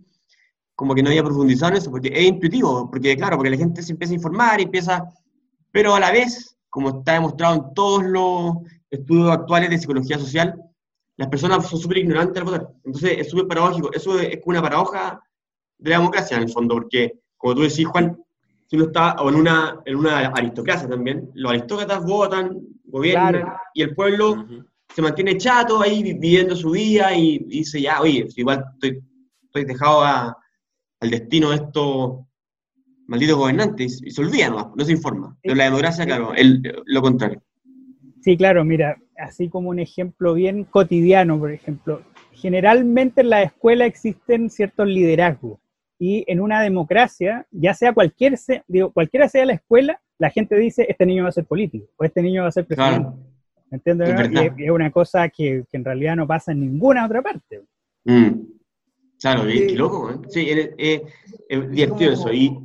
como 0.76 0.94
que 0.94 1.02
no 1.02 1.08
había 1.08 1.24
profundizado 1.24 1.72
en 1.72 1.78
eso, 1.78 1.90
porque 1.90 2.12
es 2.14 2.24
intuitivo, 2.24 2.88
porque 2.88 3.16
claro, 3.16 3.36
porque 3.36 3.50
la 3.50 3.56
gente 3.56 3.82
se 3.82 3.92
empieza 3.92 4.12
a 4.12 4.16
informar 4.16 4.60
y 4.60 4.64
empieza, 4.64 5.10
pero 5.72 5.94
a 5.94 6.00
la 6.00 6.12
vez, 6.12 6.56
como 6.70 6.98
está 6.98 7.14
demostrado 7.14 7.56
en 7.56 7.74
todos 7.74 8.04
los 8.04 8.58
estudios 8.88 9.32
actuales 9.32 9.70
de 9.70 9.78
psicología 9.78 10.18
social, 10.18 10.54
las 11.16 11.28
personas 11.28 11.66
son 11.66 11.80
súper 11.80 11.98
ignorantes 11.98 12.36
al 12.36 12.44
votar. 12.44 12.68
Entonces 12.84 13.18
es 13.18 13.30
súper 13.30 13.48
paradójico, 13.48 13.90
eso 13.92 14.20
es 14.20 14.38
una 14.44 14.62
paradoja 14.62 15.20
de 15.78 15.90
la 15.90 15.98
democracia 15.98 16.36
en 16.36 16.44
el 16.44 16.50
fondo, 16.50 16.74
porque 16.74 17.18
como 17.46 17.54
tú 17.54 17.62
decís, 17.62 17.86
Juan, 17.86 18.18
si 18.66 18.74
uno 18.74 18.86
está 18.86 19.12
o 19.22 19.28
en 19.28 19.36
una, 19.36 19.80
en 19.84 19.94
una 19.94 20.18
aristocracia 20.30 20.88
también, 20.88 21.30
los 21.34 21.52
aristócratas 21.52 22.04
votan, 22.04 22.58
gobiernan, 22.86 23.32
Claro. 23.42 23.56
y 23.72 23.82
el 23.82 23.94
pueblo 23.94 24.44
se 24.92 25.00
mantiene 25.00 25.36
chato 25.36 25.80
ahí 25.80 26.02
vi- 26.02 26.14
viviendo 26.14 26.56
su 26.56 26.72
vida 26.72 27.14
y 27.16 27.38
dice, 27.46 27.80
ya, 27.80 28.00
oye, 28.00 28.26
igual 28.34 28.64
estoy, 28.74 29.00
estoy 29.44 29.64
dejado 29.64 30.02
a- 30.02 30.36
al 30.98 31.10
destino 31.10 31.50
de 31.50 31.56
estos 31.56 32.16
malditos 33.06 33.36
gobernantes 33.36 34.02
y, 34.04 34.10
se 34.10 34.20
olvida 34.22 34.48
nomás, 34.48 34.66
no 34.74 34.84
se 34.84 34.90
informa. 34.90 35.36
Pero 35.40 35.54
la 35.54 35.64
democracia, 35.66 36.04
claro, 36.04 36.34
el, 36.34 36.60
lo 36.84 37.00
contrario. 37.00 37.40
Sí, 38.22 38.36
claro, 38.36 38.64
mira, 38.64 38.96
así 39.16 39.48
como 39.48 39.68
un 39.68 39.78
ejemplo 39.78 40.34
bien 40.34 40.64
cotidiano, 40.64 41.38
por 41.38 41.52
ejemplo, 41.52 42.02
generalmente 42.32 43.20
en 43.20 43.30
la 43.30 43.44
escuela 43.44 43.86
existen 43.86 44.50
ciertos 44.50 44.88
liderazgos 44.88 45.60
y 45.98 46.24
en 46.26 46.40
una 46.40 46.60
democracia, 46.62 47.46
ya 47.50 47.72
sea 47.74 47.92
cualquier, 47.92 48.36
se- 48.36 48.62
digo, 48.68 48.90
cualquiera 48.92 49.28
sea 49.28 49.44
la 49.46 49.54
escuela, 49.54 50.00
la 50.18 50.30
gente 50.30 50.56
dice, 50.56 50.86
este 50.88 51.06
niño 51.06 51.22
va 51.24 51.28
a 51.30 51.32
ser 51.32 51.44
político 51.46 51.86
o 51.96 52.04
este 52.04 52.22
niño 52.22 52.42
va 52.42 52.48
a 52.48 52.52
ser 52.52 52.66
presidente. 52.66 53.00
Claro. 53.00 53.18
¿Me 53.70 53.76
entiendes? 53.78 54.08
Es 54.08 54.14
no? 54.14 54.20
verdad. 54.22 54.42
Y 54.42 54.62
es, 54.62 54.66
es 54.66 54.70
una 54.70 54.90
cosa 54.90 55.28
que, 55.28 55.64
que 55.70 55.76
en 55.76 55.84
realidad 55.84 56.16
no 56.16 56.26
pasa 56.26 56.52
en 56.52 56.60
ninguna 56.60 57.04
otra 57.06 57.20
parte. 57.22 57.62
Mm. 58.04 58.30
Claro, 59.20 59.48
y 59.50 59.66
qué 59.68 59.74
loco, 59.76 60.10
¿eh? 60.10 60.14
Sí, 60.28 60.48
es, 60.50 60.70
es- 60.78 61.02
es 61.48 61.70
divertido 61.70 62.12
eso. 62.12 62.32
Y, 62.32 62.56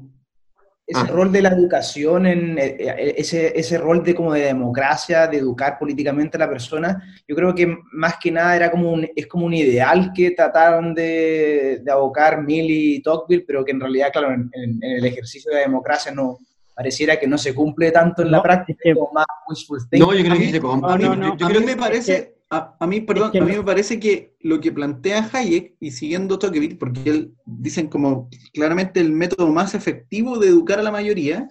ese 0.91 1.01
Ah. 1.01 1.11
rol 1.11 1.31
de 1.31 1.41
la 1.41 1.49
educación, 1.49 2.25
en, 2.25 2.57
eh, 2.57 2.75
eh, 2.79 3.13
ese, 3.17 3.57
ese 3.59 3.77
rol 3.77 4.03
de 4.03 4.13
como 4.13 4.33
de 4.33 4.41
democracia, 4.41 5.27
de 5.27 5.37
educar 5.37 5.77
políticamente 5.79 6.37
a 6.37 6.39
la 6.41 6.49
persona, 6.49 7.01
yo 7.27 7.35
creo 7.35 7.55
que 7.55 7.75
más 7.93 8.15
que 8.21 8.29
nada 8.31 8.55
era 8.55 8.69
como 8.69 8.91
un, 8.91 9.07
es 9.15 9.27
como 9.27 9.45
un 9.45 9.53
ideal 9.53 10.11
que 10.13 10.31
trataron 10.31 10.93
de, 10.93 11.79
de 11.83 11.91
abocar 11.91 12.43
Mill 12.43 12.67
y 12.69 13.01
Tocqueville, 13.01 13.45
pero 13.47 13.63
que 13.65 13.71
en 13.71 13.79
realidad, 13.79 14.09
claro, 14.11 14.33
en, 14.33 14.49
en- 14.53 14.79
en 14.83 14.97
el 14.97 15.05
ejercicio 15.05 15.49
de 15.49 15.55
la 15.57 15.63
democracia 15.63 16.11
no 16.11 16.37
pareciera 16.75 17.19
que 17.19 17.27
no 17.27 17.37
se 17.37 17.53
cumple 17.53 17.91
tanto 17.91 18.21
en 18.21 18.31
la 18.31 18.41
práctica, 18.41 18.79
es 18.83 18.93
que- 18.93 18.99
como 18.99 19.11
más 19.13 19.25
wishful 19.49 19.79
thinking. 19.89 19.99
no, 20.07 20.13
yo 20.13 20.23
creo 20.23 20.37
que 20.37 20.51
se 20.51 20.59
No, 20.59 20.97
no, 21.15 21.37
yo 21.37 21.47
creo 21.47 21.59
que 21.61 21.65
me 21.67 21.75
parece, 21.77 22.35
a, 22.51 22.75
a 22.79 22.85
mí, 22.87 22.99
perdón, 23.01 23.31
a 23.35 23.45
mí 23.45 23.55
me 23.57 23.63
parece 23.63 23.99
que 23.99 24.35
lo 24.41 24.59
que 24.59 24.71
plantea 24.73 25.29
Hayek, 25.31 25.75
y 25.79 25.91
siguiendo 25.91 26.37
Tocqueville, 26.37 26.77
porque 26.77 27.09
él 27.09 27.33
dicen 27.45 27.87
como 27.87 28.29
claramente 28.53 28.99
el 28.99 29.13
método 29.13 29.47
más 29.51 29.73
efectivo 29.73 30.37
de 30.37 30.49
educar 30.49 30.77
a 30.77 30.83
la 30.83 30.91
mayoría, 30.91 31.47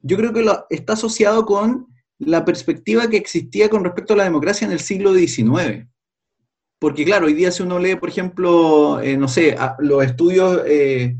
yo 0.00 0.16
creo 0.16 0.32
que 0.32 0.42
lo, 0.42 0.66
está 0.70 0.92
asociado 0.92 1.44
con 1.44 1.88
la 2.18 2.44
perspectiva 2.44 3.08
que 3.10 3.16
existía 3.16 3.68
con 3.68 3.82
respecto 3.82 4.14
a 4.14 4.18
la 4.18 4.24
democracia 4.24 4.64
en 4.66 4.72
el 4.72 4.80
siglo 4.80 5.12
XIX. 5.14 5.88
Porque 6.78 7.04
claro, 7.04 7.26
hoy 7.26 7.34
día 7.34 7.50
si 7.50 7.62
uno 7.62 7.78
lee, 7.78 7.96
por 7.96 8.08
ejemplo, 8.08 9.00
eh, 9.00 9.16
no 9.16 9.26
sé, 9.28 9.54
a- 9.58 9.76
los 9.80 10.02
estudios 10.04 10.62
eh, 10.66 11.16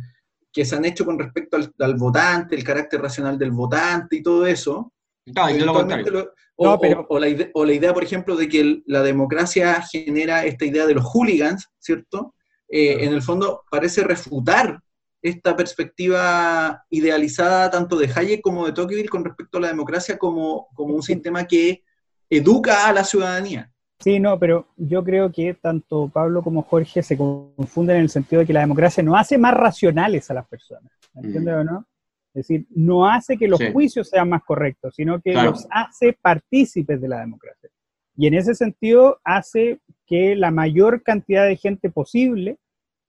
que 0.52 0.64
se 0.64 0.76
han 0.76 0.84
hecho 0.84 1.04
con 1.04 1.18
respecto 1.18 1.56
al, 1.56 1.72
al 1.80 1.96
votante, 1.96 2.54
el 2.54 2.64
carácter 2.64 3.00
racional 3.02 3.38
del 3.38 3.50
votante 3.50 4.16
y 4.16 4.22
todo 4.22 4.46
eso, 4.46 4.92
Claro, 5.34 5.50
y 5.54 5.58
no 5.58 5.66
lo 5.66 5.72
Eventualmente 5.72 6.10
contrario. 6.10 6.24
lo- 6.26 6.34
o, 6.56 6.64
No, 6.72 6.78
pero- 6.78 7.00
o- 7.08 7.16
o 7.16 7.18
la 7.18 7.28
ide- 7.28 7.50
o 7.54 7.64
la 7.64 7.72
idea, 7.72 7.94
por 7.94 8.02
ejemplo, 8.04 8.36
de 8.36 8.48
que 8.48 8.60
el- 8.60 8.82
la 8.86 9.02
democracia 9.02 9.80
genera 9.90 10.44
esta 10.44 10.64
idea 10.66 10.86
de 10.86 10.94
los 10.94 11.04
hooligans, 11.04 11.68
¿cierto? 11.78 12.34
Eh, 12.68 13.04
en 13.04 13.12
el 13.14 13.22
fondo 13.22 13.64
parece 13.70 14.02
refutar 14.04 14.80
esta 15.22 15.54
perspectiva 15.56 16.84
idealizada 16.90 17.70
tanto 17.70 17.96
de 17.96 18.10
Hayek 18.14 18.40
como 18.40 18.66
de 18.66 18.72
Tocqueville 18.72 19.08
con 19.08 19.24
respecto 19.24 19.58
a 19.58 19.62
la 19.62 19.68
democracia 19.68 20.18
como, 20.18 20.68
como 20.74 20.94
un 20.94 21.02
sistema 21.02 21.44
que 21.46 21.82
educa 22.30 22.86
a 22.88 22.92
la 22.92 23.04
ciudadanía. 23.04 23.70
Sí, 23.98 24.18
no, 24.18 24.38
pero 24.38 24.68
yo 24.76 25.04
creo 25.04 25.30
que 25.30 25.52
tanto 25.54 26.08
Pablo 26.12 26.42
como 26.42 26.62
Jorge 26.62 27.02
se 27.02 27.18
confunden 27.18 27.96
en 27.96 28.02
el 28.02 28.08
sentido 28.08 28.40
de 28.40 28.46
que 28.46 28.52
la 28.54 28.60
democracia 28.60 29.02
no 29.02 29.14
hace 29.16 29.36
más 29.36 29.52
racionales 29.52 30.30
a 30.30 30.34
las 30.34 30.46
personas, 30.48 30.90
¿me 31.14 31.26
¿entiendes 31.26 31.54
o 31.54 31.64
no? 31.64 31.86
Es 32.32 32.46
decir, 32.46 32.66
no 32.70 33.06
hace 33.08 33.36
que 33.36 33.48
los 33.48 33.58
Sí. 33.58 33.72
juicios 33.72 34.08
sean 34.08 34.28
más 34.28 34.42
correctos, 34.44 34.94
sino 34.94 35.20
que 35.20 35.32
Claro. 35.32 35.50
los 35.50 35.66
hace 35.70 36.16
partícipes 36.20 37.00
de 37.00 37.08
la 37.08 37.20
democracia. 37.20 37.68
Y 38.16 38.26
en 38.26 38.34
ese 38.34 38.54
sentido 38.54 39.18
hace 39.24 39.80
que 40.06 40.36
la 40.36 40.50
mayor 40.50 41.02
cantidad 41.02 41.46
de 41.46 41.56
gente 41.56 41.90
posible, 41.90 42.58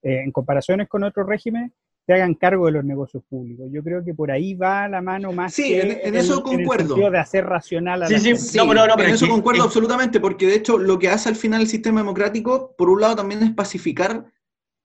eh, 0.03 0.21
en 0.23 0.31
comparaciones 0.31 0.87
con 0.89 1.03
otros 1.03 1.27
regímenes, 1.27 1.71
se 2.07 2.13
hagan 2.13 2.33
cargo 2.33 2.65
de 2.65 2.71
los 2.71 2.83
negocios 2.83 3.23
públicos. 3.29 3.69
Yo 3.71 3.83
creo 3.83 4.03
que 4.03 4.15
por 4.15 4.31
ahí 4.31 4.55
va 4.55 4.87
la 4.87 5.01
mano 5.03 5.31
más 5.31 5.53
Sí, 5.53 5.63
que 5.69 5.81
en- 5.81 5.99
en 6.07 6.15
eso 6.15 6.37
el 6.37 6.43
concuerdo. 6.43 6.95
de 7.11 7.17
hacer 7.19 7.45
racional 7.45 8.01
a 8.01 8.07
Sí, 8.07 8.13
la 8.13 8.19
sí, 8.37 8.57
No, 8.57 8.67
pero 8.67 8.87
no, 8.87 8.95
pero 8.95 9.07
en 9.07 9.13
es 9.13 9.15
eso 9.17 9.25
que- 9.27 9.31
concuerdo 9.31 9.59
es- 9.61 9.65
absolutamente, 9.67 10.19
porque 10.19 10.47
de 10.47 10.55
hecho 10.55 10.79
lo 10.79 10.97
que 10.97 11.09
hace 11.09 11.29
al 11.29 11.35
final 11.35 11.61
el 11.61 11.67
sistema 11.67 11.99
democrático, 11.99 12.73
por 12.75 12.89
un 12.89 13.01
lado 13.01 13.17
también 13.17 13.43
es 13.43 13.51
pacificar 13.51 14.25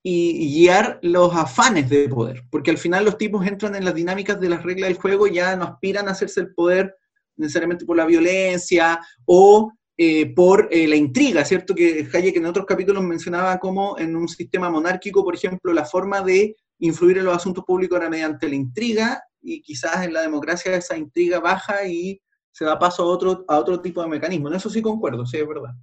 y, 0.08 0.54
guiar 0.54 1.00
los 1.02 1.34
afanes 1.34 1.90
de 1.90 2.08
poder, 2.08 2.44
porque 2.48 2.70
al 2.70 2.78
final 2.78 3.04
los 3.04 3.18
tipos 3.18 3.44
entran 3.44 3.74
en 3.74 3.84
las 3.84 3.94
dinámicas 3.94 4.38
de 4.38 4.48
las 4.48 4.62
reglas 4.62 4.88
del 4.88 4.98
juego 4.98 5.26
ya 5.26 5.56
no 5.56 5.64
aspiran 5.64 6.06
a 6.06 6.12
hacerse 6.12 6.38
el 6.42 6.54
poder 6.54 6.96
necesariamente 7.34 7.84
por 7.84 7.96
la 7.96 8.06
violencia 8.06 9.00
o 9.24 9.72
eh, 9.96 10.32
por 10.32 10.68
eh, 10.70 10.86
la 10.86 10.94
intriga, 10.94 11.44
¿cierto? 11.44 11.74
Que 11.74 12.06
Hayek 12.12 12.36
en 12.36 12.46
otros 12.46 12.66
capítulos 12.66 13.02
mencionaba 13.02 13.58
como 13.58 13.98
en 13.98 14.14
un 14.14 14.28
sistema 14.28 14.70
monárquico, 14.70 15.24
por 15.24 15.34
ejemplo, 15.34 15.72
la 15.72 15.84
forma 15.84 16.20
de 16.22 16.54
influir 16.78 17.18
en 17.18 17.24
los 17.24 17.36
asuntos 17.36 17.64
públicos 17.64 17.98
era 17.98 18.08
mediante 18.08 18.48
la 18.48 18.54
intriga 18.54 19.24
y 19.42 19.60
quizás 19.60 20.04
en 20.04 20.12
la 20.12 20.22
democracia 20.22 20.76
esa 20.76 20.96
intriga 20.96 21.40
baja 21.40 21.84
y 21.84 22.22
se 22.52 22.64
da 22.64 22.78
paso 22.78 23.02
a 23.02 23.06
otro, 23.06 23.44
a 23.48 23.58
otro 23.58 23.80
tipo 23.80 24.02
de 24.02 24.08
mecanismo. 24.08 24.46
En 24.46 24.54
eso 24.54 24.70
sí 24.70 24.80
concuerdo, 24.80 25.26
sí, 25.26 25.38
es 25.38 25.48
verdad. 25.48 25.74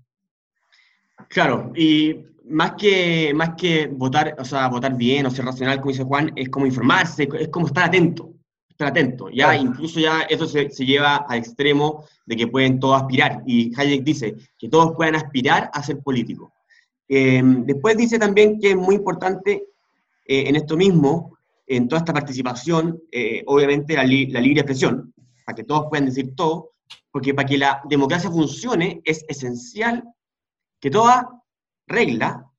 Claro, 1.29 1.71
y 1.75 2.15
más 2.45 2.73
que, 2.73 3.33
más 3.33 3.55
que 3.55 3.87
votar, 3.87 4.35
o 4.37 4.45
sea, 4.45 4.67
votar 4.67 4.95
bien 4.95 5.25
o 5.25 5.31
ser 5.31 5.45
racional, 5.45 5.79
como 5.79 5.91
dice 5.91 6.03
Juan, 6.03 6.31
es 6.35 6.49
como 6.49 6.65
informarse, 6.65 7.27
es 7.39 7.47
como 7.49 7.67
estar 7.67 7.85
atento, 7.85 8.31
estar 8.69 8.89
atento. 8.89 9.29
Ya 9.29 9.55
incluso 9.55 9.99
ya 9.99 10.21
eso 10.23 10.45
se, 10.45 10.69
se, 10.69 10.85
lleva 10.85 11.17
al 11.27 11.39
extremo 11.39 12.05
de 12.25 12.35
que 12.35 12.47
pueden 12.47 12.79
todos 12.79 13.01
aspirar. 13.01 13.41
Y 13.45 13.71
Hayek 13.75 14.03
dice 14.03 14.35
que 14.57 14.69
todos 14.69 14.93
puedan 14.95 15.15
aspirar 15.15 15.69
a 15.73 15.81
ser 15.81 15.99
políticos. 15.99 16.51
Eh, 17.07 17.41
después 17.43 17.97
dice 17.97 18.17
también 18.17 18.59
que 18.59 18.71
es 18.71 18.75
muy 18.75 18.95
importante 18.95 19.67
eh, 20.25 20.47
en 20.47 20.55
esto 20.55 20.77
mismo, 20.77 21.37
en 21.67 21.87
toda 21.87 21.99
esta 21.99 22.13
participación, 22.13 23.01
eh, 23.11 23.43
obviamente 23.45 23.95
la, 23.95 24.03
li 24.03 24.27
la 24.27 24.41
libre 24.41 24.61
expresión, 24.61 25.13
para 25.45 25.55
que 25.55 25.63
todos 25.63 25.87
puedan 25.89 26.05
decir 26.05 26.33
todo, 26.35 26.71
porque 27.11 27.33
para 27.33 27.47
que 27.47 27.57
la 27.57 27.81
democracia 27.89 28.29
funcione 28.29 29.01
es 29.03 29.25
esencial 29.27 30.03
que 30.83 30.91
toda 30.91 31.41
regla 31.87 32.51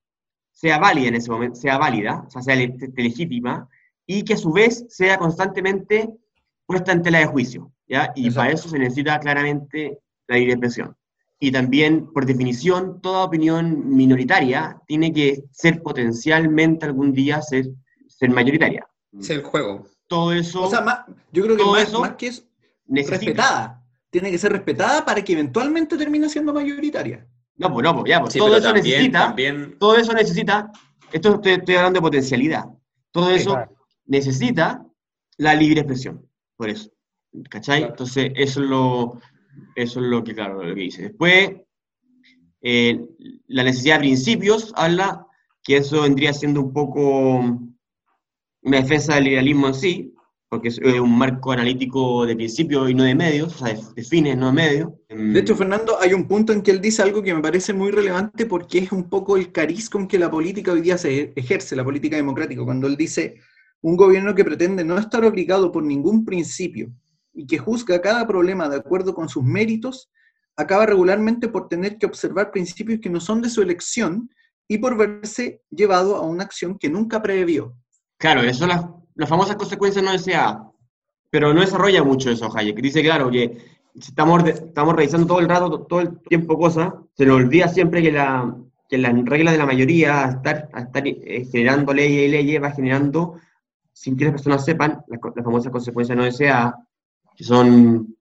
sea 0.51 0.79
válida 0.79 1.09
en 1.09 1.17
ese 1.17 1.31
momento, 1.31 1.57
sea 1.57 1.77
válida, 1.77 2.25
o 2.27 2.31
sea, 2.31 2.41
sea 2.41 2.57
legítima, 2.57 3.69
y 4.07 4.25
que 4.25 4.33
a 4.33 4.39
su 4.39 4.51
vez 4.51 4.87
sea 4.89 5.19
constantemente 5.19 6.09
puesta 6.65 6.93
en 6.93 7.03
tela 7.03 7.19
de 7.19 7.27
juicio, 7.27 7.71
¿ya? 7.87 8.15
Y 8.17 8.29
Exacto. 8.29 8.37
para 8.37 8.53
eso 8.53 8.69
se 8.71 8.79
necesita 8.79 9.21
claramente 9.21 9.99
la 10.27 10.37
libre 10.37 10.55
expresión. 10.55 10.97
Y 11.39 11.53
también, 11.53 12.11
por 12.15 12.25
definición, 12.25 13.03
toda 13.03 13.25
opinión 13.25 13.95
minoritaria 13.95 14.81
tiene 14.87 15.13
que 15.13 15.45
ser 15.51 15.83
potencialmente 15.83 16.87
algún 16.87 17.13
día 17.13 17.43
ser, 17.43 17.67
ser 18.09 18.31
mayoritaria. 18.31 18.89
Es 19.21 19.29
el 19.29 19.43
juego. 19.43 19.87
Todo 20.07 20.33
eso... 20.33 20.63
O 20.63 20.71
sea, 20.71 20.81
más, 20.81 21.01
yo 21.31 21.43
creo 21.45 21.59
que 21.59 21.65
más, 21.65 21.89
eso 21.89 22.01
más 22.01 22.15
que 22.15 22.29
es 22.29 22.47
respetada. 22.89 23.85
Tiene 24.09 24.31
que 24.31 24.39
ser 24.39 24.51
respetada 24.51 25.05
para 25.05 25.23
que 25.23 25.35
eventualmente 25.35 25.99
termine 25.99 26.31
siendo 26.31 26.55
mayoritaria. 26.55 27.29
No, 27.57 27.73
pues 27.73 27.85
no, 27.85 27.95
pues 27.95 28.09
ya, 28.09 28.21
pues 28.21 28.33
sí, 28.33 28.39
todo 28.39 28.57
eso 28.57 28.73
también, 28.73 28.85
necesita, 28.85 29.27
también... 29.27 29.79
todo 29.79 29.97
eso 29.97 30.13
necesita, 30.13 30.73
esto 31.13 31.35
estoy, 31.37 31.53
estoy, 31.53 31.75
hablando 31.77 31.99
de 31.99 32.03
potencialidad, 32.03 32.65
todo 33.13 33.31
eso 33.31 33.51
claro. 33.53 33.77
necesita 34.07 34.85
la 35.37 35.55
libre 35.55 35.81
expresión, 35.81 36.29
por 36.57 36.69
eso, 36.69 36.91
¿cachai? 37.49 37.81
Claro. 37.81 37.93
Entonces, 37.93 38.33
eso 38.35 38.63
es 38.63 38.69
lo, 38.69 39.21
eso 39.77 40.01
es 40.01 40.07
lo 40.07 40.25
que, 40.25 40.35
claro, 40.35 40.63
lo 40.63 40.75
que 40.75 40.81
dice. 40.81 41.03
Después, 41.03 41.53
eh, 42.63 43.07
la 43.47 43.63
necesidad 43.63 43.97
de 43.97 44.01
principios, 44.01 44.73
habla 44.75 45.27
que 45.63 45.77
eso 45.77 46.03
vendría 46.03 46.33
siendo 46.33 46.61
un 46.61 46.73
poco 46.73 47.39
una 48.63 48.81
defensa 48.81 49.15
del 49.15 49.25
liberalismo 49.25 49.69
en 49.69 49.75
sí, 49.75 50.14
porque 50.55 50.69
es 50.69 50.79
un 51.01 51.19
marco 51.19 51.51
analítico 51.51 52.25
de 52.25 52.37
principios 52.37 52.89
y 52.89 52.95
no 52.95 53.03
de 53.03 53.17
medios, 53.17 53.61
o 53.61 53.67
sea, 53.67 53.75
de 53.75 54.03
fines, 54.05 54.37
no 54.37 54.47
de 54.47 54.53
medios. 54.53 54.93
De 55.09 55.41
hecho, 55.41 55.57
Fernando, 55.57 56.01
hay 56.01 56.15
un 56.15 56.29
punto 56.29 56.53
en 56.53 56.63
que 56.63 56.71
él 56.71 56.81
dice 56.81 57.03
algo 57.03 57.25
que 57.25 57.35
me 57.35 57.43
parece 57.43 57.73
muy 57.73 57.91
relevante 57.91 58.47
porque 58.47 58.79
es 58.79 58.93
un 58.93 59.09
poco 59.09 59.37
el 59.37 59.51
cariz 59.51 59.91
con 59.91 60.07
que 60.07 60.17
la 60.17 60.31
política 60.31 60.71
hoy 60.71 60.81
día 60.81 60.97
se 60.97 61.33
ejerce, 61.35 61.75
la 61.75 61.83
política 61.83 62.15
democrática, 62.15 62.63
cuando 62.63 62.87
él 62.87 62.97
dice 62.97 63.35
un 63.81 63.97
gobierno 63.97 64.33
que 64.33 64.45
pretende 64.45 64.85
no 64.85 64.97
estar 64.97 65.25
obligado 65.25 65.73
por 65.73 65.83
ningún 65.83 66.25
principio 66.25 66.93
y 67.33 67.49
que 67.49 67.59
juzga 67.59 68.01
cada 68.01 68.25
problema 68.25 68.69
de 68.69 68.77
acuerdo 68.77 69.13
con 69.13 69.29
sus 69.29 69.43
méritos, 69.43 70.09
acaba 70.55 70.87
regularmente 70.87 71.49
por 71.49 71.69
tener 71.69 71.99
que 71.99 72.07
observar 72.07 72.53
principios 72.53 73.01
que 73.01 73.11
no 73.11 73.19
son 73.19 73.43
de 73.43 73.51
su 73.51 73.61
elección 73.61 74.31
y 74.69 74.79
por 74.79 74.97
verse 74.97 75.63
llevado 75.69 76.15
a 76.15 76.21
una 76.21 76.45
acción 76.45 76.79
que 76.79 76.89
nunca 76.89 77.21
previó. 77.21 77.77
Claro, 78.19 78.43
eso 78.43 78.69
las 78.69 78.85
las 79.15 79.29
famosas 79.29 79.57
consecuencias 79.57 80.05
no 80.05 80.13
deseadas. 80.13 80.59
Pero 81.31 81.53
no 81.53 81.61
desarrolla 81.61 82.05
mucho 82.05 82.31
eso 82.31 82.55
Hayek. 82.55 82.81
Dice, 82.81 83.03
claro, 83.03 83.31
que 83.31 83.59
estamos, 83.99 84.45
estamos 84.45 84.95
revisando 84.95 85.27
todo 85.27 85.41
el 85.41 85.49
rato, 85.49 85.81
todo 85.83 86.01
el 86.01 86.19
tiempo 86.21 86.59
cosas, 86.59 86.93
se 87.17 87.27
nos 87.27 87.37
olvida 87.37 87.69
siempre 87.69 88.03
que 88.03 88.13
la, 88.13 88.57
que 88.89 88.99
la 88.99 89.13
regla 89.25 89.53
de 89.53 89.59
la 89.59 89.67
mayoría, 89.67 90.25
a 90.25 90.31
estar, 90.31 90.69
a 90.73 90.83
estar 90.83 91.07
eh, 91.07 91.47
generando 91.51 91.93
leyes 91.93 92.29
y 92.29 92.31
leyes, 92.31 92.63
va 92.63 92.71
generando, 92.73 93.35
sin 93.93 94.17
que 94.17 94.25
las 94.25 94.35
personas 94.35 94.65
sepan, 94.65 95.03
las, 95.09 95.21
las 95.35 95.45
famosas 95.45 95.73
consecuencias 95.73 96.17
no 96.17 96.25
deseadas, 96.25 96.75
que 97.37 97.45
son 97.45 98.17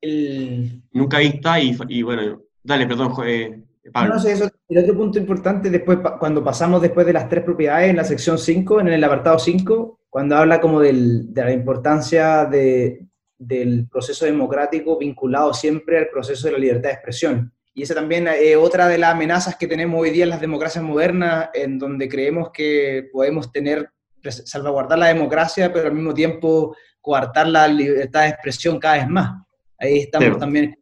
el... 0.00 0.82
nunca 0.92 1.18
vistas 1.18 1.62
y, 1.62 1.76
y, 1.88 2.02
bueno, 2.02 2.42
dale, 2.62 2.86
perdón, 2.86 3.14
eh, 3.26 3.62
Pablo. 3.92 4.10
No, 4.10 4.14
no 4.16 4.20
sé, 4.20 4.32
eso, 4.32 4.50
el 4.68 4.78
otro 4.78 4.96
punto 4.96 5.18
importante, 5.18 5.70
después 5.70 5.98
cuando 6.18 6.42
pasamos 6.42 6.82
después 6.82 7.06
de 7.06 7.12
las 7.12 7.28
tres 7.28 7.44
propiedades 7.44 7.90
en 7.90 7.96
la 7.96 8.04
sección 8.04 8.38
5, 8.38 8.80
en 8.80 8.88
el 8.88 9.04
apartado 9.04 9.38
5, 9.38 9.95
cuando 10.10 10.36
habla 10.36 10.60
como 10.60 10.80
del, 10.80 11.32
de 11.32 11.44
la 11.44 11.52
importancia 11.52 12.44
de, 12.44 13.06
del 13.38 13.88
proceso 13.88 14.24
democrático 14.24 14.98
vinculado 14.98 15.52
siempre 15.52 15.98
al 15.98 16.08
proceso 16.08 16.46
de 16.46 16.52
la 16.52 16.58
libertad 16.58 16.90
de 16.90 16.94
expresión. 16.94 17.52
Y 17.74 17.82
esa 17.82 17.94
también 17.94 18.26
es 18.26 18.56
otra 18.56 18.88
de 18.88 18.96
las 18.96 19.12
amenazas 19.12 19.56
que 19.56 19.66
tenemos 19.66 20.00
hoy 20.00 20.10
día 20.10 20.24
en 20.24 20.30
las 20.30 20.40
democracias 20.40 20.82
modernas, 20.82 21.50
en 21.52 21.78
donde 21.78 22.08
creemos 22.08 22.50
que 22.50 23.10
podemos 23.12 23.52
tener, 23.52 23.90
salvaguardar 24.22 24.98
la 24.98 25.08
democracia, 25.08 25.70
pero 25.70 25.88
al 25.88 25.94
mismo 25.94 26.14
tiempo 26.14 26.74
coartar 27.02 27.48
la 27.48 27.68
libertad 27.68 28.22
de 28.22 28.28
expresión 28.30 28.78
cada 28.78 28.96
vez 28.96 29.08
más. 29.08 29.42
Ahí 29.78 29.98
estamos 29.98 30.34
sí. 30.34 30.40
también 30.40 30.78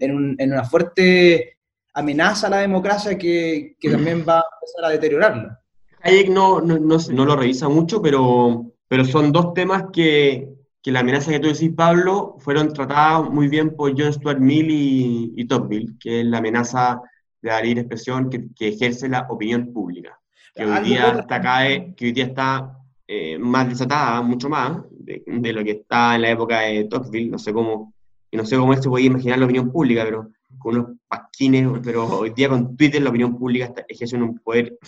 en, 0.00 0.14
un, 0.14 0.36
en, 0.38 0.52
una 0.52 0.64
fuerte 0.64 1.58
amenaza 1.92 2.48
a 2.48 2.50
la 2.50 2.58
democracia 2.58 3.16
que, 3.16 3.76
que 3.78 3.90
también 3.90 4.24
va 4.28 4.40
a 4.40 4.44
empezar 4.56 4.84
a 4.84 4.90
deteriorarla. 4.90 5.60
Hayek 6.04 6.28
no, 6.28 6.60
no, 6.60 6.78
no, 6.78 6.98
no, 6.98 7.24
lo 7.24 7.34
revisa 7.34 7.68
mucho, 7.68 8.02
pero, 8.02 8.72
pero 8.88 9.04
son 9.06 9.32
dos 9.32 9.54
temas 9.54 9.86
que, 9.90 10.50
que, 10.82 10.92
la 10.92 11.00
amenaza 11.00 11.30
que 11.30 11.40
tú 11.40 11.48
decís, 11.48 11.72
Pablo, 11.74 12.36
fueron 12.40 12.74
tratadas 12.74 13.30
muy 13.30 13.48
bien 13.48 13.74
por 13.74 13.98
John 13.98 14.12
Stuart 14.12 14.38
Mill 14.38 14.70
y, 14.70 15.32
y 15.34 15.46
Tocqueville, 15.46 15.96
que 15.98 16.20
es 16.20 16.26
la 16.26 16.38
amenaza 16.38 17.00
de 17.40 17.48
la 17.48 17.62
libre 17.62 17.80
expresión 17.80 18.28
que, 18.28 18.48
que 18.54 18.68
ejerce 18.68 19.08
la 19.08 19.26
opinión 19.30 19.72
pública, 19.72 20.20
que 20.54 20.66
hoy 20.66 20.80
día 20.84 21.20
está, 21.20 21.40
cae, 21.40 21.94
que 21.94 22.06
hoy 22.06 22.12
día 22.12 22.26
está 22.26 22.78
eh, 23.08 23.38
más 23.38 23.70
desatada, 23.70 24.20
mucho 24.20 24.50
más, 24.50 24.82
de, 24.90 25.22
de, 25.26 25.52
lo 25.54 25.64
que 25.64 25.70
está 25.70 26.16
en 26.16 26.22
la 26.22 26.30
época 26.30 26.60
de 26.60 26.84
Tocqueville, 26.84 27.30
no 27.30 27.38
sé 27.38 27.54
cómo, 27.54 27.94
y 28.30 28.36
no 28.36 28.44
sé 28.44 28.58
cómo 28.58 28.74
se 28.76 28.90
puede 28.90 29.06
imaginar 29.06 29.38
la 29.38 29.46
opinión 29.46 29.72
pública, 29.72 30.04
pero 30.04 30.30
con 30.58 30.76
unos 30.76 30.96
pasquines, 31.08 31.66
pero 31.82 32.06
hoy 32.18 32.30
día 32.30 32.50
con 32.50 32.76
Twitter 32.76 33.00
la 33.00 33.08
opinión 33.08 33.38
pública 33.38 33.66
está, 33.66 33.86
ejerce 33.88 34.16
un 34.16 34.38
poder 34.38 34.78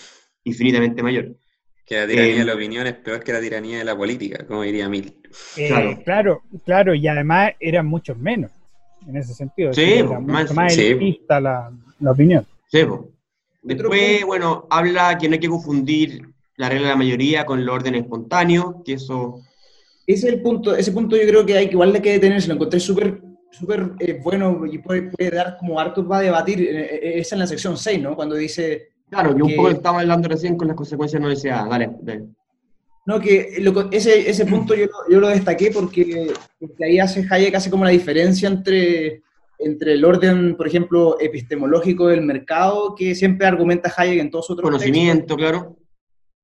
infinitamente 0.47 1.03
mayor. 1.03 1.36
Que 1.84 1.97
la 1.97 2.07
tiranía 2.07 2.34
eh, 2.34 2.38
de 2.38 2.44
la 2.44 2.55
opinión 2.55 2.86
es 2.86 2.94
peor 2.94 3.22
que 3.22 3.32
la 3.32 3.40
tiranía 3.40 3.78
de 3.78 3.84
la 3.84 3.97
política, 3.97 4.44
como 4.47 4.62
diría 4.62 4.88
Mil. 4.88 5.18
Eh, 5.57 5.68
claro. 5.68 5.99
claro, 6.05 6.42
claro, 6.64 6.94
y 6.94 7.07
además 7.07 7.53
eran 7.61 7.86
muchos 7.86 8.16
menos 8.16 8.51
en 9.07 9.16
ese 9.16 9.34
sentido. 9.34 9.72
Sí, 9.72 9.94
era 9.94 10.18
más, 10.18 10.42
mucho 10.42 10.55
más 10.55 10.74
sí. 10.74 10.86
elitista 10.86 11.40
la, 11.40 11.70
la, 12.01 12.11
opinión. 12.11 12.47
Sí, 12.68 12.80
Después, 13.62 14.24
bueno, 14.24 14.66
habla 14.70 15.18
que 15.18 15.28
no 15.28 15.34
hay 15.34 15.40
que 15.40 15.49
confundir 15.49 16.22
la 16.57 16.68
regla 16.68 16.86
de 16.86 16.92
la 16.92 16.99
mayoría 16.99 17.44
con 17.44 17.59
el 17.59 17.68
orden 17.68 17.97
espontáneo, 17.97 18.82
que 18.84 18.94
eso... 18.94 19.40
Ese 20.07 20.28
es 20.28 20.34
el 20.34 20.42
punto, 20.42 20.76
ese 20.76 20.92
punto 20.92 21.16
yo 21.16 21.26
creo 21.26 21.44
que 21.44 21.57
hay 21.57 21.66
que 21.66 21.72
igual 21.72 21.92
hay 21.92 22.01
que 22.01 22.12
detenerse, 22.12 22.47
lo 22.47 22.55
encontré 22.55 22.78
súper 22.78 23.20
súper 23.51 23.92
eh, 23.99 24.20
bueno 24.22 24.66
y 24.66 24.78
puede, 24.78 25.11
puede, 25.11 25.30
dar 25.30 25.57
como 25.59 25.80
harto 25.80 26.07
para 26.07 26.22
debatir, 26.22 26.61
eh, 26.62 27.18
esa 27.18 27.34
en 27.34 27.40
la 27.40 27.47
sección 27.47 27.76
6, 27.76 28.03
¿no? 28.03 28.14
Cuando 28.14 28.34
dice 28.36 28.95
Claro, 29.09 29.31
que, 29.31 29.37
que 29.37 29.43
un 29.43 29.57
poco 29.57 29.69
estaba 29.71 30.01
hablando 30.01 30.29
recién 30.29 30.57
con 30.57 30.69
las 30.69 30.77
consecuencias 30.77 31.21
no 31.23 31.29
deseadas. 31.29 31.69
Dale, 31.69 31.91
dale. 32.01 32.25
No, 33.07 33.21
que 33.21 33.59
lo, 33.61 33.91
ese, 33.93 34.29
ese 34.29 34.47
punto 34.47 34.75
yo, 34.75 34.87
yo, 35.09 35.21
lo 35.21 35.29
destaqué 35.29 35.71
porque, 35.71 36.33
porque, 36.59 36.85
ahí 36.85 36.99
hace 36.99 37.25
Hayek 37.31 37.53
casi 37.53 37.71
como 37.71 37.85
la 37.85 37.91
diferencia 37.91 38.49
entre, 38.49 39.23
entre 39.61 39.93
el 39.93 40.05
orden, 40.05 40.57
por 40.57 40.67
ejemplo, 40.67 41.17
epistemológico 41.21 42.09
del 42.09 42.23
mercado, 42.23 42.97
que 42.97 43.15
siempre 43.15 43.47
argumenta 43.47 43.93
Hayek 43.97 44.19
en 44.19 44.31
todos 44.31 44.51
otros 44.51 44.65
Conocimiento, 44.65 45.37
textos. 45.37 45.37
claro. 45.37 45.77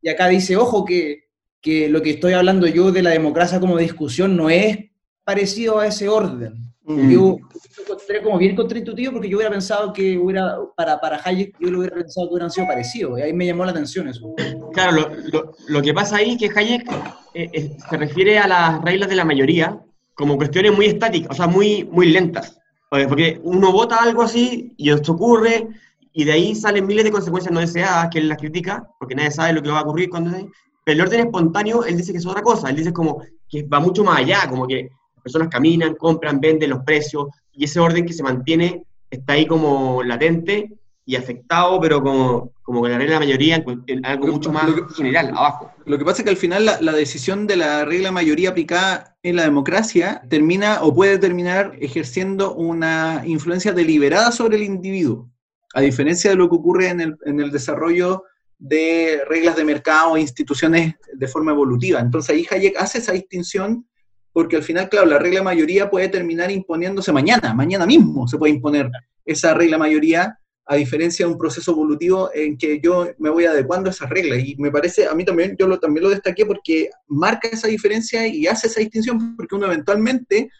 Y 0.00 0.08
acá 0.08 0.28
dice, 0.28 0.56
ojo, 0.56 0.84
que, 0.84 1.24
que 1.60 1.88
lo 1.88 2.00
que 2.00 2.10
estoy 2.10 2.32
hablando 2.34 2.68
yo 2.68 2.92
de 2.92 3.02
la 3.02 3.10
democracia 3.10 3.58
como 3.58 3.76
discusión 3.76 4.36
no 4.36 4.48
es 4.48 4.78
parecido 5.24 5.80
a 5.80 5.88
ese 5.88 6.08
orden. 6.08 6.71
Mm. 6.96 7.10
Yo 7.10 7.20
lo 7.20 7.82
encontré 7.82 8.22
como 8.22 8.38
bien 8.38 8.56
contraintuitivo 8.56 9.12
porque 9.12 9.28
yo 9.28 9.36
hubiera 9.38 9.50
pensado 9.50 9.92
que 9.92 10.18
hubiera, 10.18 10.56
para, 10.76 11.00
para 11.00 11.20
Hayek, 11.24 11.56
yo 11.58 11.70
lo 11.70 11.78
hubiera 11.78 11.96
pensado 11.96 12.28
que 12.28 12.34
hubieran 12.34 12.50
sido 12.50 12.66
parecidos, 12.66 13.18
y 13.18 13.22
ahí 13.22 13.32
me 13.32 13.46
llamó 13.46 13.64
la 13.64 13.70
atención 13.70 14.08
eso. 14.08 14.34
Claro, 14.72 14.92
lo, 14.92 15.08
lo, 15.32 15.52
lo 15.68 15.82
que 15.82 15.94
pasa 15.94 16.16
ahí 16.16 16.32
es 16.32 16.38
que 16.38 16.58
Hayek 16.58 16.90
eh, 17.34 17.50
eh, 17.52 17.76
se 17.88 17.96
refiere 17.96 18.38
a 18.38 18.46
las 18.46 18.82
reglas 18.82 19.08
de 19.08 19.16
la 19.16 19.24
mayoría 19.24 19.80
como 20.14 20.36
cuestiones 20.36 20.72
muy 20.74 20.86
estáticas, 20.86 21.30
o 21.30 21.34
sea, 21.34 21.46
muy, 21.46 21.84
muy 21.90 22.06
lentas. 22.06 22.58
Porque 22.90 23.40
uno 23.42 23.72
vota 23.72 24.02
algo 24.02 24.20
así 24.20 24.74
y 24.76 24.90
esto 24.90 25.12
ocurre, 25.12 25.66
y 26.12 26.24
de 26.24 26.32
ahí 26.32 26.54
salen 26.54 26.86
miles 26.86 27.04
de 27.04 27.10
consecuencias 27.10 27.52
no 27.52 27.60
deseadas 27.60 28.10
que 28.10 28.18
él 28.18 28.28
las 28.28 28.36
critica, 28.36 28.86
porque 28.98 29.14
nadie 29.14 29.30
sabe 29.30 29.54
lo 29.54 29.62
que 29.62 29.70
va 29.70 29.78
a 29.78 29.82
ocurrir 29.82 30.10
cuando... 30.10 30.30
Pero 30.84 31.00
el 31.00 31.06
orden 31.06 31.20
espontáneo, 31.20 31.84
él 31.84 31.96
dice 31.96 32.12
que 32.12 32.18
es 32.18 32.26
otra 32.26 32.42
cosa, 32.42 32.68
él 32.68 32.76
dice 32.76 32.92
como 32.92 33.22
que 33.48 33.62
va 33.62 33.80
mucho 33.80 34.04
más 34.04 34.18
allá, 34.18 34.48
como 34.48 34.66
que 34.66 34.90
personas 35.22 35.48
caminan, 35.48 35.94
compran, 35.94 36.40
venden 36.40 36.70
los 36.70 36.84
precios, 36.84 37.28
y 37.52 37.64
ese 37.64 37.80
orden 37.80 38.04
que 38.06 38.12
se 38.12 38.22
mantiene 38.22 38.84
está 39.10 39.34
ahí 39.34 39.46
como 39.46 40.02
latente 40.02 40.70
y 41.04 41.16
afectado, 41.16 41.80
pero 41.80 42.02
como, 42.02 42.52
como 42.62 42.82
que 42.82 42.90
la 42.90 42.98
regla 42.98 43.14
de 43.14 43.26
mayoría 43.26 43.64
en, 43.86 44.06
algo 44.06 44.28
mucho 44.28 44.52
más 44.52 44.70
general, 44.96 45.30
abajo. 45.30 45.72
Lo 45.84 45.98
que 45.98 46.04
pasa 46.04 46.22
es 46.22 46.24
que 46.24 46.30
al 46.30 46.36
final 46.36 46.64
la, 46.64 46.80
la, 46.80 46.92
decisión 46.92 47.46
de 47.46 47.56
la 47.56 47.84
regla 47.84 48.12
mayoría 48.12 48.50
aplicada 48.50 49.16
en 49.22 49.36
la 49.36 49.42
democracia 49.42 50.22
termina 50.28 50.82
o 50.82 50.94
puede 50.94 51.18
terminar 51.18 51.76
ejerciendo 51.80 52.54
una 52.54 53.22
influencia 53.26 53.72
deliberada 53.72 54.30
sobre 54.30 54.56
el 54.56 54.62
individuo, 54.62 55.28
a 55.74 55.80
diferencia 55.80 56.30
de 56.30 56.36
lo 56.36 56.48
que 56.48 56.56
ocurre 56.56 56.88
en 56.88 57.00
el, 57.00 57.16
en 57.26 57.40
el 57.40 57.50
desarrollo 57.50 58.24
de 58.58 59.22
reglas 59.28 59.56
de 59.56 59.64
mercado 59.64 60.16
e 60.16 60.20
instituciones 60.20 60.94
de 61.12 61.26
forma 61.26 61.50
evolutiva. 61.50 61.98
Entonces 61.98 62.30
ahí 62.30 62.46
Hayek 62.48 62.76
hace 62.78 62.98
esa 62.98 63.12
distinción 63.12 63.84
porque 64.32 64.56
al 64.56 64.62
final, 64.62 64.88
claro, 64.88 65.06
la 65.06 65.18
regla 65.18 65.42
mayoría 65.42 65.90
puede 65.90 66.08
terminar 66.08 66.50
imponiéndose 66.50 67.12
mañana, 67.12 67.54
mañana 67.54 67.86
mismo 67.86 68.26
se 68.26 68.38
puede 68.38 68.54
imponer 68.54 68.90
esa 69.24 69.54
regla 69.54 69.78
mayoría, 69.78 70.38
a 70.64 70.76
diferencia 70.76 71.26
de 71.26 71.32
un 71.32 71.38
proceso 71.38 71.72
evolutivo 71.72 72.30
en 72.32 72.56
que 72.56 72.80
yo 72.80 73.08
me 73.18 73.30
voy 73.30 73.44
adecuando 73.44 73.90
a 73.90 73.92
esas 73.92 74.08
reglas. 74.08 74.38
Y 74.44 74.54
me 74.56 74.70
parece, 74.70 75.06
a 75.06 75.14
mí 75.14 75.24
también, 75.24 75.56
yo 75.58 75.66
lo, 75.66 75.78
también 75.78 76.04
lo 76.04 76.10
destaqué 76.10 76.46
porque 76.46 76.88
marca 77.08 77.48
esa 77.48 77.68
diferencia 77.68 78.26
y 78.26 78.46
hace 78.46 78.68
esa 78.68 78.80
distinción, 78.80 79.36
porque 79.36 79.54
uno 79.54 79.66
eventualmente 79.66 80.50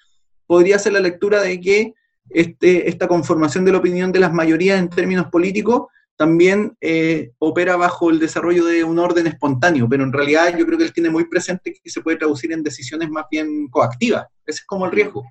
podría 0.47 0.77
hacer 0.77 0.93
la 0.93 1.01
lectura 1.01 1.41
de 1.41 1.61
que 1.61 1.95
este, 2.31 2.89
esta 2.89 3.07
conformación 3.09 3.65
de 3.65 3.73
la 3.73 3.79
opinión 3.79 4.13
de 4.13 4.21
las 4.21 4.33
mayorías 4.33 4.79
en 4.79 4.91
términos 4.91 5.27
políticos 5.27 5.87
también 6.23 6.77
eh, 6.81 7.33
opera 7.41 7.75
bajo 7.75 8.09
el 8.09 8.21
desarrollo 8.21 8.65
de 8.65 8.85
un 8.85 9.01
orden 9.01 9.27
espontáneo, 9.27 9.89
pero 9.89 10.05
en 10.05 10.13
realidad 10.13 10.57
yo 10.57 10.65
creo 10.65 10.79
que 10.79 10.85
él 10.85 10.93
tiene 10.93 11.11
muy 11.11 11.25
presente 11.25 11.75
que 11.83 11.91
se 11.91 12.01
puede 12.01 12.17
traducir 12.17 12.53
en 12.53 12.63
decisiones 12.63 13.11
más 13.11 13.25
bien 13.29 13.67
coactivas. 13.67 14.29
Ese 14.47 14.61
es 14.61 14.65
como 14.65 14.87
el 14.87 14.93
riesgo. 14.93 15.25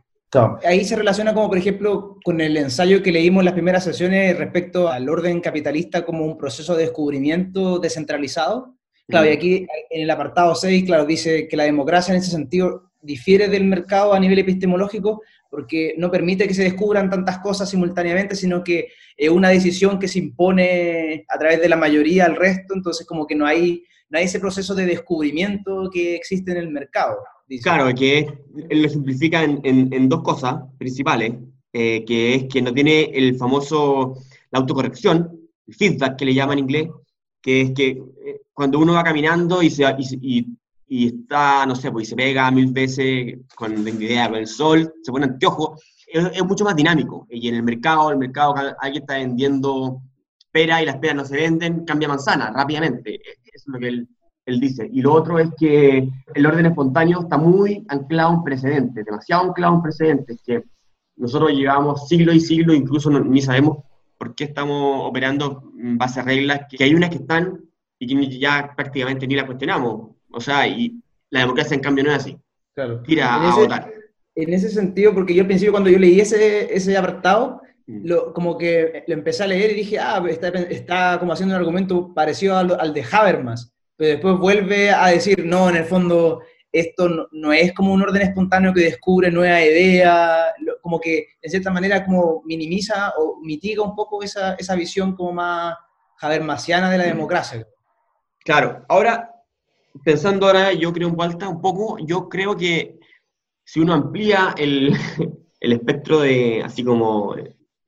Ahí 0.66 0.84
se 0.84 0.98
relaciona 0.98 1.34
como, 1.34 1.48
por 1.48 1.58
ejemplo, 1.58 2.18
con 2.26 2.42
el 2.42 2.58
ensayo 2.58 3.02
que 3.02 3.14
leímos 3.14 3.39
en 3.39 3.46
las 3.46 3.54
primeras 3.54 3.86
sesiones 3.86 4.38
respecto 4.38 4.89
al 4.89 5.08
orden 5.08 5.39
capitalista 5.39 6.04
como 6.04 6.26
un 6.26 6.38
proceso 6.38 6.76
de 6.76 6.84
descubrimiento 6.84 7.80
descentralizado. 7.80 8.76
Claro, 9.08 9.28
y 9.28 9.30
aquí 9.30 9.68
en 9.92 10.02
el 10.02 10.10
apartado 10.10 10.56
6, 10.56 10.84
claro, 10.84 11.06
dice 11.06 11.48
que 11.48 11.56
la 11.56 11.64
democracia 11.64 12.14
en 12.14 12.20
ese 12.20 12.32
sentido 12.32 12.92
difiere 13.02 13.48
del 13.48 13.64
mercado 13.64 14.14
a 14.14 14.20
nivel 14.20 14.39
epistemológico 14.39 15.22
porque 15.52 15.95
no 15.97 16.10
permite 16.10 16.47
que 16.47 16.54
se 16.54 16.64
descubran 16.64 17.10
tantas 17.10 17.39
cosas 17.39 17.70
simultáneamente, 17.70 18.38
sino 18.38 18.64
que 18.64 18.88
es 19.18 19.30
una 19.30 19.49
decisión 19.49 19.99
que 19.99 20.08
se 20.08 20.20
impone 20.20 21.26
a 21.28 21.38
través 21.38 21.60
de 21.62 21.68
la 21.68 21.76
mayoría 21.76 22.26
al 22.26 22.38
resto, 22.38 22.74
entonces 22.74 23.06
como 23.06 23.28
que 23.28 23.36
no 23.36 23.45
hay, 23.45 23.84
no 24.10 24.18
hay 24.18 24.24
ese 24.26 24.39
proceso 24.39 24.74
de 24.74 24.86
descubrimiento 24.86 25.89
que 25.91 26.16
existe 26.16 26.52
en 26.52 26.58
el 26.58 26.70
mercado. 26.70 27.18
Claro, 27.62 27.93
que 27.93 28.28
lo 28.70 28.88
simplifica 28.88 29.43
en, 29.43 29.60
en, 29.62 30.08
dos 30.08 30.24
cosas 30.24 30.56
principales, 30.78 31.34
eh, 31.74 32.06
que 32.06 32.36
es 32.36 32.45
que 32.45 32.62
no 32.62 32.74
tiene 32.74 33.12
el 33.14 33.36
famoso, 33.36 34.16
la 34.52 34.60
autocorrección, 34.60 35.38
el 35.68 35.76
feedback 35.76 36.18
que 36.18 36.26
le 36.26 36.34
llama 36.34 36.54
en 36.54 36.60
inglés, 36.60 36.88
que 37.41 37.62
es 37.62 37.72
que 37.72 37.89
eh, 37.89 38.41
cuando 38.54 38.80
uno 38.80 38.93
va 38.93 39.04
caminando 39.04 39.62
y, 39.62 39.70
se, 39.70 39.84
y, 39.84 40.38
y 40.39 40.47
está, 41.08 41.66
no 41.66 41.74
sé, 41.74 41.89
pues 41.89 42.10
se 42.10 42.16
pega 42.18 42.52
mil 42.52 42.72
veces 42.74 43.39
con, 43.56 43.88
idea, 43.88 44.28
con 44.28 44.39
el 44.39 44.48
sol, 44.48 44.94
se 45.02 45.12
pone 45.12 45.26
anteojos, 45.26 45.82
es, 46.06 46.26
es, 46.34 46.44
mucho 46.44 46.66
más 46.66 46.76
dinámico. 46.76 47.26
Y 47.30 47.48
en 47.48 47.56
el 47.56 47.64
mercado, 47.64 48.12
el 48.12 48.18
mercado, 48.18 48.56
alguien 48.80 49.04
está 49.04 49.14
vendiendo 49.14 50.02
pera 50.52 50.82
y 50.82 50.86
las 50.86 50.98
peras 50.98 51.16
no 51.16 51.26
se 51.26 51.38
venden, 51.38 51.86
cambia 51.86 52.10
manzana 52.10 52.52
rápidamente. 52.52 53.16
Eso 53.16 53.36
es 53.54 53.68
lo 53.68 53.80
que 53.80 53.88
él, 53.88 54.10
él 54.46 54.60
dice. 54.60 54.89
Y 54.92 55.02
lo 55.02 55.14
otro 55.14 55.39
es 55.39 55.50
que 55.58 56.10
el 56.34 56.46
orden 56.46 56.66
espontáneo 56.66 57.22
está 57.22 57.38
muy 57.38 57.86
anclado 57.88 58.34
en 58.34 58.44
precedentes, 58.44 59.06
demasiado 59.06 59.44
anclado 59.44 59.76
en 59.76 59.82
precedentes, 59.82 60.42
que 60.46 60.64
nosotros 61.16 61.52
llevamos 61.52 62.08
siglos 62.08 62.36
y 62.36 62.42
siglos, 62.42 62.76
incluso 62.76 63.10
ni 63.10 63.42
sabemos 63.42 63.78
por 64.18 64.36
qué 64.36 64.46
estamos 64.46 65.08
operando 65.08 65.72
en 65.80 65.98
base 65.98 66.20
a 66.20 66.24
reglas, 66.24 66.62
que 66.70 66.84
hay 66.84 66.94
unas 66.94 67.10
que 67.10 67.18
están 67.18 67.62
y 67.98 68.08
que 68.08 68.39
ya 68.39 68.74
prácticamente 68.76 69.28
ni 69.28 69.36
las 69.36 69.46
cuestionamos 69.46 70.11
o 70.34 70.42
sea, 70.42 70.68
y 70.68 71.02
la 71.30 71.42
democracia 71.42 71.76
en 71.76 71.82
cambio 71.82 72.04
no 72.04 72.12
es 72.12 72.18
así. 72.18 72.38
Claro. 72.74 73.02
Tira 73.04 73.36
a 73.36 73.56
votar. 73.56 73.92
En 74.36 74.54
ese 74.54 74.70
sentido, 74.70 75.14
porque 75.14 75.34
yo 75.34 75.42
al 75.42 75.48
principio 75.48 75.74
cuando 75.74 75.90
yo 75.90 76.00
leí 76.00 76.20
ese, 76.20 76.74
ese 76.74 76.98
apartado, 76.98 77.62
mm. 77.88 78.08
lo, 78.08 78.34
como 78.34 78.58
que 78.58 79.04
lo 79.08 79.14
empecé 79.14 79.44
a 79.44 79.48
leer 79.48 79.72
y 79.72 79.76
dije, 79.76 80.00
ah, 80.00 80.24
está, 80.30 80.48
está 80.48 81.18
como 81.20 81.34
haciendo 81.34 81.56
un 81.56 81.60
argumento 81.60 82.14
parecido 82.14 82.58
al, 82.58 82.80
al, 82.80 82.94
de 82.94 83.06
Habermas, 83.12 83.74
pero 83.98 84.12
después 84.12 84.38
vuelve 84.38 84.92
a 84.92 85.08
decir, 85.08 85.46
no, 85.46 85.70
en 85.70 85.76
el 85.78 85.86
fondo 85.86 86.42
esto 86.72 87.10
no, 87.10 87.28
no 87.34 87.52
es 87.52 87.74
como 87.74 87.94
un 87.94 88.02
orden 88.02 88.22
espontáneo 88.22 88.74
que 88.74 88.86
descubre 88.86 89.30
nueva 89.30 89.62
idea, 89.62 90.54
como 90.82 91.02
que 91.02 91.28
en 91.42 91.52
cierta 91.52 91.70
manera 91.70 92.06
como 92.06 92.42
minimiza 92.46 93.14
o 93.18 93.42
mitiga 93.42 93.84
un 93.84 93.94
poco 93.94 94.24
esa, 94.24 94.54
esa 94.54 94.76
visión 94.76 95.14
como 95.14 95.34
más 95.34 95.76
habermasiana 96.22 96.90
de 96.90 96.98
la 96.98 97.04
mm. 97.06 97.08
democracia. 97.08 97.68
Claro, 98.44 98.86
ahora 98.88 99.32
pensando 100.04 100.48
ahora, 100.48 100.74
yo 100.74 100.92
creo 100.94 101.10
en 101.10 101.16
vuelta 101.16 101.50
un 101.50 101.62
poco, 101.62 101.98
yo 102.00 102.30
creo 102.30 102.56
que 102.56 103.00
si 103.64 103.80
uno 103.80 103.94
amplía 103.94 104.54
el, 104.58 104.94
el 105.60 105.72
espectro 105.74 106.22
de, 106.22 106.62
así 106.64 106.84
como 106.84 107.36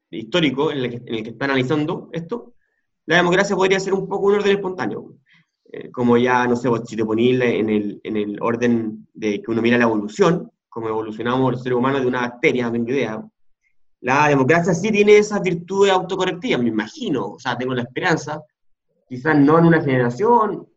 histórico 0.10 0.72
en 0.72 0.78
el, 0.78 0.89
que, 0.89 0.95
en 0.97 1.16
el, 1.16 1.24
que, 1.24 1.30
está 1.32 1.45
analizando 1.45 2.10
esto, 2.12 2.54
la 3.06 3.18
democracia 3.18 3.56
podría 3.56 3.80
ser 3.80 3.93
un 3.93 4.08
poco 4.08 4.28
un 4.28 4.36
orden 4.36 4.56
espontáneo. 4.56 5.16
Eh, 5.66 5.91
como 5.91 6.18
ya, 6.18 6.45
no 6.47 6.56
sé, 6.56 6.70
si 6.86 6.95
te 6.95 7.04
ponís 7.04 7.41
en 7.41 7.70
el, 7.70 7.99
en 8.04 8.18
el 8.18 8.38
orden 8.41 9.08
de 9.14 9.41
que 9.41 9.51
uno 9.51 9.62
mira 9.62 9.78
la 9.78 9.86
evolución, 9.86 10.51
como 10.70 10.88
evolucionamos 10.88 11.51
los 11.51 11.64
seres 11.64 11.78
humanos 11.78 12.01
de 12.01 12.08
una 12.08 12.22
bacteria, 12.22 12.70
no 12.70 12.78
idea. 12.78 13.24
La 14.01 14.28
democracia 14.28 14.74
sí 14.74 14.91
tiene 14.91 15.18
esas 15.18 15.41
virtudes 15.41 15.91
autocorrectivas, 15.91 16.62
me 16.62 16.70
imagino, 16.70 17.28
o 17.28 17.39
sea, 17.39 17.58
tengo 17.58 17.74
la 17.74 17.84
esperanza, 17.84 18.43
quizás 19.08 19.38
no 19.38 19.60
en 19.60 19.66
una 19.66 19.82
generación, 19.82 20.68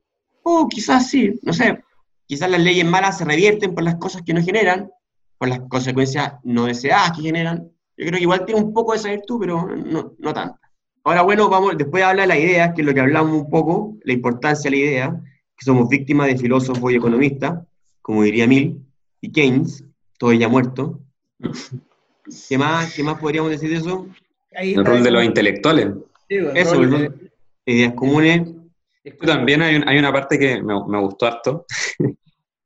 o 0.49 0.69
quizás 0.69 1.11
sí, 1.11 1.41
no 1.43 1.53
sé, 1.53 1.83
quizás 2.25 2.49
las 2.49 2.61
leyes 2.61 2.85
malas 2.85 3.19
se 3.19 3.25
revierten 3.25 3.75
por 3.75 3.83
las 3.83 3.97
cosas 3.97 4.23
que 4.23 4.33
no 4.33 4.41
generan, 4.41 4.89
por 5.39 5.49
las 5.49 5.59
consecuencias 5.69 6.35
no 6.45 6.67
deseadas 6.67 7.17
que 7.17 7.23
generan. 7.23 7.69
Yo 7.97 8.07
creo 8.07 8.13
que 8.13 8.23
igual 8.23 8.45
tiene 8.47 8.61
un 8.61 8.73
poco 8.73 8.93
de 8.93 8.99
esa 8.99 9.11
virtud, 9.11 9.41
pero 9.41 9.67
no, 9.67 10.13
no 10.17 10.33
tanto. 10.33 10.57
Ahora, 11.03 11.23
bueno, 11.23 11.49
vamos, 11.49 11.77
después 11.77 12.01
de 12.01 12.05
hablar 12.05 12.29
de 12.29 12.35
la 12.35 12.39
idea, 12.39 12.73
que 12.73 12.83
es 12.83 12.87
lo 12.87 12.95
que 12.95 13.01
hablamos 13.01 13.35
un 13.37 13.51
poco, 13.51 13.97
la 14.05 14.13
importancia 14.13 14.71
de 14.71 14.77
la 14.77 14.83
idea, 14.83 15.21
que 15.57 15.65
somos 15.65 15.89
víctimas 15.89 16.29
de 16.29 16.39
filósofos 16.39 16.93
y 16.93 16.95
economistas, 16.95 17.67
como 18.01 18.23
diría 18.23 18.47
Mill, 18.47 18.81
y 19.21 19.33
Keynes, 19.33 19.83
todo 20.17 20.33
ya 20.33 20.49
muerto. 20.49 21.01
¿Qué 22.49 22.57
más, 22.57 22.95
¿Qué 22.95 23.03
más 23.03 23.19
podríamos 23.19 23.51
decir 23.51 23.71
de 23.71 23.79
eso? 23.79 24.07
el 24.53 24.85
rol 24.85 25.03
de 25.03 25.11
los 25.11 25.25
intelectuales. 25.25 25.89
eso, 26.29 26.81
ideas 27.67 27.95
comunes, 27.95 28.49
también 29.25 29.63
hay, 29.63 29.81
hay, 29.87 29.99
una 29.99 30.13
parte 30.13 30.39
que 30.39 30.63
me, 30.63 30.75
me 30.87 31.01
gustó 31.01 31.27
harto, 31.27 31.67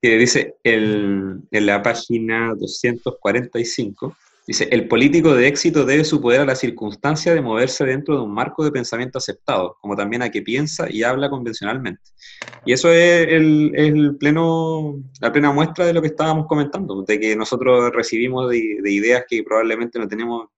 que 0.02 0.16
dice 0.16 0.56
el, 0.64 1.40
en 1.50 1.66
la 1.66 1.82
página 1.82 2.54
245, 2.54 4.16
dice, 4.46 4.68
el 4.70 4.88
político 4.88 5.34
de 5.34 5.46
éxito 5.46 5.84
debe 5.84 6.04
su 6.04 6.20
poder 6.20 6.40
a 6.40 6.44
la 6.46 6.56
circunstancia 6.56 7.34
de 7.34 7.42
moverse 7.42 7.84
dentro 7.84 8.16
de 8.16 8.22
un 8.22 8.32
marco 8.32 8.64
de 8.64 8.72
pensamiento 8.72 9.18
aceptado, 9.18 9.76
como 9.80 9.94
también 9.94 10.22
a 10.22 10.30
que 10.30 10.42
piensa 10.42 10.86
y 10.90 11.02
habla 11.02 11.28
convencionalmente. 11.28 12.02
Y 12.64 12.72
eso 12.72 12.90
es 12.90 13.28
el, 13.28 13.72
el 13.74 14.16
pleno, 14.16 14.98
la 15.20 15.32
plena 15.32 15.52
muestra 15.52 15.84
de 15.84 15.92
lo 15.92 16.00
que 16.00 16.08
estábamos 16.08 16.46
comentando, 16.46 17.02
de 17.02 17.20
que 17.20 17.36
nosotros 17.36 17.92
recibimos 17.92 18.50
de, 18.50 18.78
de 18.82 18.92
ideas 18.92 19.24
que 19.28 19.42
probablemente 19.42 19.98
no 19.98 20.08
tenemos, 20.08 20.48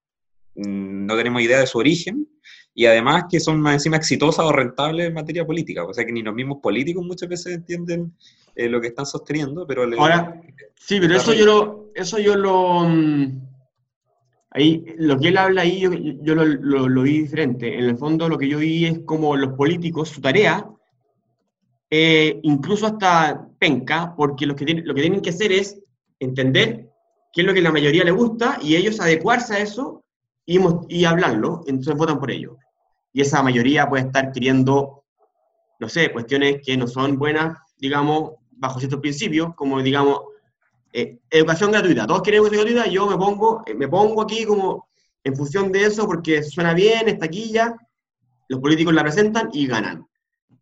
mm, 0.54 1.06
no 1.06 1.16
tenemos 1.16 1.42
idea 1.42 1.58
de 1.58 1.66
su 1.66 1.78
origen, 1.78 2.28
y 2.74 2.86
además 2.86 3.24
que 3.30 3.40
son 3.40 3.60
más 3.60 3.74
encima 3.74 3.96
exitosas 3.96 4.44
o 4.44 4.52
rentables 4.52 5.06
en 5.06 5.14
materia 5.14 5.46
política. 5.46 5.84
O 5.84 5.92
sea 5.92 6.04
que 6.04 6.12
ni 6.12 6.22
los 6.22 6.34
mismos 6.34 6.58
políticos 6.62 7.04
muchas 7.04 7.28
veces 7.28 7.54
entienden 7.54 8.12
eh, 8.54 8.68
lo 8.68 8.80
que 8.80 8.88
están 8.88 9.06
sosteniendo, 9.06 9.66
pero... 9.66 9.84
Ahora, 9.98 10.40
sí, 10.74 10.98
pero 11.00 11.16
eso 11.16 11.34
yo 11.34 11.46
lo... 11.46 11.82
Eso 11.94 12.18
yo 12.18 12.36
lo 12.36 12.84
mm, 12.88 13.40
ahí, 14.52 14.84
lo 14.96 15.18
que 15.18 15.28
él 15.28 15.36
habla 15.36 15.62
ahí, 15.62 15.80
yo, 15.80 15.92
yo 15.92 16.34
lo, 16.34 16.44
lo, 16.46 17.02
vi 17.02 17.20
diferente. 17.20 17.78
En 17.78 17.84
el 17.84 17.98
fondo 17.98 18.28
lo 18.28 18.38
que 18.38 18.48
yo 18.48 18.58
vi 18.58 18.86
es 18.86 19.00
como 19.00 19.36
los 19.36 19.52
políticos, 19.54 20.08
su 20.08 20.22
tarea, 20.22 20.66
eh, 21.90 22.40
incluso 22.42 22.86
hasta 22.86 23.46
penca, 23.58 24.14
porque 24.16 24.46
lo 24.46 24.56
que, 24.56 24.64
tienen, 24.64 24.86
lo 24.86 24.94
que 24.94 25.02
tienen 25.02 25.20
que 25.20 25.30
hacer 25.30 25.52
es 25.52 25.78
entender 26.18 26.88
qué 27.32 27.42
es 27.42 27.46
lo 27.46 27.52
que 27.52 27.60
la 27.60 27.72
mayoría 27.72 28.04
le 28.04 28.10
gusta 28.10 28.58
y 28.62 28.76
ellos 28.76 29.00
adecuarse 29.00 29.54
a 29.54 29.58
eso 29.58 30.02
y, 30.46 30.58
y 30.88 31.04
hablarlo, 31.04 31.62
entonces 31.66 31.94
votan 31.94 32.18
por 32.18 32.30
ello. 32.30 32.56
Y 33.12 33.20
esa 33.20 33.42
mayoría 33.42 33.88
puede 33.88 34.04
estar 34.04 34.32
queriendo, 34.32 35.04
no 35.78 35.88
sé, 35.88 36.12
cuestiones 36.12 36.60
que 36.64 36.76
no 36.76 36.86
son 36.86 37.18
buenas, 37.18 37.58
digamos, 37.76 38.32
bajo 38.50 38.78
ciertos 38.78 39.00
principios, 39.00 39.54
como, 39.54 39.82
digamos, 39.82 40.20
eh, 40.92 41.18
educación 41.30 41.72
gratuita. 41.72 42.06
Todos 42.06 42.22
quieren 42.22 42.42
educación 42.42 42.64
gratuita, 42.66 42.90
yo 42.90 43.06
me 43.06 43.16
pongo, 43.16 43.62
eh, 43.66 43.74
me 43.74 43.88
pongo 43.88 44.22
aquí 44.22 44.44
como 44.44 44.88
en 45.24 45.36
función 45.36 45.72
de 45.72 45.84
eso 45.84 46.06
porque 46.06 46.42
suena 46.42 46.74
bien, 46.74 47.08
está 47.08 47.26
aquí 47.26 47.50
ya, 47.50 47.76
los 48.48 48.60
políticos 48.60 48.94
la 48.94 49.02
presentan 49.02 49.50
y 49.52 49.66
ganan. 49.66 50.06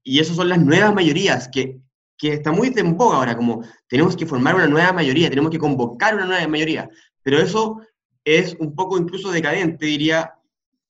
Y 0.02 0.18
esas 0.20 0.36
son 0.36 0.48
las 0.48 0.58
nuevas 0.58 0.94
mayorías 0.94 1.48
que, 1.48 1.80
que 2.16 2.34
está 2.34 2.52
muy 2.52 2.72
en 2.76 2.96
boga 2.96 3.16
ahora, 3.16 3.36
como 3.36 3.62
tenemos 3.88 4.16
que 4.16 4.26
formar 4.26 4.54
una 4.54 4.66
nueva 4.66 4.92
mayoría, 4.92 5.28
tenemos 5.28 5.50
que 5.50 5.58
convocar 5.58 6.14
una 6.14 6.26
nueva 6.26 6.46
mayoría. 6.48 6.88
Pero 7.22 7.38
eso 7.38 7.80
es 8.24 8.56
un 8.58 8.74
poco 8.74 8.98
incluso 8.98 9.30
decadente, 9.30 9.86
diría, 9.86 10.34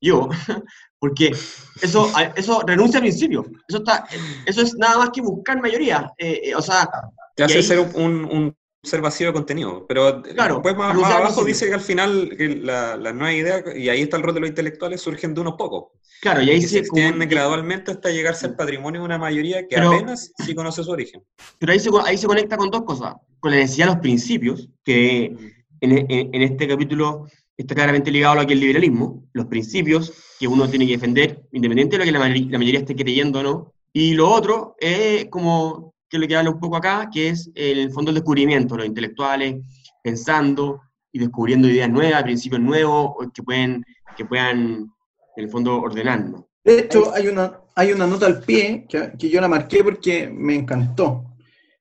yo, 0.01 0.29
porque 0.99 1.31
eso, 1.83 2.11
eso 2.37 2.63
renuncia 2.67 2.99
al 2.99 3.05
principio. 3.05 3.45
Eso, 3.69 3.79
está, 3.79 4.07
eso 4.47 4.63
es 4.63 4.75
nada 4.77 4.99
más 4.99 5.11
que 5.11 5.21
buscar 5.21 5.61
mayoría. 5.61 6.13
Eh, 6.19 6.41
eh, 6.45 6.55
o 6.55 6.63
sea, 6.63 6.89
te 7.35 7.45
hace 7.45 7.63
ser 7.63 7.81
un, 7.95 8.25
un, 8.25 8.57
ser 8.83 9.01
vacío 9.01 9.29
de 9.29 9.33
contenido. 9.33 9.87
Pero 9.87 10.23
claro, 10.23 10.55
después 10.57 10.77
más, 10.77 10.97
abajo 10.97 11.45
dice 11.45 11.69
que 11.69 11.75
al 11.75 11.81
final 11.81 12.35
que 12.37 12.57
la, 12.57 12.97
las 12.97 13.15
nuevas 13.15 13.35
ideas, 13.35 13.65
y 13.77 13.89
ahí 13.89 14.03
está 14.03 14.17
el 14.17 14.23
rol 14.23 14.35
de 14.35 14.41
los 14.41 14.49
intelectuales, 14.49 15.01
surgen 15.01 15.35
de 15.35 15.41
unos 15.41 15.55
pocos. 15.55 15.99
Claro, 16.21 16.43
y 16.43 16.51
ahí 16.51 16.61
se 16.61 16.81
extiende 16.81 17.25
gradualmente 17.27 17.91
hasta 17.91 18.11
llegar 18.11 18.35
a 18.35 18.37
ser 18.37 18.55
patrimonio 18.55 19.01
de 19.01 19.07
una 19.07 19.19
mayoría 19.19 19.67
que 19.67 19.77
apenas 19.77 20.33
sí 20.45 20.55
conoce 20.55 20.85
su 20.85 20.91
origen. 20.91 21.23
Pero 21.59 21.73
ahí 21.73 21.81
se, 21.81 21.91
ahí 22.05 22.19
se 22.19 22.27
conecta 22.27 22.59
con 22.59 22.71
dos 22.71 22.83
cosas. 22.85 23.15
Con 23.39 23.53
la 23.53 23.59
necesidad 23.59 23.87
de 23.87 23.93
los 23.93 24.03
principios, 24.03 24.69
que 24.85 25.35
en, 25.81 26.07
en, 26.11 26.43
este 26.43 26.69
capítulo 26.69 27.27
está 27.61 27.75
claramente 27.75 28.11
ligado 28.11 28.33
a 28.33 28.43
lo 28.43 28.47
que 28.47 28.55
es 28.55 28.57
el 28.57 28.61
liberalismo, 28.61 29.25
los 29.33 29.47
principios 29.47 30.13
que 30.39 30.49
uno 30.49 30.69
tiene 30.69 30.87
que 30.87 30.93
defender, 30.93 31.43
independiente 31.53 31.97
de 31.97 31.99
lo 31.99 32.05
que 32.05 32.13
la, 32.13 32.59
mayoría 32.59 32.81
esté 32.81 32.97
creyendo 32.97 33.41
o 33.41 33.43
no. 33.43 33.73
Y 33.93 34.15
lo 34.15 34.31
otro 34.31 34.77
es 34.79 35.27
como 35.27 35.95
que 36.09 36.19
lo 36.19 36.27
que 36.27 36.37
habla 36.37 36.51
un 36.51 36.61
poco 36.61 36.77
acá, 36.77 37.09
que 37.13 37.29
es 37.29 37.51
el 37.55 37.91
fondo 37.93 38.11
del 38.11 38.17
descubrimiento, 38.17 38.77
los 38.77 38.87
intelectuales 38.87 39.57
pensando 40.03 40.81
y 41.13 41.19
descubriendo 41.19 41.69
ideas 41.69 41.91
nuevas, 41.91 42.23
principios 42.23 42.61
nuevos, 42.61 43.15
que, 43.35 43.43
pueden, 43.43 43.85
que 44.17 44.25
puedan, 44.25 44.91
en 45.37 45.45
el 45.45 45.51
fondo, 45.51 45.81
ordenarnos. 45.81 46.45
De 46.65 46.81
hecho, 46.81 47.13
hay 47.15 47.29
una, 47.29 47.61
hay 47.75 47.93
una 47.93 48.07
nota 48.07 48.27
al 48.27 48.41
pie 48.41 48.87
que, 48.89 49.13
que 49.19 49.29
yo 49.29 49.41
la 49.41 49.49
marqué 49.49 49.85
porque 49.85 50.29
me 50.29 50.55
encantó. 50.55 51.25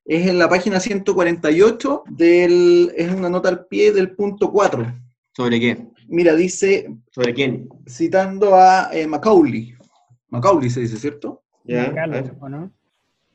Es 0.04 0.26
en 0.26 0.38
la 0.38 0.48
página 0.48 0.80
148, 0.80 2.04
del, 2.08 2.92
es 2.96 3.10
una 3.12 3.30
nota 3.30 3.48
al 3.48 3.66
pie 3.66 3.92
del 3.92 4.14
punto 4.14 4.50
4. 4.50 5.09
¿Sobre 5.40 5.58
qué? 5.58 5.86
Mira, 6.08 6.34
dice... 6.34 6.94
¿Sobre 7.12 7.32
quién? 7.32 7.66
Citando 7.88 8.54
a 8.56 8.90
eh, 8.92 9.06
Macaulay. 9.06 9.72
Macaulay 10.28 10.68
se 10.68 10.80
dice, 10.80 10.98
¿cierto? 10.98 11.42
Ya. 11.64 11.90
no? 12.06 12.70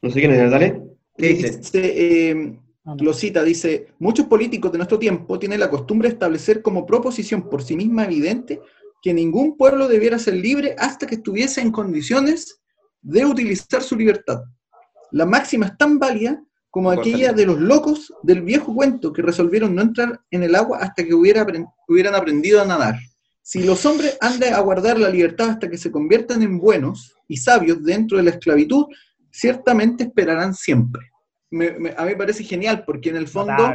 No 0.04 0.10
sé 0.12 0.20
quién 0.20 0.32
es, 0.32 0.52
dale. 0.52 0.84
¿Qué 1.18 1.30
dice? 1.30 1.60
Eh, 1.74 2.60
ah, 2.86 2.96
lo 3.00 3.12
cita, 3.12 3.42
dice, 3.42 3.88
muchos 3.98 4.28
políticos 4.28 4.72
de 4.72 4.78
nuestro 4.78 5.00
tiempo 5.00 5.40
tienen 5.40 5.60
la 5.60 5.72
costumbre 5.72 6.08
de 6.08 6.14
establecer 6.14 6.62
como 6.62 6.86
proposición 6.86 7.50
por 7.50 7.64
sí 7.64 7.76
misma 7.76 8.06
evidente 8.06 8.62
que 9.02 9.12
ningún 9.12 9.58
pueblo 9.58 9.88
debiera 9.88 10.20
ser 10.20 10.36
libre 10.36 10.76
hasta 10.78 11.08
que 11.08 11.16
estuviese 11.16 11.62
en 11.62 11.72
condiciones 11.72 12.62
de 13.02 13.26
utilizar 13.26 13.82
su 13.82 13.96
libertad. 13.96 14.44
La 15.10 15.26
máxima 15.26 15.66
es 15.66 15.78
tan 15.80 15.98
válida 15.98 16.40
como 16.76 16.92
aquella 16.92 17.32
de 17.32 17.46
los 17.46 17.58
locos 17.58 18.12
del 18.22 18.42
viejo 18.42 18.76
cuento 18.76 19.14
que 19.14 19.22
resolvieron 19.22 19.74
no 19.74 19.82
entrar 19.82 20.20
en 20.30 20.44
el 20.44 20.54
agua 20.56 20.80
hasta 20.82 21.06
que 21.06 21.14
hubieran 21.14 22.16
aprendido 22.16 22.62
a 22.62 22.66
nadar. 22.66 22.96
Si 23.42 23.64
los 23.64 23.86
hombres 23.86 24.18
han 24.20 24.42
de 24.42 24.50
aguardar 24.50 25.00
la 25.00 25.08
libertad 25.08 25.52
hasta 25.52 25.70
que 25.70 25.78
se 25.78 25.90
conviertan 25.90 26.42
en 26.42 26.60
buenos 26.60 27.16
y 27.30 27.38
sabios 27.38 27.82
dentro 27.82 28.18
de 28.18 28.24
la 28.24 28.32
esclavitud, 28.32 28.88
ciertamente 29.32 30.04
esperarán 30.04 30.54
siempre. 30.54 31.02
a 31.50 32.04
mí 32.04 32.10
me 32.10 32.16
parece 32.18 32.44
genial 32.44 32.84
porque 32.86 33.10
en 33.10 33.16
el 33.16 33.30
fondo 33.30 33.74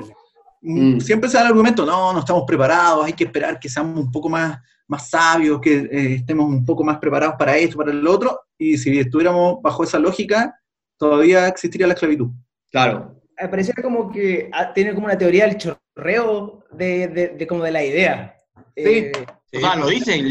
mm, 0.60 0.96
mm. 0.96 1.00
siempre 1.00 1.30
se 1.30 1.38
da 1.38 1.44
el 1.44 1.52
argumento, 1.52 1.86
no, 1.86 2.12
no 2.12 2.18
estamos 2.18 2.44
preparados, 2.46 3.06
hay 3.06 3.14
que 3.14 3.24
esperar 3.24 3.58
que 3.58 3.70
seamos 3.70 3.98
un 3.98 4.12
poco 4.12 4.28
más, 4.28 4.58
más 4.86 5.08
sabios, 5.08 5.58
que 5.58 5.88
eh, 5.90 6.14
estemos 6.16 6.46
un 6.46 6.66
poco 6.66 6.84
más 6.84 6.98
preparados 6.98 7.36
para 7.38 7.56
esto, 7.56 7.78
para 7.78 7.94
lo 7.94 8.12
otro, 8.12 8.40
y 8.58 8.76
si 8.76 8.98
estuviéramos 8.98 9.62
bajo 9.62 9.84
esa 9.84 9.98
lógica, 9.98 10.54
todavía 10.98 11.48
existiría 11.48 11.86
la 11.86 11.94
esclavitud. 11.94 12.28
Claro. 12.70 13.20
Parece 13.50 13.72
como 13.74 14.10
que 14.12 14.50
ah, 14.52 14.72
tiene 14.72 14.94
como 14.94 15.06
una 15.06 15.16
teoría 15.16 15.46
del 15.46 15.56
chorreo 15.56 16.64
de, 16.72 17.34
de, 17.38 17.46
como 17.46 17.64
de 17.64 17.70
la 17.70 17.84
idea. 17.84 18.36
Sí. 18.76 18.82
Eh, 18.84 19.12
o 19.52 19.60
sea, 19.60 19.76
lo 19.76 19.88
dice, 19.88 20.22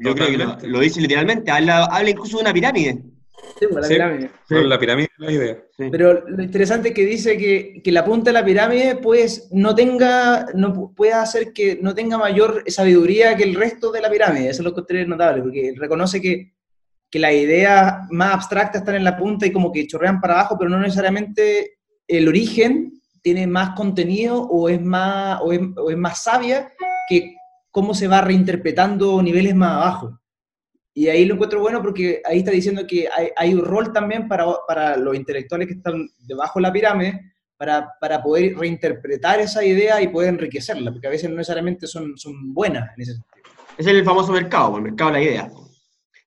yo 0.00 0.14
creo 0.14 0.58
que 0.60 0.68
lo, 0.68 0.80
dice 0.80 1.00
literalmente, 1.00 1.50
habla, 1.50 1.86
habla 1.86 2.10
incluso 2.10 2.36
de 2.36 2.42
una 2.42 2.52
pirámide. 2.52 3.02
Sí, 3.58 3.66
la 3.70 3.88
pirámide. 3.88 4.30
La 4.48 4.78
pirámide 4.78 5.08
es 5.12 5.18
la 5.18 5.32
idea. 5.32 5.58
Pero 5.90 6.28
lo 6.28 6.42
interesante 6.42 6.88
es 6.88 6.94
que 6.94 7.04
dice 7.04 7.36
que, 7.36 7.80
que, 7.82 7.92
la 7.92 8.04
punta 8.04 8.30
de 8.30 8.34
la 8.34 8.44
pirámide 8.44 8.96
pues 8.96 9.48
no 9.50 9.74
tenga, 9.74 10.46
no 10.54 10.92
pueda 10.94 11.22
hacer 11.22 11.52
que 11.52 11.78
no 11.80 11.94
tenga 11.94 12.18
mayor 12.18 12.62
sabiduría 12.68 13.36
que 13.36 13.44
el 13.44 13.54
resto 13.54 13.90
de 13.90 14.00
la 14.00 14.10
pirámide. 14.10 14.50
Eso 14.50 14.62
es 14.62 14.64
lo 14.64 14.74
que 14.74 15.00
es 15.00 15.08
notable, 15.08 15.42
porque 15.42 15.74
reconoce 15.76 16.20
que, 16.20 16.52
que 17.10 17.18
las 17.18 17.32
ideas 17.32 18.06
más 18.10 18.34
abstractas 18.34 18.82
están 18.82 18.96
en 18.96 19.04
la 19.04 19.16
punta 19.16 19.46
y 19.46 19.52
como 19.52 19.72
que 19.72 19.86
chorrean 19.86 20.20
para 20.20 20.34
abajo, 20.34 20.56
pero 20.56 20.70
no 20.70 20.78
necesariamente 20.78 21.77
el 22.08 22.26
origen 22.26 23.00
tiene 23.22 23.46
más 23.46 23.76
contenido 23.76 24.42
o 24.42 24.68
es 24.68 24.80
más, 24.80 25.40
o 25.42 25.52
es, 25.52 25.96
más 25.96 26.22
sabia 26.22 26.72
que 27.08 27.34
cómo 27.70 27.94
se 27.94 28.08
va 28.08 28.22
reinterpretando 28.22 29.22
niveles 29.22 29.54
más 29.54 29.72
abajo. 29.72 30.18
Y 30.94 31.08
ahí 31.08 31.26
lo 31.26 31.34
encuentro 31.34 31.60
bueno 31.60 31.80
porque 31.80 32.22
ahí 32.24 32.38
está 32.38 32.50
diciendo 32.50 32.86
que 32.86 33.08
hay, 33.36 33.54
un 33.54 33.64
rol 33.64 33.92
también 33.92 34.26
para, 34.26 34.46
para, 34.66 34.96
los 34.96 35.14
intelectuales 35.14 35.68
que 35.68 35.74
están 35.74 36.08
debajo 36.18 36.58
de 36.58 36.62
la 36.62 36.72
pirámide 36.72 37.20
para, 37.56 37.92
para, 38.00 38.22
poder 38.22 38.56
reinterpretar 38.56 39.38
esa 39.40 39.64
idea 39.64 40.00
y 40.02 40.08
poder 40.08 40.30
enriquecerla, 40.30 40.90
porque 40.90 41.06
a 41.06 41.10
veces 41.10 41.28
no 41.28 41.36
necesariamente 41.36 41.86
son, 41.86 42.16
son 42.16 42.52
buenas 42.52 42.90
en 42.96 43.02
ese 43.02 43.12
sentido. 43.12 43.44
Es 43.76 43.86
el 43.86 44.04
famoso 44.04 44.32
mercado, 44.32 44.76
el 44.76 44.82
mercado 44.82 45.12
de 45.12 45.18
la 45.18 45.24
idea. 45.24 45.50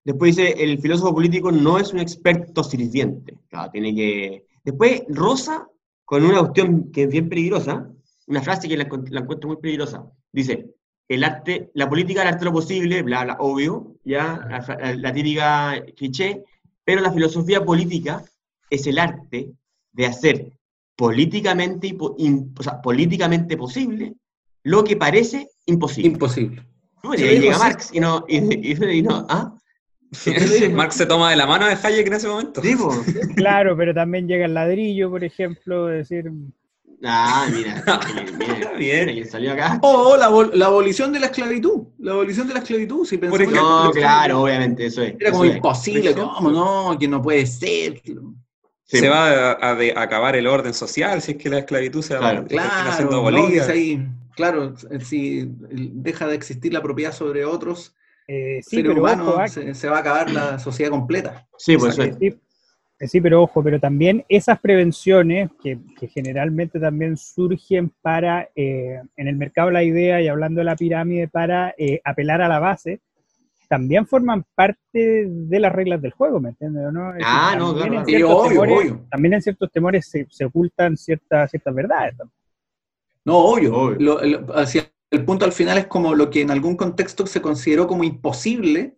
Después 0.03 0.35
dice, 0.35 0.55
el 0.57 0.79
filósofo 0.79 1.13
político 1.13 1.51
no 1.51 1.77
es 1.77 1.93
un 1.93 1.99
experto 1.99 2.63
sirviente. 2.63 3.37
Claro, 3.49 3.71
tiene 3.71 3.93
que... 3.93 4.45
Después, 4.63 5.03
Rosa, 5.09 5.67
con 6.05 6.23
una 6.23 6.39
cuestión 6.39 6.91
que 6.91 7.03
es 7.03 7.09
bien 7.09 7.29
peligrosa, 7.29 7.89
una 8.27 8.41
frase 8.41 8.67
que 8.67 8.77
la, 8.77 8.87
la 9.09 9.19
encuentro 9.21 9.49
muy 9.49 9.57
peligrosa, 9.57 10.05
dice, 10.31 10.73
el 11.07 11.25
arte, 11.25 11.71
la 11.73 11.89
política 11.89 12.21
el 12.21 12.29
arte 12.29 12.45
lo 12.45 12.53
posible, 12.53 13.01
bla, 13.01 13.25
bla, 13.25 13.37
obvio, 13.39 13.97
ya, 14.05 14.47
la, 14.97 15.13
típica 15.13 15.83
cliché, 15.97 16.43
pero 16.85 17.01
la 17.01 17.11
filosofía 17.11 17.65
política 17.65 18.23
es 18.69 18.87
el 18.87 18.97
arte 18.97 19.51
de 19.91 20.05
hacer 20.05 20.53
políticamente, 20.95 21.97
o 21.99 22.63
sea, 22.63 22.81
políticamente 22.81 23.57
posible 23.57 24.13
lo 24.63 24.83
que 24.85 24.95
parece 24.95 25.49
imposible. 25.65 26.11
Imposible. 26.11 26.63
llega 27.17 27.57
Marx 27.57 27.89
y 27.93 27.99
no, 27.99 28.23
y, 28.29 29.01
no 29.01 29.25
¿ah? 29.27 29.53
Marx 30.73 30.95
se 30.95 31.05
toma 31.05 31.29
de 31.29 31.37
la 31.37 31.47
mano 31.47 31.67
de 31.67 31.77
Hayek 31.81 32.07
en 32.07 32.13
ese 32.13 32.27
momento. 32.27 32.61
Claro, 33.35 33.77
pero 33.77 33.93
también 33.93 34.27
llega 34.27 34.45
el 34.45 34.53
ladrillo, 34.53 35.09
por 35.09 35.23
ejemplo, 35.23 35.87
decir, 35.87 36.31
Ah, 37.03 37.47
mira, 37.51 37.83
bien, 38.77 39.07
bien, 39.07 39.27
salió 39.27 39.53
acá. 39.53 39.79
O 39.81 40.15
la, 40.17 40.29
la, 40.53 40.65
abolición 40.67 41.11
de 41.11 41.19
la 41.19 41.27
esclavitud, 41.27 41.87
la 41.97 42.11
abolición 42.11 42.47
de 42.47 42.53
la 42.53 42.59
esclavitud, 42.59 43.05
si 43.05 43.17
pensamos 43.17 43.51
No, 43.51 43.91
claro, 43.91 44.43
obviamente, 44.43 44.85
eso 44.85 45.01
es. 45.01 45.15
Era 45.19 45.31
como 45.31 45.45
imposible, 45.45 46.13
¿cómo 46.13 46.51
no? 46.51 46.97
Que 46.99 47.07
no 47.07 47.21
puede 47.21 47.47
ser. 47.47 48.01
Se 48.83 49.09
va 49.09 49.51
a, 49.53 49.71
acabar 49.95 50.35
el 50.35 50.45
orden 50.45 50.73
social 50.73 51.21
si 51.21 51.31
es 51.31 51.37
que 51.37 51.49
la 51.49 51.59
esclavitud 51.59 52.03
se 52.03 52.15
va 52.15 52.43
claro, 52.43 52.89
haciendo 52.89 53.17
abolida. 53.17 53.65
claro, 54.35 54.75
si 55.03 55.49
deja 55.49 56.27
de 56.27 56.35
existir 56.35 56.71
la 56.71 56.83
propiedad 56.83 57.13
sobre 57.13 57.45
otros, 57.45 57.95
eh, 58.33 58.61
sí, 58.63 58.81
pero 58.81 59.01
bueno, 59.01 59.35
se, 59.47 59.89
va 59.89 59.97
a 59.97 59.99
acabar 59.99 60.31
la 60.31 60.57
sociedad 60.57 60.89
completa. 60.89 61.47
Sí, 61.57 61.75
pues 61.75 61.99
es. 61.99 62.15
Eh, 63.01 63.07
sí, 63.07 63.19
pero 63.19 63.41
ojo, 63.41 63.61
pero 63.61 63.77
también 63.77 64.23
esas 64.29 64.59
prevenciones 64.59 65.49
que, 65.61 65.79
generalmente 66.13 66.79
también 66.79 67.17
surgen 67.17 67.91
para, 68.01 68.47
eh, 68.55 69.01
en 69.17 69.27
el 69.27 69.35
mercado 69.35 69.67
de 69.67 69.73
la 69.73 69.83
idea 69.83 70.21
y 70.21 70.29
hablando 70.29 70.59
de 70.59 70.65
la 70.65 70.77
pirámide, 70.77 71.27
para 71.27 71.73
eh, 71.77 71.99
apelar 72.05 72.41
a 72.41 72.47
la 72.47 72.59
base, 72.59 73.01
también 73.67 74.05
forman 74.05 74.45
parte 74.55 75.25
de 75.27 75.59
las 75.59 75.73
reglas 75.73 76.01
del 76.01 76.11
juego, 76.11 76.39
¿me 76.39 76.49
entiendes? 76.49 76.93
¿no? 76.93 77.11
ah, 77.23 77.55
no, 77.57 77.73
claro. 77.73 78.03
temores, 78.05 78.93
También 79.09 79.33
en 79.33 79.41
ciertos 79.41 79.71
temores 79.71 80.09
se, 80.29 80.45
ocultan 80.45 80.95
ciertas, 80.95 81.49
ciertas 81.49 81.73
verdades. 81.75 82.15
No, 83.25 83.37
obvio. 83.37 83.97
El 85.11 85.25
punto 85.25 85.45
al 85.45 85.51
final 85.51 85.77
es 85.77 85.87
como 85.87 86.15
lo 86.15 86.29
que 86.29 86.41
en 86.41 86.51
algún 86.51 86.75
contexto 86.75 87.27
se 87.27 87.41
consideró 87.41 87.85
como 87.85 88.03
imposible, 88.03 88.97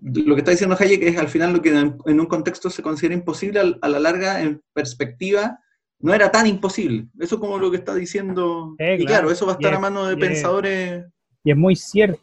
lo 0.00 0.34
que 0.34 0.40
está 0.40 0.50
diciendo 0.50 0.76
Hayek 0.78 1.02
es 1.02 1.18
al 1.18 1.28
final 1.28 1.52
lo 1.52 1.62
que 1.62 1.70
en, 1.70 2.20
un 2.20 2.26
contexto 2.26 2.70
se 2.70 2.82
considera 2.82 3.14
imposible, 3.14 3.76
a 3.80 3.88
la 3.88 4.00
larga, 4.00 4.42
en 4.42 4.62
perspectiva, 4.72 5.60
no 6.00 6.14
era 6.14 6.32
tan 6.32 6.46
imposible. 6.46 7.06
Eso 7.20 7.36
es 7.36 7.40
como 7.40 7.58
lo 7.58 7.70
que 7.70 7.76
está 7.76 7.94
diciendo. 7.94 8.74
y 8.78 9.04
claro, 9.04 9.30
eso 9.30 9.46
va 9.46 9.52
a 9.52 9.54
estar 9.56 9.74
a 9.74 9.78
mano 9.78 10.06
de 10.06 10.16
pensadores. 10.16 11.04
y 11.44 11.50
es 11.50 11.56
muy 11.56 11.76
cierto. 11.76 12.20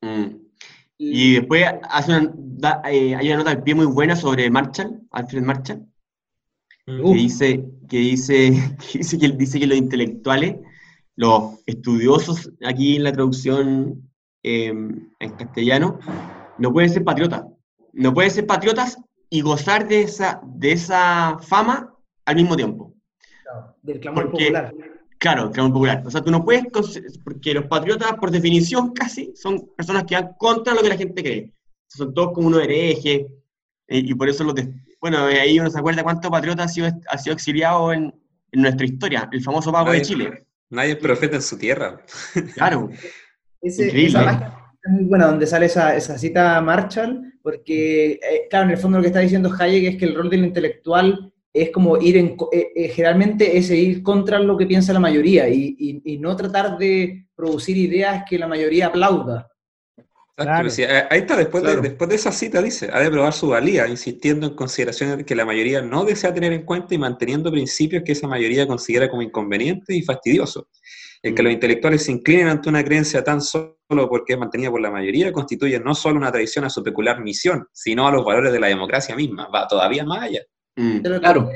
Mm. 0.00 0.48
Y 0.96 1.34
después 1.34 1.64
hace 1.90 2.12
eh, 2.90 3.14
hay 3.14 3.28
una 3.28 3.38
nota 3.38 3.50
al 3.50 3.62
pie 3.62 3.74
muy 3.74 3.86
buena 3.86 4.16
sobre 4.16 4.50
Marshall, 4.50 5.00
Alfred 5.10 5.42
Marshall, 5.42 5.86
que, 6.86 6.92
dice, 7.14 7.64
que, 7.88 7.98
dice, 7.98 8.76
que, 8.92 8.98
dice, 8.98 9.18
que 9.18 9.28
dice 9.28 9.60
que 9.60 9.66
los 9.66 9.78
intelectuales, 9.78 10.56
los 11.18 11.60
estudiosos, 11.66 12.50
aquí 12.62 12.96
en 12.96 13.04
la 13.04 13.12
traducción 13.12 14.08
Em, 14.42 15.10
en 15.18 15.30
castellano, 15.32 15.98
no 16.58 16.72
pueden 16.72 16.90
ser 16.90 17.04
patriotas. 17.04 17.44
No 17.92 18.14
pueden 18.14 18.30
ser 18.30 18.46
patriotas 18.46 18.98
y 19.28 19.40
gozar 19.40 19.88
de 19.88 20.02
esa, 20.02 20.40
de 20.44 20.72
esa 20.72 21.38
fama 21.40 21.94
al 22.24 22.36
mismo 22.36 22.56
tiempo. 22.56 22.94
del 23.82 24.00
clamor 24.00 24.30
popular. 24.30 24.72
Claro, 25.18 25.50
clamor 25.50 25.72
popular. 25.72 26.02
O 26.06 26.10
sea, 26.10 26.22
tú 26.22 26.30
no 26.30 26.44
puedes, 26.44 26.64
porque 27.24 27.52
los 27.52 27.66
patriotas, 27.66 28.14
por 28.14 28.30
definición 28.30 28.92
casi, 28.92 29.32
son 29.34 29.68
personas 29.76 30.04
que 30.04 30.14
van 30.14 30.34
contra 30.38 30.74
lo 30.74 30.82
que 30.82 30.88
la 30.88 30.96
gente 30.96 31.22
cree. 31.22 31.52
Son 31.88 32.14
todos 32.14 32.32
como 32.32 32.48
unos 32.48 32.62
herejes, 32.62 33.26
y, 33.88 34.14
por 34.14 34.28
eso 34.28 34.44
los... 34.44 34.54
bueno, 35.00 35.18
ahí 35.24 35.58
uno 35.58 35.70
se 35.70 35.78
acuerda 35.78 36.02
cuántos 36.02 36.30
patriotas 36.30 36.66
ha 36.66 36.68
sido, 36.68 36.88
ha 37.08 37.18
sido 37.18 37.34
exiliado 37.34 37.92
en, 37.92 38.14
en 38.52 38.62
nuestra 38.62 38.86
historia, 38.86 39.28
el 39.32 39.42
famoso 39.42 39.72
Pago 39.72 39.90
de 39.90 40.02
Chile. 40.02 40.46
Nadie 40.70 40.92
es 40.92 40.96
profeta 40.98 41.36
en 41.36 41.42
su 41.42 41.58
tierra. 41.58 42.00
Claro. 42.54 42.90
Increíble. 43.62 44.20
es 44.82 44.90
muy 44.90 45.04
buena, 45.04 45.26
donde 45.26 45.46
sale 45.46 45.66
esa, 45.66 45.96
esa 45.96 46.16
cita 46.16 46.60
Marshall, 46.60 47.32
porque, 47.42 48.12
eh, 48.12 48.46
claro, 48.48 48.66
en 48.66 48.72
el 48.72 48.78
fondo 48.78 48.98
lo 48.98 49.02
que 49.02 49.08
está 49.08 49.20
diciendo 49.20 49.52
Hayek 49.58 49.84
es 49.84 49.96
que 49.96 50.04
el 50.04 50.14
rol 50.14 50.30
del 50.30 50.44
intelectual 50.44 51.32
es 51.52 51.70
como 51.70 51.96
ir 51.96 52.16
en, 52.16 52.36
eh, 52.52 52.68
eh, 52.74 52.88
generalmente 52.88 53.56
es 53.56 53.70
ir 53.70 54.02
contra 54.02 54.38
lo 54.38 54.56
que 54.56 54.66
piensa 54.66 54.92
la 54.92 55.00
mayoría 55.00 55.48
y, 55.48 55.74
y, 56.04 56.18
no 56.18 56.36
tratar 56.36 56.78
de 56.78 57.26
producir 57.34 57.76
ideas 57.76 58.24
que 58.28 58.38
la 58.38 58.46
mayoría 58.46 58.86
aplauda. 58.86 59.48
Ahí 60.38 61.18
está, 61.18 61.36
después, 61.36 61.64
de, 61.64 61.76
después 61.80 62.08
de 62.08 62.16
esa 62.16 62.32
cita 62.32 62.62
dice, 62.62 62.88
ha 62.92 63.00
de 63.00 63.10
probar 63.10 63.32
su 63.32 63.48
valía, 63.48 63.88
insistiendo 63.88 64.46
en 64.46 64.54
consideraciones 64.54 65.24
que 65.24 65.34
la 65.34 65.44
mayoría 65.44 65.82
no 65.82 66.04
desea 66.04 66.32
tener 66.32 66.52
en 66.52 66.62
cuenta 66.62 66.94
y 66.94 66.98
manteniendo 66.98 67.50
principios 67.50 68.02
que 68.04 68.12
esa 68.12 68.28
mayoría 68.28 68.66
considera 68.66 69.08
como 69.08 69.22
inconvenientes 69.22 69.96
y 69.96 70.02
fastidiosos. 70.02 70.66
El 71.22 71.34
que 71.34 71.42
los 71.42 71.52
intelectuales 71.52 72.04
se 72.04 72.12
inclinen 72.12 72.46
ante 72.46 72.68
una 72.68 72.84
creencia 72.84 73.24
tan 73.24 73.40
solo 73.40 73.76
porque 74.08 74.34
es 74.34 74.38
mantenida 74.38 74.70
por 74.70 74.80
la 74.80 74.90
mayoría 74.90 75.32
constituye 75.32 75.80
no 75.80 75.94
solo 75.94 76.16
una 76.16 76.30
tradición 76.30 76.64
a 76.64 76.70
su 76.70 76.82
peculiar 76.82 77.20
misión, 77.20 77.66
sino 77.72 78.06
a 78.06 78.12
los 78.12 78.24
valores 78.24 78.52
de 78.52 78.60
la 78.60 78.68
democracia 78.68 79.16
misma, 79.16 79.48
va 79.48 79.66
todavía 79.66 80.04
más 80.04 80.22
allá. 80.22 80.42
Mm. 80.76 81.00
claro. 81.00 81.50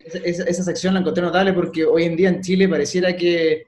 Esa, 0.00 0.62
sección 0.62 0.92
la 0.92 1.00
encontré 1.00 1.22
notable 1.22 1.52
porque 1.54 1.84
hoy 1.84 2.04
en 2.04 2.16
día 2.16 2.28
en 2.28 2.42
Chile 2.42 2.68
pareciera 2.68 3.16
que 3.16 3.64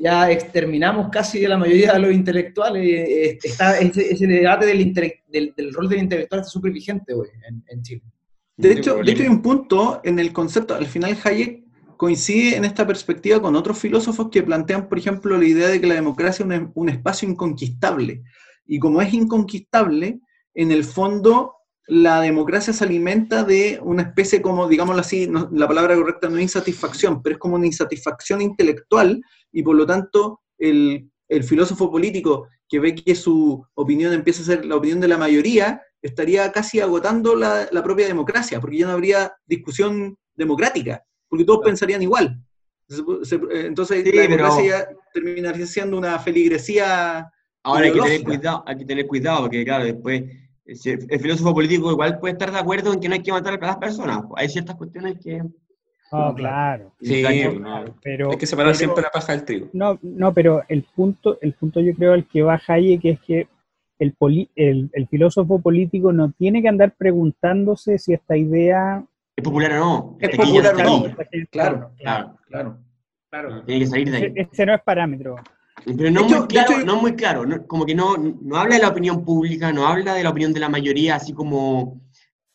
ya 0.00 0.30
exterminamos 0.30 1.08
casi 1.10 1.40
de 1.40 1.48
la 1.48 1.56
mayoría 1.56 1.92
de 1.94 1.98
los 1.98 2.12
intelectuales. 2.12 2.82
Eh, 2.84 3.38
está 3.42 3.78
ese, 3.78 4.26
debate 4.26 4.66
del, 4.66 5.74
rol 5.74 5.88
del 5.88 6.00
intelectual 6.00 6.40
está 6.40 6.50
súper 6.50 6.72
vigente 6.72 7.14
hoy 7.14 7.28
en, 7.68 7.82
Chile. 7.82 8.02
De 8.56 8.72
hecho, 8.72 8.96
de 8.96 9.12
hecho, 9.12 9.22
hay 9.22 9.28
un 9.28 9.42
punto 9.42 10.00
en 10.04 10.18
el 10.18 10.32
concepto, 10.32 10.74
al 10.74 10.86
final 10.86 11.16
Hayek 11.22 11.66
coincide 11.96 12.56
en 12.56 12.64
esta 12.64 12.86
perspectiva 12.86 13.40
con 13.40 13.56
otros 13.56 13.78
filósofos 13.78 14.28
que 14.30 14.42
plantean, 14.42 14.88
por 14.88 14.98
ejemplo, 14.98 15.36
la 15.36 15.44
idea 15.44 15.68
de 15.68 15.80
que 15.80 15.86
la 15.86 15.94
democracia 15.94 16.46
es 16.48 16.62
un, 16.74 16.88
espacio 16.88 17.28
inconquistable. 17.28 18.22
Y 18.66 18.78
como 18.78 19.00
es 19.00 19.12
inconquistable, 19.12 20.20
en 20.54 20.72
el 20.72 20.84
fondo 20.84 21.54
la 21.88 22.20
democracia 22.20 22.72
se 22.72 22.84
alimenta 22.84 23.44
de 23.44 23.78
una 23.82 24.02
especie 24.02 24.42
como, 24.42 24.68
digámoslo 24.68 25.00
así, 25.00 25.30
la 25.52 25.68
palabra 25.68 25.94
correcta 25.94 26.28
no 26.28 26.36
es 26.36 26.42
insatisfacción, 26.42 27.22
pero 27.22 27.34
es 27.34 27.38
como 27.40 27.54
una 27.54 27.66
insatisfacción 27.66 28.40
intelectual 28.40 29.22
y 29.52 29.62
por 29.62 29.76
lo 29.76 29.86
tanto 29.86 30.40
el, 30.58 31.10
filósofo 31.42 31.90
político 31.90 32.46
que 32.68 32.78
ve 32.78 32.94
que 32.94 33.14
su 33.16 33.64
opinión 33.74 34.12
empieza 34.12 34.42
a 34.42 34.46
ser 34.46 34.64
la 34.64 34.76
opinión 34.76 35.00
de 35.00 35.08
la 35.08 35.18
mayoría, 35.18 35.82
estaría 36.00 36.52
casi 36.52 36.80
agotando 36.80 37.34
la, 37.34 37.68
la 37.72 37.82
propia 37.82 38.06
democracia, 38.06 38.60
porque 38.60 38.78
ya 38.78 38.86
no 38.86 38.92
habría 38.92 39.34
discusión 39.46 40.16
democrática 40.36 41.02
porque 41.28 41.44
todos 41.44 41.64
pensarían 41.64 42.02
igual. 42.02 42.40
Entonces, 42.88 44.04
la 44.14 44.22
democracia 44.22 44.88
terminaría 45.12 45.66
siendo 45.66 45.98
una 45.98 46.18
feligresía. 46.18 47.30
Ahora 47.64 47.86
hay 47.86 47.92
que, 47.92 48.00
tener 48.00 48.22
cuidado, 48.22 48.64
hay 48.66 48.76
que 48.76 48.84
tener 48.84 49.06
cuidado, 49.06 49.40
porque 49.40 49.64
claro, 49.64 49.84
después 49.84 50.22
el 50.66 51.20
filósofo 51.20 51.54
político 51.54 51.90
igual 51.90 52.18
puede 52.18 52.32
estar 52.32 52.50
de 52.50 52.58
acuerdo 52.58 52.92
en 52.92 53.00
que 53.00 53.08
no 53.08 53.14
hay 53.14 53.22
que 53.22 53.32
matar 53.32 53.54
a 53.62 53.66
las 53.66 53.76
personas. 53.76 54.24
Hay 54.36 54.48
ciertas 54.48 54.76
cuestiones 54.76 55.18
que... 55.22 55.42
Oh, 56.12 56.32
claro. 56.34 56.92
Sí, 57.00 57.24
pero, 58.02 58.30
hay 58.30 58.36
que 58.36 58.46
separar 58.46 58.76
siempre 58.76 59.02
la 59.02 59.10
paja 59.10 59.32
del 59.32 59.44
trigo. 59.44 59.68
No, 59.72 59.98
no, 60.02 60.32
pero 60.32 60.62
el 60.68 60.84
punto, 60.84 61.38
el 61.40 61.52
punto 61.54 61.80
yo 61.80 61.94
creo 61.94 62.12
al 62.12 62.26
que 62.28 62.42
va 62.42 62.60
que 62.66 63.10
es 63.10 63.20
que 63.20 63.48
el, 63.98 64.14
el, 64.54 64.90
el, 64.92 65.08
filósofo 65.08 65.60
político 65.60 66.12
no 66.12 66.30
tiene 66.30 66.62
que 66.62 66.68
andar 66.68 66.94
preguntándose 66.96 67.98
si 67.98 68.12
esta 68.12 68.36
idea 68.36 69.04
¿Es 69.36 69.44
popular 69.44 69.72
o 69.72 69.76
no? 69.76 70.16
Es 70.20 70.36
popular 70.36 70.74
o 70.74 70.78
no. 70.78 71.02
Claro, 71.50 71.90
claro, 72.00 72.36
claro, 72.48 72.78
claro. 73.28 73.64
Tiene 73.64 73.80
que 73.80 73.86
salir 73.86 74.10
de 74.10 74.16
ahí. 74.16 74.32
Ese 74.34 74.64
no 74.64 74.74
es 74.74 74.82
parámetro. 74.82 75.36
Pero 75.86 76.10
no, 76.10 76.24
muy 76.24 76.48
claro, 76.48 76.84
no 76.84 77.00
muy 77.00 77.14
claro, 77.14 77.44
como 77.68 77.86
que 77.86 77.94
no, 77.94 78.16
no 78.16 78.56
habla 78.56 78.74
de 78.74 78.82
la 78.82 78.88
opinión 78.88 79.24
pública, 79.24 79.72
no 79.72 79.86
habla 79.86 80.14
de 80.14 80.24
la 80.24 80.30
opinión 80.30 80.52
de 80.52 80.58
la 80.58 80.68
mayoría, 80.68 81.14
así 81.14 81.32
como... 81.32 82.00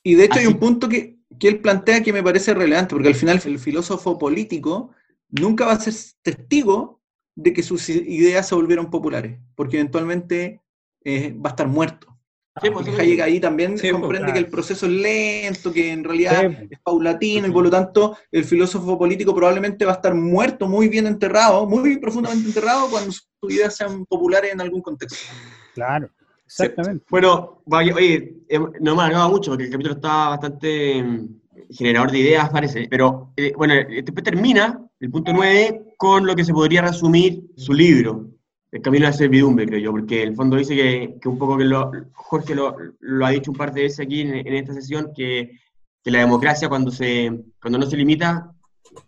Y 0.03 0.15
de 0.15 0.25
hecho 0.25 0.39
hay 0.39 0.47
un 0.47 0.59
punto 0.59 0.89
que, 0.89 1.17
que 1.39 1.47
él 1.47 1.61
plantea 1.61 2.03
que 2.03 2.11
me 2.11 2.23
parece 2.23 2.53
relevante, 2.53 2.93
porque 2.93 3.07
al 3.07 3.15
final 3.15 3.41
el 3.45 3.57
filósofo 3.57 4.19
político 4.19 4.91
nunca 5.29 5.65
va 5.65 5.73
a 5.73 5.79
ser 5.79 5.93
testigo 6.21 6.99
de 7.35 7.53
que 7.53 7.63
sus 7.63 7.87
ideas 7.87 8.49
se 8.49 8.55
volvieron 8.55 8.89
populares, 8.89 9.39
porque 9.55 9.77
eventualmente 9.77 10.61
eh, 11.05 11.33
va 11.33 11.51
a 11.51 11.53
estar 11.53 11.67
muerto. 11.69 12.10
Sí, 12.59 12.69
pues, 12.69 12.85
ahí 12.99 13.39
también 13.39 13.77
pues, 13.79 13.93
comprende 13.93 14.33
que 14.33 14.39
el 14.39 14.49
proceso 14.49 14.85
es 14.85 14.91
lento, 14.91 15.71
que 15.71 15.93
en 15.93 16.03
realidad 16.03 16.43
es 16.69 16.79
paulatino 16.83 17.47
y 17.47 17.51
por 17.51 17.63
lo 17.63 17.69
tanto 17.69 18.17
el 18.29 18.43
filósofo 18.43 18.97
político 18.97 19.33
probablemente 19.33 19.85
va 19.85 19.93
a 19.93 19.95
estar 19.95 20.13
muerto, 20.13 20.67
muy 20.67 20.89
bien 20.89 21.07
enterrado, 21.07 21.65
muy 21.65 21.97
profundamente 21.97 22.49
enterrado 22.49 22.89
cuando 22.89 23.13
sus 23.13 23.25
ideas 23.47 23.77
sean 23.77 24.05
populares 24.05 24.51
en 24.51 24.59
algún 24.59 24.81
contexto. 24.81 25.33
Claro, 25.73 26.09
exactamente. 26.45 27.05
Bueno, 27.09 27.63
oye, 27.65 28.35
eh, 28.49 28.59
no 28.81 28.97
me 28.97 29.03
ha 29.03 29.27
mucho 29.29 29.51
porque 29.51 29.63
el 29.63 29.71
capítulo 29.71 29.95
está 29.95 30.29
bastante 30.29 31.01
mm, 31.01 31.27
generador 31.71 32.11
de 32.11 32.19
ideas, 32.19 32.49
parece, 32.49 32.85
pero 32.89 33.31
eh, 33.37 33.53
bueno, 33.55 33.75
después 33.75 34.25
termina 34.25 34.77
el 34.99 35.09
punto 35.09 35.31
9 35.31 35.93
con 35.95 36.25
lo 36.25 36.35
que 36.35 36.43
se 36.43 36.51
podría 36.51 36.81
resumir 36.81 37.43
su 37.55 37.71
libro, 37.71 38.27
el 38.71 38.81
camino 38.81 39.05
a 39.05 39.09
la 39.09 39.13
servidumbre, 39.13 39.65
creo 39.65 39.79
yo, 39.79 39.91
porque 39.91 40.23
el 40.23 40.35
fondo 40.35 40.55
dice 40.55 40.75
que, 40.75 41.17
que 41.21 41.27
un 41.27 41.37
poco 41.37 41.57
que 41.57 41.65
lo, 41.65 41.91
Jorge 42.13 42.55
lo, 42.55 42.75
lo, 42.99 43.25
ha 43.25 43.31
dicho 43.31 43.51
un 43.51 43.57
par 43.57 43.73
de 43.73 43.83
veces 43.83 43.99
aquí 43.99 44.21
en, 44.21 44.47
esta 44.47 44.73
sesión, 44.73 45.11
que, 45.13 45.59
que, 46.01 46.11
la 46.11 46.19
democracia 46.19 46.69
cuando, 46.69 46.89
se, 46.89 47.43
cuando 47.61 47.79
no 47.79 47.85
se 47.85 47.97
limita, 47.97 48.53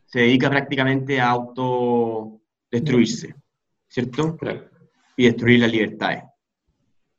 se 0.06 0.20
dedica 0.20 0.50
prácticamente 0.50 1.22
a 1.22 1.30
autodestruirse, 1.30 3.36
¿cierto? 3.88 4.38
Y 5.16 5.26
destruir 5.26 5.62
las 5.62 5.72
libertades. 5.72 6.24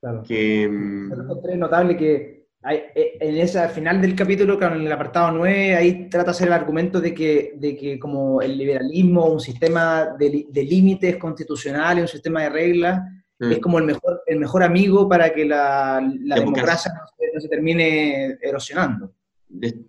Claro. 0.01 0.22
Que, 0.22 0.68
mm, 0.68 1.12
es 1.51 1.59
notable 1.59 1.97
que 1.97 2.34
en 2.73 3.37
ese 3.37 3.69
final 3.69 4.01
del 4.01 4.15
capítulo, 4.15 4.61
en 4.62 4.87
el 4.87 4.93
apartado 4.93 5.33
9, 5.33 5.77
ahí 5.77 6.09
trata 6.09 6.27
de 6.27 6.31
hacer 6.31 6.47
el 6.47 6.55
argumento 6.55 7.01
de 7.01 7.12
que, 7.12 7.55
de 7.57 7.77
que 7.77 7.99
como 7.99 8.41
el 8.41 8.57
liberalismo, 8.57 9.27
un 9.27 9.41
sistema 9.41 10.15
de, 10.19 10.47
de 10.49 10.62
límites 10.65 11.17
constitucionales, 11.19 12.03
un 12.03 12.09
sistema 12.09 12.43
de 12.43 12.49
reglas, 12.49 13.03
mm. 13.39 13.53
es 13.53 13.59
como 13.59 13.79
el 13.79 13.85
mejor, 13.85 14.23
el 14.27 14.39
mejor 14.39 14.62
amigo 14.62 15.09
para 15.09 15.33
que 15.33 15.45
la, 15.45 16.01
la 16.23 16.37
democracia 16.37 16.93
no 17.35 17.41
se, 17.41 17.49
termine 17.49 18.39
erosionando. 18.41 19.12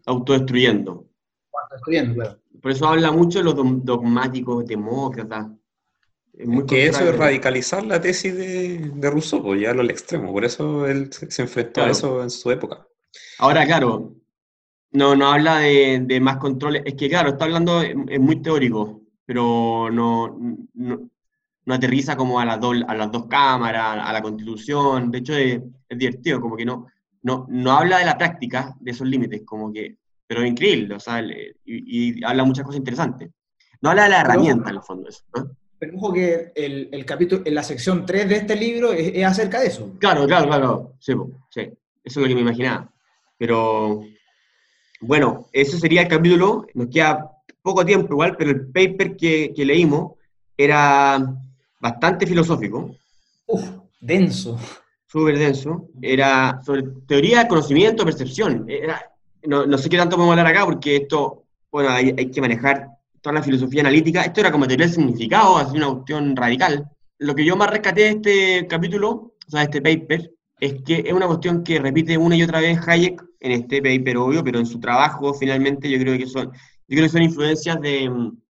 autodestruyendo. 0.06 1.08
Autodestruyendo, 1.54 2.14
claro. 2.16 2.40
Por 2.62 2.72
eso 2.72 2.88
habla 2.88 3.12
mucho 3.12 3.40
de 3.40 3.46
los 3.46 3.56
dogmáticos 3.86 4.66
demócratas, 4.66 5.48
que 6.68 6.88
eso 6.88 7.08
es 7.08 7.18
radicalizar 7.18 7.86
la 7.86 8.02
tesis 8.02 8.36
de, 8.36 8.92
de 8.94 9.10
Rousseau, 9.10 9.42
pues 9.42 9.60
llevarlo 9.60 9.82
al 9.82 9.90
extremo. 9.90 10.32
Por 10.32 10.46
eso 10.46 10.86
él 10.88 11.12
se 11.12 11.42
enfrentó 11.42 11.84
a 11.84 11.92
eso 11.92 12.22
en 12.22 12.30
su 12.30 12.52
época. 12.52 12.86
Ahora, 13.40 13.66
claro, 13.66 14.16
no, 14.92 15.16
no 15.16 15.32
habla 15.32 15.60
de, 15.60 16.20
más 16.22 16.38
controles. 16.38 16.84
Es 16.86 16.96
que, 16.96 17.10
claro, 17.10 17.30
está 17.30 17.46
hablando, 17.46 17.82
es 17.82 18.20
muy 18.20 18.42
teórico, 18.42 19.02
pero 19.26 19.90
no, 19.92 20.38
no, 20.74 21.10
aterriza 21.68 22.16
como 22.16 22.40
a 22.40 22.46
las, 22.46 22.60
dos, 22.60 22.78
a 22.88 22.96
las 22.96 23.12
dos 23.12 23.28
cámaras, 23.28 23.98
a 24.02 24.14
la 24.14 24.22
constitución. 24.22 25.12
De 25.12 25.20
hecho, 25.20 25.34
es, 25.34 25.62
divertido, 25.90 26.42
como 26.42 26.56
que 26.58 26.66
no, 26.66 26.88
no, 27.24 27.46
no 27.50 27.72
habla 27.72 28.00
de 28.00 28.06
la 28.06 28.18
práctica 28.18 28.76
de 28.80 28.92
esos 28.92 29.08
límites, 29.08 29.42
como 29.46 29.72
que, 29.72 29.98
pero 30.28 30.42
es 30.42 30.50
increíble, 30.50 30.96
o 30.96 31.00
sea, 31.00 31.22
y, 31.22 31.54
y 31.66 32.24
habla 32.24 32.44
muchas 32.44 32.66
cosas 32.66 32.80
interesantes. 32.80 33.30
No 33.82 33.92
habla 33.92 34.04
de 34.04 34.10
la 34.10 34.22
herramienta, 34.22 34.70
en 34.70 34.76
el 34.78 34.82
fondo, 34.82 35.10
eso, 35.10 35.24
¿no? 35.36 35.50
Pero 35.86 35.98
ojo 36.00 36.14
que 36.14 36.52
el, 36.56 36.90
el, 36.92 37.06
capítulo, 37.06 37.44
en 37.46 37.54
la 37.54 37.62
sección 37.62 38.08
3 38.08 38.28
de 38.28 38.36
este 38.38 38.56
libro 38.56 38.92
es, 38.92 39.24
acerca 39.24 39.60
de 39.60 39.68
eso. 39.68 39.94
Claro, 40.00 40.26
claro, 40.26 40.48
claro. 40.48 40.94
Sí, 41.00 41.14
sí, 41.52 41.62
eso 41.62 41.76
es 42.04 42.16
lo 42.18 42.28
que 42.28 42.34
me 42.34 42.42
imaginaba. 42.42 42.92
Pero, 43.38 44.02
bueno, 45.02 45.46
ese 45.54 45.78
sería 45.78 46.02
el 46.02 46.08
capítulo. 46.08 46.66
Nos 46.74 46.88
queda 46.88 47.30
poco 47.62 47.86
tiempo 47.86 48.14
igual, 48.14 48.36
pero 48.36 48.50
el 48.50 48.66
paper 48.66 49.16
que, 49.16 49.54
que 49.56 49.64
leímos 49.64 50.14
era 50.58 51.24
bastante 51.80 52.26
filosófico. 52.26 52.96
Uf, 53.46 53.70
denso. 54.00 54.58
Súper 55.06 55.38
denso. 55.38 55.90
Era 56.02 56.62
sobre 56.66 56.82
teoría 57.08 57.48
conocimiento, 57.48 58.06
percepción. 58.06 58.66
Era, 58.68 59.12
no, 59.44 59.68
no 59.68 59.78
sé 59.78 59.88
qué 59.88 59.98
tanto 59.98 60.16
podemos 60.16 60.36
hablar 60.36 60.52
acá 60.52 60.66
porque 60.66 60.96
esto, 60.96 61.44
bueno, 61.72 61.92
hay, 61.92 62.16
hay 62.18 62.32
que 62.32 62.42
manejar 62.42 62.88
toda 63.26 63.40
la 63.40 63.44
filosofía 63.44 63.82
analítica, 63.82 64.22
esto 64.22 64.42
era 64.42 64.52
como 64.52 64.68
teoría 64.68 64.88
significado, 64.88 65.58
así 65.58 65.76
una 65.76 65.90
cuestión 65.90 66.36
radical. 66.36 66.88
Lo 67.18 67.34
que 67.34 67.44
yo 67.44 67.56
más 67.56 67.72
rescaté 67.72 68.02
de 68.02 68.10
este 68.10 68.68
capítulo, 68.68 69.10
o 69.10 69.50
sea, 69.50 69.62
de 69.62 69.66
este 69.66 69.82
paper, 69.82 70.32
es 70.60 70.76
que 70.84 71.04
es 71.08 71.12
una 71.12 71.26
cuestión 71.26 71.64
que 71.64 71.80
repite 71.80 72.20
una 72.20 72.36
y 72.36 72.44
otra 72.44 72.60
vez 72.60 72.78
Hayek 72.88 73.26
en 73.40 73.52
este 73.52 73.82
paper, 73.82 74.18
obvio, 74.18 74.44
pero 74.44 74.60
en 74.60 74.68
su 74.68 74.80
trabajo 74.80 75.34
finalmente 75.34 75.90
yo 75.90 75.98
creo 75.98 76.16
que 76.20 76.28
son, 76.28 76.52
yo 76.52 76.96
creo 76.96 77.06
que 77.06 77.10
son 77.10 77.24
influencias 77.24 77.82
de, 77.82 78.12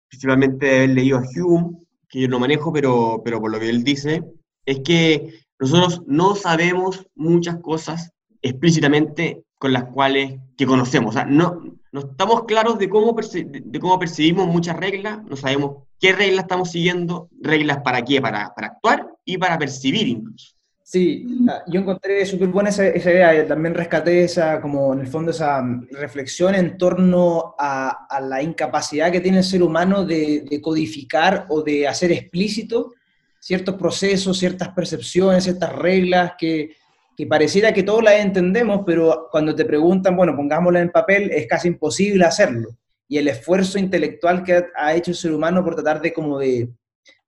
principalmente 0.07 0.65
de 0.65 0.77
haber 0.77 0.89
leído 0.91 1.17
a 1.17 1.23
Hume, 1.35 1.77
que 2.07 2.21
yo 2.21 2.29
no 2.29 2.39
manejo, 2.39 2.71
pero, 2.71 3.21
pero 3.25 3.41
por 3.41 3.51
lo 3.51 3.59
que 3.59 3.69
él 3.69 3.83
dice, 3.83 4.23
es 4.65 4.79
que 4.85 5.33
nosotros 5.59 6.01
no 6.07 6.35
sabemos 6.35 7.05
muchas 7.13 7.57
cosas 7.57 8.13
explícitamente 8.41 9.43
con 9.57 9.73
las 9.73 9.83
cuales 9.83 10.39
que 10.55 10.65
conocemos. 10.65 11.09
O 11.09 11.13
sea, 11.17 11.25
no, 11.25 11.61
no 11.91 12.01
estamos 12.01 12.45
claros 12.45 12.79
de 12.79 12.89
cómo, 12.89 13.15
percibimos 13.15 14.47
muchas 14.47 14.77
reglas, 14.77 15.23
no 15.25 15.35
sabemos 15.35 15.83
qué 15.99 16.13
reglas 16.13 16.43
estamos 16.43 16.71
siguiendo, 16.71 17.29
reglas 17.41 17.79
para 17.83 18.01
qué, 18.01 18.21
para, 18.21 18.53
actuar 18.55 19.07
y 19.25 19.37
para 19.37 19.57
percibir 19.57 20.07
incluso. 20.07 20.55
Sí, 20.83 21.25
ah, 21.49 21.63
yo 21.67 21.79
encontré 21.79 22.25
súper 22.25 22.49
buena 22.49 22.69
esa, 22.69 22.87
idea, 22.89 23.47
también 23.47 23.73
rescaté 23.73 24.25
esa, 24.25 24.59
como 24.59 24.93
en 24.93 25.01
el 25.01 25.07
fondo, 25.07 25.31
esa 25.31 25.63
reflexión 25.91 26.55
en 26.55 26.77
torno 26.77 27.55
a, 27.57 28.07
a 28.09 28.19
la 28.19 28.41
incapacidad 28.41 29.11
que 29.11 29.21
tiene 29.21 29.37
el 29.39 29.43
ser 29.43 29.63
humano 29.63 30.03
de, 30.03 30.45
de, 30.49 30.61
codificar 30.61 31.45
o 31.49 31.61
de 31.61 31.87
hacer 31.87 32.11
explícito 32.11 32.93
ciertos 33.39 33.75
procesos, 33.75 34.37
ciertas 34.37 34.69
percepciones, 34.69 35.45
ciertas 35.45 35.73
reglas 35.73 36.33
que, 36.37 36.75
que 37.21 37.27
pareciera 37.27 37.71
que 37.71 37.83
todos 37.83 38.03
las 38.03 38.15
entendemos, 38.15 38.81
pero 38.83 39.27
cuando 39.29 39.53
te 39.53 39.63
preguntan, 39.63 40.15
bueno, 40.15 40.35
pongámosla 40.35 40.81
en 40.81 40.89
papel, 40.89 41.29
es 41.29 41.45
casi 41.45 41.67
imposible 41.67 42.25
hacerlo. 42.25 42.75
Y 43.07 43.19
el 43.19 43.27
esfuerzo 43.27 43.77
intelectual 43.77 44.43
que 44.43 44.65
ha 44.75 44.95
hecho 44.95 45.11
el 45.11 45.17
ser 45.17 45.31
humano 45.31 45.63
por 45.63 45.75
tratar 45.75 46.01
de 46.01 46.13
como 46.13 46.39
de 46.39 46.69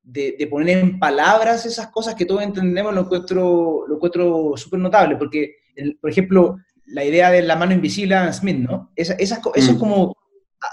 de, 0.01 0.35
de, 0.37 0.47
poner 0.47 0.79
en 0.79 0.97
palabras 0.97 1.67
esas 1.67 1.89
cosas 1.89 2.15
que 2.15 2.25
todos 2.25 2.41
entendemos 2.41 2.91
lo 2.91 3.01
encuentro, 3.01 3.85
lo 3.87 3.95
encuentro 3.95 4.53
súper 4.55 4.79
notable, 4.79 5.15
porque, 5.15 5.57
el, 5.75 5.95
por 5.97 6.09
ejemplo, 6.09 6.57
la 6.87 7.05
idea 7.05 7.29
de 7.29 7.43
la 7.43 7.55
mano 7.55 7.73
invisible 7.73 8.15
de 8.15 8.21
Adam 8.21 8.33
Smith, 8.33 8.57
¿no? 8.57 8.91
Esa, 8.95 9.13
esa, 9.13 9.41
eso 9.53 9.71
es 9.71 9.75
mm. 9.75 9.79
como, 9.79 10.17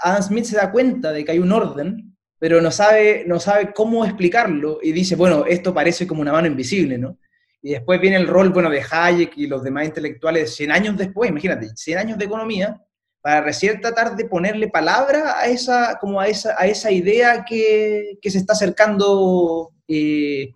Adam 0.03 0.23
Smith 0.23 0.45
se 0.45 0.57
da 0.57 0.71
cuenta 0.71 1.11
de 1.11 1.23
que 1.23 1.31
hay 1.31 1.39
un 1.39 1.51
orden, 1.51 2.17
pero 2.39 2.59
no 2.59 2.71
sabe, 2.71 3.23
no 3.27 3.39
sabe 3.39 3.71
cómo 3.71 4.03
explicarlo 4.03 4.79
y 4.81 4.91
dice, 4.91 5.15
bueno, 5.15 5.45
esto 5.45 5.75
parece 5.75 6.07
como 6.07 6.21
una 6.21 6.31
mano 6.31 6.47
invisible, 6.47 6.97
¿no? 6.97 7.19
Y 7.61 7.71
después 7.71 8.01
viene 8.01 8.17
el 8.17 8.27
rol, 8.27 8.49
bueno, 8.49 8.69
de 8.69 8.83
Hayek 8.89 9.37
y 9.37 9.47
los 9.47 9.63
demás 9.63 9.85
intelectuales 9.85 10.55
100 10.55 10.71
años 10.71 10.97
después, 10.97 11.29
imagínate, 11.29 11.69
100 11.75 11.97
años 11.97 12.17
de 12.17 12.25
economía, 12.25 12.81
para 13.21 13.41
recién 13.41 13.79
tratar 13.79 14.15
de 14.15 14.25
ponerle 14.25 14.67
palabra 14.67 15.39
a 15.39 15.45
esa, 15.45 15.97
como 16.01 16.19
a 16.19 16.27
esa, 16.27 16.55
a 16.57 16.65
esa 16.65 16.91
idea 16.91 17.45
que, 17.47 18.17
que 18.19 18.31
se 18.31 18.39
está 18.39 18.53
acercando 18.53 19.71
eh, 19.87 20.55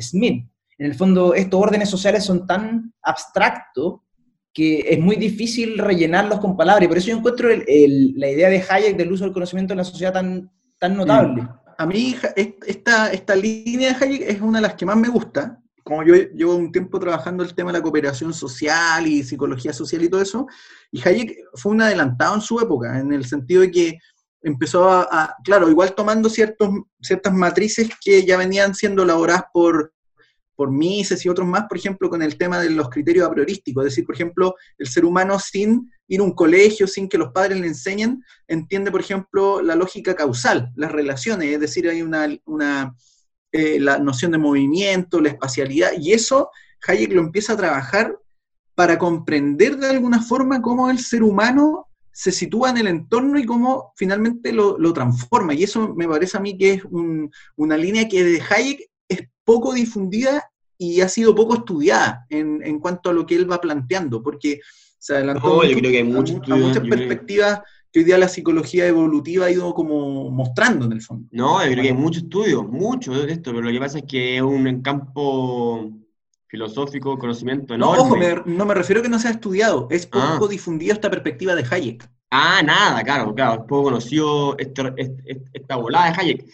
Smith. 0.00 0.46
En 0.78 0.86
el 0.86 0.94
fondo, 0.94 1.34
estos 1.34 1.60
órdenes 1.60 1.90
sociales 1.90 2.24
son 2.24 2.46
tan 2.46 2.92
abstractos 3.02 4.00
que 4.52 4.80
es 4.88 4.98
muy 4.98 5.16
difícil 5.16 5.76
rellenarlos 5.76 6.40
con 6.40 6.56
palabras, 6.56 6.86
y 6.86 6.88
por 6.88 6.96
eso 6.96 7.08
yo 7.08 7.18
encuentro 7.18 7.50
el, 7.50 7.62
el, 7.66 8.14
la 8.16 8.30
idea 8.30 8.48
de 8.48 8.64
Hayek 8.66 8.96
del 8.96 9.12
uso 9.12 9.24
del 9.24 9.34
conocimiento 9.34 9.74
en 9.74 9.78
la 9.78 9.84
sociedad 9.84 10.14
tan, 10.14 10.50
tan 10.78 10.96
notable. 10.96 11.42
Mm. 11.42 11.48
A 11.76 11.84
mí 11.86 12.16
esta, 12.34 13.12
esta 13.12 13.36
línea 13.36 13.92
de 13.92 14.02
Hayek 14.02 14.22
es 14.22 14.40
una 14.40 14.58
de 14.58 14.62
las 14.62 14.74
que 14.74 14.86
más 14.86 14.96
me 14.96 15.08
gusta, 15.08 15.60
como 15.86 16.02
yo 16.02 16.16
llevo 16.16 16.56
un 16.56 16.72
tiempo 16.72 16.98
trabajando 16.98 17.44
el 17.44 17.54
tema 17.54 17.70
de 17.70 17.78
la 17.78 17.82
cooperación 17.82 18.34
social 18.34 19.06
y 19.06 19.22
psicología 19.22 19.72
social 19.72 20.02
y 20.02 20.08
todo 20.08 20.20
eso, 20.20 20.48
y 20.90 21.00
Hayek 21.06 21.38
fue 21.54 21.70
un 21.70 21.80
adelantado 21.80 22.34
en 22.34 22.40
su 22.40 22.58
época, 22.58 22.98
en 22.98 23.12
el 23.12 23.24
sentido 23.24 23.62
de 23.62 23.70
que 23.70 23.98
empezó 24.42 24.90
a, 24.90 25.36
claro, 25.44 25.70
igual 25.70 25.94
tomando 25.94 26.28
ciertos, 26.28 26.70
ciertas 27.00 27.32
matrices 27.32 27.88
que 28.04 28.26
ya 28.26 28.36
venían 28.36 28.74
siendo 28.74 29.04
elaboradas 29.04 29.44
por, 29.54 29.94
por 30.56 30.72
Mises 30.72 31.24
y 31.24 31.28
otros 31.28 31.46
más, 31.46 31.66
por 31.68 31.78
ejemplo, 31.78 32.10
con 32.10 32.20
el 32.20 32.36
tema 32.36 32.58
de 32.58 32.70
los 32.70 32.90
criterios 32.90 33.24
a 33.24 33.30
priorísticos, 33.30 33.84
es 33.84 33.92
decir, 33.92 34.06
por 34.06 34.16
ejemplo, 34.16 34.56
el 34.78 34.88
ser 34.88 35.04
humano 35.04 35.38
sin 35.38 35.88
ir 36.08 36.18
a 36.18 36.24
un 36.24 36.32
colegio, 36.32 36.88
sin 36.88 37.08
que 37.08 37.16
los 37.16 37.30
padres 37.30 37.60
le 37.60 37.68
enseñen, 37.68 38.24
entiende, 38.48 38.90
por 38.90 39.02
ejemplo, 39.02 39.62
la 39.62 39.76
lógica 39.76 40.16
causal, 40.16 40.72
las 40.74 40.90
relaciones, 40.90 41.54
es 41.54 41.60
decir, 41.60 41.88
hay 41.88 42.02
una, 42.02 42.26
una 42.44 42.92
eh, 43.56 43.78
la 43.80 43.98
noción 43.98 44.32
de 44.32 44.38
movimiento, 44.38 45.20
la 45.20 45.30
espacialidad, 45.30 45.90
y 45.98 46.12
eso 46.12 46.50
Hayek 46.86 47.12
lo 47.12 47.20
empieza 47.22 47.52
a 47.54 47.56
trabajar 47.56 48.16
para 48.74 48.98
comprender 48.98 49.76
de 49.78 49.88
alguna 49.88 50.20
forma 50.20 50.60
cómo 50.60 50.90
el 50.90 50.98
ser 50.98 51.22
humano 51.22 51.86
se 52.12 52.32
sitúa 52.32 52.70
en 52.70 52.78
el 52.78 52.86
entorno 52.86 53.38
y 53.38 53.44
cómo 53.44 53.92
finalmente 53.96 54.52
lo, 54.52 54.78
lo 54.78 54.92
transforma. 54.92 55.52
Y 55.54 55.62
eso 55.64 55.94
me 55.94 56.06
parece 56.08 56.36
a 56.36 56.40
mí 56.40 56.56
que 56.56 56.72
es 56.74 56.84
un, 56.84 57.30
una 57.56 57.76
línea 57.76 58.08
que 58.08 58.22
de 58.24 58.42
Hayek 58.48 58.80
es 59.08 59.20
poco 59.44 59.72
difundida 59.74 60.44
y 60.78 61.00
ha 61.00 61.08
sido 61.08 61.34
poco 61.34 61.54
estudiada 61.56 62.26
en, 62.28 62.60
en 62.64 62.78
cuanto 62.78 63.10
a 63.10 63.12
lo 63.12 63.24
que 63.26 63.34
él 63.36 63.50
va 63.50 63.60
planteando, 63.60 64.22
porque 64.22 64.60
se 64.98 65.14
adelantó 65.14 65.48
No, 65.48 65.54
mucho 65.56 65.68
yo 65.68 65.78
creo 65.78 65.90
que 65.90 65.96
hay 65.98 66.02
a, 66.02 66.14
muchas 66.14 66.40
creo- 66.80 66.90
perspectivas 66.90 67.60
que 67.96 68.00
hoy 68.00 68.04
día 68.04 68.18
la 68.18 68.28
psicología 68.28 68.86
evolutiva 68.86 69.46
ha 69.46 69.50
ido 69.50 69.72
como 69.72 70.30
mostrando 70.30 70.84
en 70.84 70.92
el 70.92 71.00
fondo. 71.00 71.26
No, 71.30 71.64
yo 71.64 71.70
creo 71.72 71.82
que 71.82 71.88
hay 71.88 71.94
mucho 71.96 72.18
estudio, 72.20 72.62
mucho 72.62 73.14
de 73.14 73.32
esto, 73.32 73.52
pero 73.52 73.62
lo 73.62 73.70
que 73.72 73.78
pasa 73.78 73.98
es 74.00 74.04
que 74.04 74.36
es 74.36 74.42
un 74.42 74.82
campo 74.82 75.90
filosófico, 76.46 77.18
conocimiento 77.18 77.76
No, 77.78 77.92
ojo, 77.92 78.14
me- 78.16 78.42
no 78.44 78.66
me 78.66 78.74
refiero 78.74 79.00
a 79.00 79.02
que 79.02 79.08
no 79.08 79.18
sea 79.18 79.30
estudiado, 79.30 79.88
es 79.90 80.06
poco 80.06 80.44
Ah. 80.44 80.48
difundida 80.50 80.92
esta 80.92 81.08
perspectiva 81.10 81.54
de 81.54 81.64
Hayek. 81.70 82.06
Ah, 82.30 82.60
nada, 82.62 83.02
claro, 83.02 83.34
claro, 83.34 83.52
es 83.62 83.66
poco 83.66 83.84
conocido 83.84 84.56
esto- 84.58 84.92
est- 84.96 85.20
est- 85.24 85.46
esta 85.54 85.76
volada 85.76 86.10
de 86.12 86.20
Hayek. 86.20 86.44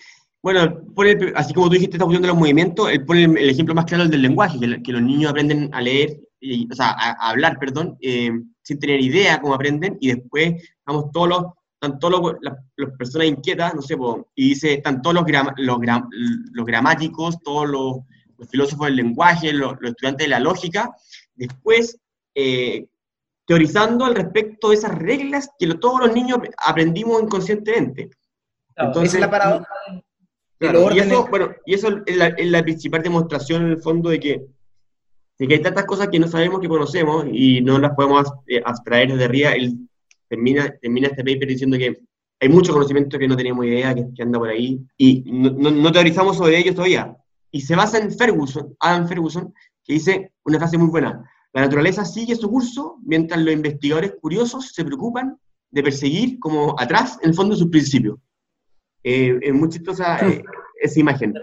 Bueno, 0.45 0.63
el- 0.63 1.33
así 1.35 1.53
como 1.53 1.67
tú 1.67 1.73
dijiste 1.75 1.97
esta 1.97 2.05
cuestión 2.05 2.23
de 2.23 2.29
los 2.29 2.37
movimientos, 2.37 2.89
él 2.89 3.05
pone 3.05 3.25
el, 3.25 3.37
el 3.37 3.51
ejemplo 3.51 3.75
más 3.75 3.85
claro 3.87 4.05
el 4.05 4.11
del 4.11 4.23
lenguaje, 4.23 4.61
que, 4.61 4.81
que 4.81 4.93
los 4.93 5.03
niños 5.03 5.31
aprenden 5.33 5.71
a 5.73 5.81
leer, 5.81 6.21
y- 6.41 6.69
o 6.71 6.75
sea, 6.77 6.91
a, 6.91 7.11
a 7.13 7.31
hablar, 7.31 7.59
perdón, 7.59 7.97
eh, 8.01 8.31
sin 8.63 8.79
tener 8.79 9.01
idea 9.01 9.41
cómo 9.41 9.55
aprenden, 9.55 9.97
y 10.01 10.13
después, 10.15 10.55
vamos, 10.87 11.11
todos 11.13 11.29
los, 11.29 11.45
están 11.81 11.99
todos 11.99 12.21
los, 12.21 12.35
las, 12.43 12.55
las 12.77 12.91
personas 12.97 13.27
inquietas, 13.29 13.75
no 13.75 13.83
sé, 13.83 13.97
y 14.37 14.51
dice, 14.51 14.75
están 14.75 15.03
todos 15.03 15.15
los, 15.15 15.25
gram- 15.25 15.53
los, 15.57 15.79
gram- 15.79 16.09
los 16.53 16.65
gramáticos, 16.65 17.41
todos 17.43 17.69
los, 17.69 17.97
los 18.39 18.49
filósofos 18.49 18.87
del 18.87 18.97
lenguaje, 18.97 19.53
los, 19.53 19.75
estudiantes 19.83 20.25
de 20.27 20.29
la 20.31 20.39
lógica, 20.41 20.95
después, 21.35 21.99
eh, 22.35 22.87
teorizando 23.45 24.05
al 24.05 24.15
respecto 24.15 24.69
de 24.71 24.77
esas 24.77 24.97
reglas 24.97 25.51
que 25.59 25.67
lo- 25.67 25.81
todos 25.81 26.01
los 26.01 26.13
niños 26.15 26.39
aprendimos 26.65 27.21
inconscientemente. 27.23 28.11
Claro, 28.75 28.91
Entonces, 28.91 29.09
esa 29.15 29.17
es 29.19 29.21
la 29.21 29.31
paradoja 29.31 29.67
Claro, 30.59 30.95
y 30.95 31.01
eso, 31.01 31.27
bueno, 31.29 31.51
y 31.67 31.75
eso 31.75 31.89
es 32.07 32.17
la, 32.17 32.29
es 32.29 32.47
la 32.49 32.63
principal 32.63 33.03
demostración 33.03 33.63
en 33.65 33.71
el 33.73 33.79
fondo 33.83 34.11
de 34.11 34.21
que, 34.21 34.47
de 35.43 35.49
que 35.49 35.55
hay 35.55 35.61
tantas 35.63 35.87
cosas 35.87 36.07
que 36.07 36.21
no 36.21 36.29
sabemos 36.29 36.61
que 36.61 36.69
conocemos 36.69 37.27
y 37.33 37.61
no 37.63 37.77
las 37.81 37.95
podemos 37.97 38.33
eh, 38.47 38.63
abstraer 38.65 39.11
desde 39.11 39.25
arriba. 39.25 39.51
Él 39.53 39.77
termina, 40.29 40.73
termina 40.81 41.09
este 41.09 41.25
paper 41.25 41.49
diciendo 41.49 41.77
que 41.77 41.99
hay 42.41 42.49
mucho 42.49 42.73
conocimiento 42.73 43.19
que 43.19 43.27
no 43.27 43.37
tenemos 43.37 43.67
idea, 43.67 43.93
que, 43.93 44.07
que 44.15 44.23
anda 44.23 44.39
por 44.39 44.49
ahí, 44.51 44.81
y 44.97 45.25
no, 45.27 45.51
no- 45.51 45.73
no 45.73 45.91
teorizamos 45.91 46.37
sobre 46.37 46.59
ellos 46.59 46.77
todavía. 46.77 47.17
Y 47.51 47.61
se 47.61 47.75
basa 47.75 47.99
en 47.99 48.13
Ferguson, 48.13 48.77
Adam 48.79 49.09
Ferguson, 49.09 49.53
que 49.85 49.95
dice 49.95 50.33
una 50.45 50.59
frase 50.59 50.79
muy 50.79 50.91
buena. 50.91 51.29
La 51.53 51.63
naturaleza 51.63 52.05
sigue 52.05 52.37
su 52.37 52.49
curso 52.49 52.99
mientras 53.05 53.41
los 53.43 53.53
investigadores 53.53 54.15
curiosos 54.21 54.73
se 54.73 54.85
preocupan 54.85 55.37
de 55.73 55.83
perseguir 55.83 56.39
como 56.39 56.77
atrás, 56.79 57.19
en 57.21 57.31
el 57.31 57.35
fondo, 57.35 57.57
sus 57.57 57.69
principios. 57.69 58.17
Eh, 59.03 59.39
es 59.43 59.53
muy 59.53 59.69
chistosa 59.71 60.19
eh, 60.25 60.45
esa 60.81 61.01
imagen. 61.01 61.35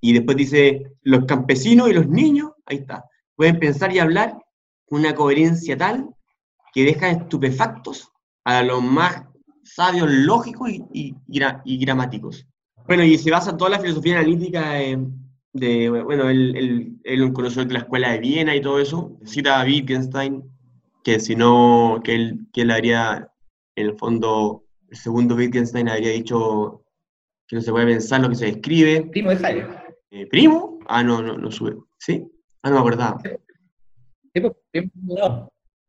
Y 0.00 0.12
después 0.12 0.36
dice, 0.36 0.92
los 1.02 1.24
campesinos 1.24 1.90
y 1.90 1.92
los 1.92 2.06
niños, 2.08 2.52
ahí 2.66 2.76
está, 2.78 3.04
pueden 3.38 3.60
pensar 3.60 3.92
y 3.92 4.00
hablar 4.00 4.36
con 4.88 4.98
una 5.00 5.14
coherencia 5.14 5.78
tal 5.78 6.10
que 6.74 6.82
dejan 6.84 7.22
estupefactos 7.22 8.10
a 8.44 8.64
los 8.64 8.82
más 8.82 9.22
sabios 9.62 10.10
lógicos 10.10 10.68
y, 10.70 10.82
y- 10.92 11.14
y 11.28 11.38
gra- 11.40 11.62
y 11.64 11.78
gramáticos. 11.78 12.46
Bueno, 12.88 13.04
y 13.04 13.16
se 13.16 13.30
basa 13.30 13.56
toda 13.56 13.70
la 13.70 13.78
filosofía 13.80 14.18
analítica 14.18 14.82
eh, 14.82 14.98
de, 15.52 15.88
bueno, 16.02 16.28
él, 16.28 16.56
él, 16.56 16.98
él 17.04 17.32
de 17.32 17.72
la 17.72 17.78
escuela 17.78 18.10
de 18.10 18.18
Viena 18.18 18.56
y 18.56 18.60
todo 18.60 18.80
eso, 18.80 19.16
cita 19.24 19.60
a 19.60 19.64
Wittgenstein, 19.64 20.42
que 21.04 21.20
si 21.20 21.36
no, 21.36 22.00
que 22.02 22.14
él, 22.16 22.40
que 22.52 22.62
él 22.62 22.70
habría, 22.72 23.30
en 23.76 23.86
el 23.86 23.96
fondo, 23.96 24.64
el 24.90 24.96
segundo 24.96 25.36
Wittgenstein 25.36 25.88
habría 25.88 26.10
dicho 26.10 26.82
que 27.46 27.56
no 27.56 27.62
se 27.62 27.70
puede 27.70 27.86
pensar 27.86 28.20
lo 28.20 28.30
que 28.30 28.34
se 28.34 28.46
describe. 28.46 29.02
Primo 29.12 29.30
de 29.30 29.46
Hayek. 29.46 29.68
Eh, 30.10 30.26
¿Primo? 30.26 30.80
Ah, 30.88 31.04
no, 31.04 31.22
no, 31.22 31.36
no 31.38 31.50
sube. 31.52 31.76
¿Sí? 31.98 32.26
Ah, 32.62 32.70
no 32.70 32.74
me 32.74 32.80
acordaba. 32.80 33.18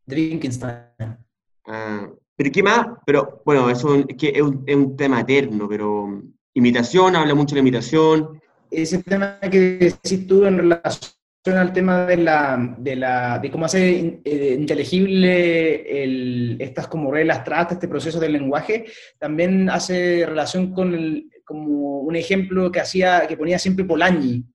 Wittgenstein. 0.07 1.17
Ah, 1.65 2.09
pero 2.35 2.51
¿qué 2.51 2.63
más? 2.63 2.87
Pero 3.05 3.41
bueno, 3.45 3.69
eso 3.69 3.95
es, 3.95 4.05
que 4.17 4.29
es, 4.29 4.41
un, 4.41 4.63
es 4.65 4.75
un 4.75 4.95
tema 4.95 5.21
eterno, 5.21 5.67
pero 5.67 6.07
mm, 6.07 6.33
imitación, 6.55 7.15
habla 7.15 7.35
mucho 7.35 7.55
de 7.55 7.61
la 7.61 7.67
imitación. 7.67 8.41
ese 8.71 9.03
tema 9.03 9.39
que 9.41 9.59
decís 9.59 10.27
tú 10.27 10.45
en 10.45 10.57
relación 10.57 11.13
al 11.45 11.73
tema 11.73 12.05
de 12.05 12.17
la 12.17 12.75
de, 12.77 12.95
la, 12.95 13.39
de 13.39 13.49
cómo 13.49 13.65
hacer 13.65 14.21
eh, 14.23 14.55
inteligible 14.59 16.03
el, 16.03 16.57
estas 16.59 16.87
como 16.87 17.11
reglas 17.11 17.37
abstractas, 17.37 17.77
este 17.77 17.87
proceso 17.87 18.19
del 18.19 18.33
lenguaje, 18.33 18.85
también 19.17 19.69
hace 19.69 20.25
relación 20.25 20.73
con 20.73 20.93
el, 20.93 21.29
como 21.45 22.01
un 22.01 22.15
ejemplo 22.15 22.71
que 22.71 22.79
hacía, 22.79 23.25
que 23.27 23.37
ponía 23.37 23.57
siempre 23.57 23.85
Polanyi, 23.85 24.45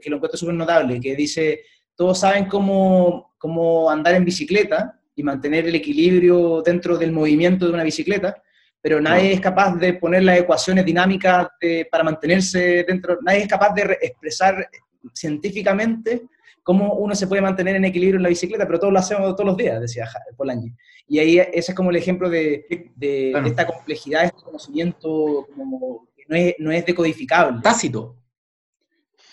que 0.00 0.10
lo 0.10 0.16
encuentro 0.16 0.38
súper 0.38 0.54
notable, 0.54 1.00
que 1.00 1.14
dice, 1.14 1.62
todos 1.94 2.20
saben 2.20 2.46
cómo, 2.46 3.34
cómo 3.38 3.90
andar 3.90 4.14
en 4.14 4.24
bicicleta 4.24 5.00
y 5.14 5.22
mantener 5.22 5.66
el 5.66 5.74
equilibrio 5.74 6.62
dentro 6.62 6.96
del 6.96 7.12
movimiento 7.12 7.66
de 7.66 7.72
una 7.72 7.84
bicicleta, 7.84 8.42
pero 8.80 9.00
nadie 9.00 9.32
es 9.34 9.40
capaz 9.40 9.76
de 9.76 9.94
poner 9.94 10.22
las 10.22 10.38
ecuaciones 10.38 10.84
dinámicas 10.84 11.48
para 11.90 12.04
mantenerse 12.04 12.84
dentro, 12.84 13.18
nadie 13.22 13.42
es 13.42 13.48
capaz 13.48 13.74
de 13.74 13.98
expresar 14.00 14.68
científicamente 15.12 16.22
cómo 16.62 16.94
uno 16.94 17.14
se 17.14 17.26
puede 17.26 17.42
mantener 17.42 17.76
en 17.76 17.84
equilibrio 17.84 18.18
en 18.18 18.22
la 18.22 18.28
bicicleta, 18.28 18.66
pero 18.66 18.78
todos 18.78 18.92
lo 18.92 18.98
hacemos 18.98 19.34
todos 19.34 19.46
los 19.46 19.56
días, 19.56 19.80
decía 19.80 20.08
Polanyi. 20.36 20.72
Y 21.08 21.18
ahí 21.18 21.38
ese 21.38 21.72
es 21.72 21.74
como 21.74 21.90
el 21.90 21.96
ejemplo 21.96 22.30
de, 22.30 22.64
de, 22.94 23.32
esta 23.44 23.66
complejidad, 23.66 24.24
este 24.24 24.42
conocimiento 24.42 25.48
como, 25.56 26.06
que 26.16 26.24
no 26.28 26.36
es, 26.36 26.54
no 26.58 26.70
es 26.70 26.86
decodificable. 26.86 27.60
Tácito. 27.62 28.16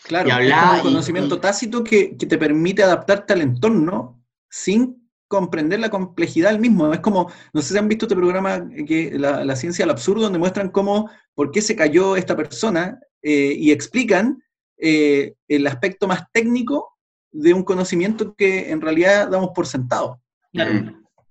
Claro, 0.08 0.30
es 0.30 0.54
un 0.78 0.92
conocimiento 0.92 1.40
tácito 1.40 1.84
que, 1.84 2.16
que, 2.18 2.26
te 2.26 2.38
permite 2.38 2.84
adaptarte 2.84 3.34
al 3.34 3.42
entorno 3.42 4.24
sin 4.50 5.10
comprender 5.28 5.80
la 5.80 5.90
complejidad 5.90 6.52
del 6.52 6.60
mismo. 6.60 6.94
Es 6.94 7.02
como, 7.02 7.30
no 7.54 7.62
sé 7.62 7.74
si 7.74 7.78
han 7.78 7.88
visto 7.88 8.06
este 8.06 8.16
programa, 8.16 8.68
que 8.88 9.12
la, 9.18 9.44
la 9.44 9.56
ciencia 9.56 9.84
del 9.84 9.92
absurdo, 9.92 10.24
donde 10.24 10.40
muestran 10.40 10.70
cómo, 10.70 11.10
por 11.36 11.52
qué 11.52 11.62
se 11.62 11.76
cayó 11.76 12.16
esta 12.16 12.36
persona 12.36 13.00
eh, 13.22 13.56
y 13.58 13.72
explican 13.72 14.42
eh, 14.78 15.34
el 15.48 15.68
aspecto 15.68 16.08
más 16.08 16.32
técnico 16.32 16.98
de 17.32 17.54
un 17.54 17.64
conocimiento 17.64 18.36
que 18.36 18.72
en 18.72 18.80
realidad 18.80 19.30
damos 19.30 19.50
por 19.54 19.68
sentado. 19.68 20.22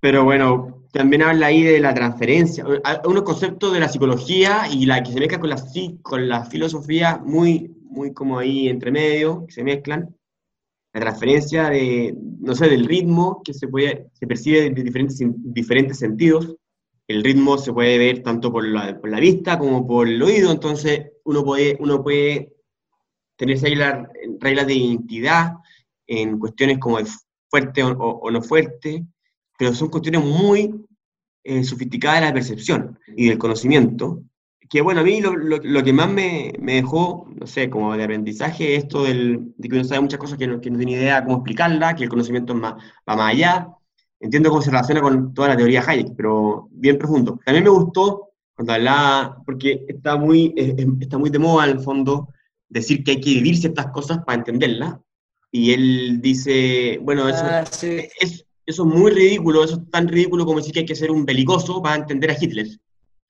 Pero 0.00 0.24
bueno, 0.24 0.84
también 0.92 1.22
habla 1.22 1.46
ahí 1.46 1.62
de 1.62 1.80
la 1.80 1.94
transferencia, 1.94 2.64
unos 3.04 3.22
conceptos 3.22 3.72
de 3.72 3.80
la 3.80 3.88
psicología 3.88 4.68
y 4.70 4.86
la 4.86 5.02
que 5.02 5.12
se 5.12 5.18
mezcla 5.18 5.40
con 5.40 5.50
la, 5.50 5.62
con 6.02 6.28
la 6.28 6.44
filosofía 6.44 7.20
muy, 7.24 7.75
muy 7.96 8.12
como 8.12 8.38
ahí 8.38 8.68
entre 8.68 8.92
medio, 8.92 9.46
que 9.46 9.52
se 9.52 9.64
mezclan. 9.64 10.14
La 10.92 11.00
transferencia 11.00 11.70
de, 11.70 12.14
no 12.40 12.54
sé, 12.54 12.68
del 12.68 12.86
ritmo 12.86 13.42
que 13.44 13.52
se, 13.52 13.68
puede, 13.68 14.08
se 14.12 14.26
percibe 14.26 14.70
de 14.70 14.82
diferentes, 14.82 15.18
diferentes 15.20 15.98
sentidos. 15.98 16.56
El 17.08 17.24
ritmo 17.24 17.58
se 17.58 17.72
puede 17.72 17.98
ver 17.98 18.22
tanto 18.22 18.52
por 18.52 18.66
la, 18.66 18.98
por 19.00 19.10
la 19.10 19.20
vista 19.20 19.58
como 19.58 19.86
por 19.86 20.08
el 20.08 20.22
oído, 20.22 20.50
entonces 20.50 21.12
uno 21.24 21.44
puede, 21.44 21.76
uno 21.80 22.02
puede 22.02 22.52
tenerse 23.36 23.66
ahí 23.66 23.74
las 23.74 24.08
reglas 24.40 24.66
de 24.66 24.74
identidad 24.74 25.52
en 26.06 26.38
cuestiones 26.38 26.78
como 26.78 26.98
el 26.98 27.06
fuerte 27.48 27.82
o, 27.82 28.30
no 28.30 28.42
fuerte, 28.42 29.06
pero 29.58 29.74
son 29.74 29.88
cuestiones 29.88 30.24
muy 30.24 30.74
eh, 31.44 31.62
de 31.62 32.20
la 32.20 32.32
percepción 32.32 32.98
y 33.16 33.28
del 33.28 33.38
conocimiento, 33.38 34.22
que 34.68 34.80
bueno, 34.80 35.00
a 35.00 35.04
mí 35.04 35.20
lo, 35.20 35.36
lo, 35.36 35.82
que 35.82 35.92
más 35.92 36.08
me, 36.08 36.52
me, 36.60 36.74
dejó, 36.74 37.28
no 37.34 37.46
sé, 37.46 37.70
como 37.70 37.96
de 37.96 38.04
aprendizaje, 38.04 38.74
es 38.74 38.84
esto 38.84 39.04
del, 39.04 39.52
de 39.56 39.68
que 39.68 39.74
uno 39.74 39.84
sabe 39.84 40.00
muchas 40.00 40.18
cosas 40.18 40.38
que 40.38 40.46
no, 40.46 40.60
que 40.60 40.70
no 40.70 40.78
tiene 40.78 40.92
idea 40.92 41.24
cómo 41.24 41.36
explicarla, 41.36 41.94
que 41.94 42.04
el 42.04 42.10
conocimiento 42.10 42.54
más, 42.54 42.74
va 43.08 43.16
más 43.16 43.32
allá. 43.32 43.68
Entiendo 44.18 44.50
cómo 44.50 44.62
se 44.62 44.70
relaciona 44.70 45.00
con 45.02 45.34
toda 45.34 45.48
la 45.48 45.56
teoría 45.56 45.84
Hayek, 45.86 46.14
pero 46.16 46.68
bien 46.70 46.98
profundo. 46.98 47.38
También 47.44 47.64
me 47.64 47.70
gustó 47.70 48.30
cuando 48.54 48.72
hablaba, 48.72 49.42
porque 49.44 49.84
está 49.86 50.16
muy, 50.16 50.54
está 51.00 51.18
muy 51.18 51.30
de 51.30 51.38
moda 51.38 51.66
en 51.66 51.76
el 51.76 51.80
fondo, 51.80 52.28
decir 52.68 53.04
que 53.04 53.12
hay 53.12 53.20
que 53.20 53.30
vivir 53.30 53.58
ciertas 53.58 53.88
cosas 53.88 54.18
para 54.24 54.38
entenderlas. 54.38 54.96
Y 55.52 55.72
él 55.72 56.20
dice, 56.22 56.98
bueno, 57.02 57.28
eso, 57.28 57.44
ah, 57.44 57.60
es, 57.60 58.46
eso 58.66 58.88
es 58.88 58.94
muy 58.94 59.10
ridículo, 59.10 59.62
eso 59.62 59.76
es 59.76 59.90
tan 59.90 60.08
ridículo 60.08 60.44
como 60.44 60.58
decir 60.58 60.72
que 60.72 60.80
hay 60.80 60.86
que 60.86 60.96
ser 60.96 61.10
un 61.10 61.24
belicoso 61.24 61.82
para 61.82 61.96
entender 61.96 62.30
a 62.30 62.36
Hitler. 62.38 62.66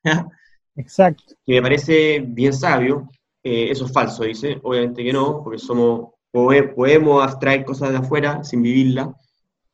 Exacto. 0.76 1.34
Que 1.44 1.54
me 1.54 1.62
parece 1.62 2.20
bien 2.20 2.52
sabio. 2.52 3.08
Eh, 3.42 3.70
eso 3.70 3.86
es 3.86 3.92
falso, 3.92 4.24
dice. 4.24 4.58
Obviamente 4.62 5.02
que 5.02 5.12
no, 5.12 5.42
porque 5.42 5.58
somos, 5.58 6.10
podemos 6.30 7.22
abstraer 7.22 7.64
cosas 7.64 7.90
de 7.90 7.98
afuera 7.98 8.44
sin 8.44 8.62
vivirla, 8.62 9.14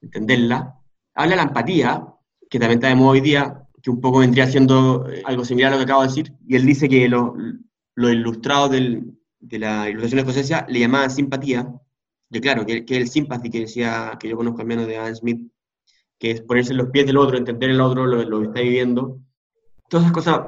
entenderla. 0.01 0.79
Habla 1.15 1.31
de 1.31 1.37
la 1.37 1.43
empatía, 1.49 2.07
que 2.49 2.59
también 2.59 2.79
está 2.79 2.89
de 2.89 2.95
moda 2.95 3.11
hoy 3.11 3.21
día, 3.21 3.63
que 3.83 3.91
un 3.91 4.01
poco 4.01 4.21
vendría 4.21 4.47
siendo 4.47 5.09
eh, 5.11 5.23
algo 5.25 5.45
similar 5.45 5.73
a 5.73 5.77
lo 5.77 5.79
que 5.81 5.85
acabo 5.85 6.03
de 6.03 6.09
decir. 6.09 6.33
Y 6.47 6.57
él 6.57 6.67
dice 6.67 6.89
que 6.89 7.09
los 7.09 7.33
lo 7.95 8.11
ilustrados 8.11 8.71
de 8.71 9.59
la 9.59 9.89
ilustración 9.89 10.21
escocesa 10.21 10.67
le 10.69 10.81
llamaban 10.81 11.11
simpatía, 11.11 11.71
de 12.29 12.41
claro, 12.41 12.65
que, 12.65 12.85
que 12.87 12.97
el 12.97 13.09
sympathy 13.09 13.51
que 13.51 13.61
decía, 13.61 14.17
que 14.19 14.29
yo 14.29 14.37
conozco 14.37 14.63
al 14.63 14.67
menos 14.67 14.87
de 14.87 14.97
Adam 14.97 15.15
Smith, 15.15 15.53
que 16.19 16.31
es 16.31 16.41
ponerse 16.41 16.73
en 16.73 16.79
los 16.79 16.91
pies 16.91 17.05
del 17.07 17.19
otro, 17.19 17.37
entender 17.37 17.71
el 17.71 17.81
otro, 17.81 18.07
lo, 18.07 18.23
lo 18.23 18.41
que 18.41 18.47
está 18.47 18.61
viviendo. 18.61 19.19
Todas 19.89 20.07
esas 20.07 20.15
cosas, 20.15 20.41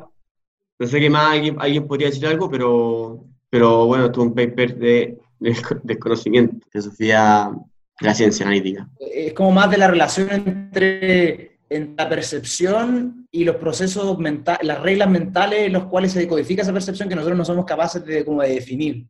no 0.84 0.90
sé 0.90 1.00
qué 1.00 1.10
más 1.10 1.32
alguien, 1.32 1.56
alguien 1.58 1.86
podría 1.86 2.08
decir 2.08 2.26
algo, 2.26 2.50
pero, 2.50 3.24
pero 3.50 3.86
bueno, 3.86 4.10
tuvo 4.12 4.24
un 4.24 4.34
paper 4.34 4.76
de, 4.76 5.18
de, 5.82 5.98
conocimiento, 5.98 6.66
de 6.72 6.82
Sofía 6.82 7.50
de 8.00 8.06
la 8.06 8.14
ciencia 8.14 8.44
analítica. 8.44 8.88
Es 8.98 9.32
como 9.32 9.52
más 9.52 9.70
de 9.70 9.78
la 9.78 9.88
relación 9.88 10.30
entre 10.30 11.58
en 11.70 11.94
la 11.96 12.08
percepción 12.08 13.26
y 13.30 13.44
los 13.44 13.56
procesos 13.56 14.18
mentales, 14.18 14.66
las 14.66 14.80
reglas 14.80 15.10
mentales 15.10 15.66
en 15.66 15.72
los 15.72 15.86
cuales 15.86 16.12
se 16.12 16.20
decodifica 16.20 16.62
esa 16.62 16.72
percepción 16.72 17.08
que 17.08 17.14
nosotros 17.14 17.38
no 17.38 17.44
somos 17.44 17.64
capaces 17.64 18.04
de, 18.04 18.24
como 18.24 18.42
de 18.42 18.54
definir. 18.54 19.06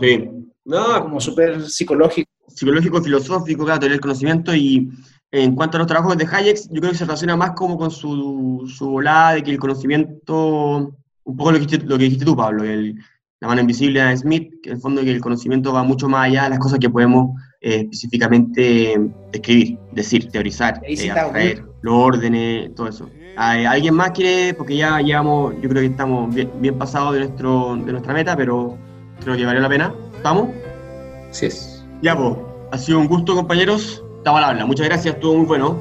Sí. 0.00 0.28
No, 0.64 1.02
como 1.02 1.20
súper 1.20 1.62
psicológico. 1.68 2.30
Psicológico, 2.48 3.02
filosófico, 3.02 3.64
claro, 3.64 3.80
tener 3.80 3.94
el 3.94 4.00
conocimiento 4.00 4.54
y 4.54 4.90
en 5.30 5.54
cuanto 5.54 5.76
a 5.76 5.78
los 5.78 5.86
trabajos 5.86 6.16
de 6.16 6.26
Hayek, 6.30 6.58
yo 6.70 6.80
creo 6.80 6.92
que 6.92 6.98
se 6.98 7.04
relaciona 7.04 7.36
más 7.36 7.52
como 7.52 7.78
con 7.78 7.90
su, 7.90 8.70
su 8.76 8.90
volada 8.90 9.34
de 9.34 9.42
que 9.42 9.50
el 9.50 9.58
conocimiento, 9.58 10.94
un 11.24 11.36
poco 11.36 11.52
lo 11.52 11.58
que 11.58 11.66
dijiste, 11.66 11.86
lo 11.86 11.98
que 11.98 12.04
dijiste 12.04 12.24
tú, 12.24 12.36
Pablo, 12.36 12.64
el, 12.64 12.96
la 13.40 13.48
mano 13.48 13.60
invisible 13.60 14.00
de 14.00 14.16
Smith, 14.16 14.52
que 14.62 14.70
en 14.70 14.76
el 14.76 14.80
fondo 14.80 15.02
que 15.02 15.10
el 15.10 15.20
conocimiento 15.20 15.72
va 15.72 15.82
mucho 15.82 16.08
más 16.08 16.26
allá 16.26 16.44
de 16.44 16.50
las 16.50 16.58
cosas 16.60 16.78
que 16.78 16.88
podemos 16.88 17.30
eh, 17.60 17.80
específicamente 17.80 18.96
describir, 19.32 19.78
decir, 19.90 20.28
teorizar, 20.28 20.80
eh, 20.84 21.60
los 21.82 21.94
órdenes, 21.94 22.72
todo 22.76 22.88
eso. 22.88 23.10
¿Alguien 23.36 23.94
más 23.94 24.12
quiere? 24.12 24.54
Porque 24.54 24.76
ya 24.76 25.00
llevamos, 25.00 25.54
yo 25.60 25.68
creo 25.68 25.82
que 25.82 25.86
estamos 25.86 26.32
bien, 26.32 26.50
bien 26.60 26.78
pasados 26.78 27.14
de, 27.14 27.20
nuestro, 27.20 27.76
de 27.76 27.90
nuestra 27.90 28.14
meta, 28.14 28.36
pero 28.36 28.78
creo 29.24 29.36
que 29.36 29.44
valió 29.44 29.60
la 29.60 29.68
pena. 29.68 29.94
¿Estamos? 30.14 30.50
Sí 31.32 31.46
es. 31.46 31.84
Ya, 32.00 32.16
pues, 32.16 32.36
ha 32.70 32.78
sido 32.78 33.00
un 33.00 33.08
gusto, 33.08 33.34
compañeros. 33.34 34.04
Estaba 34.18 34.38
al 34.38 34.44
habla. 34.44 34.66
Muchas 34.66 34.86
gracias, 34.86 35.16
estuvo 35.16 35.34
muy 35.34 35.46
bueno. 35.46 35.80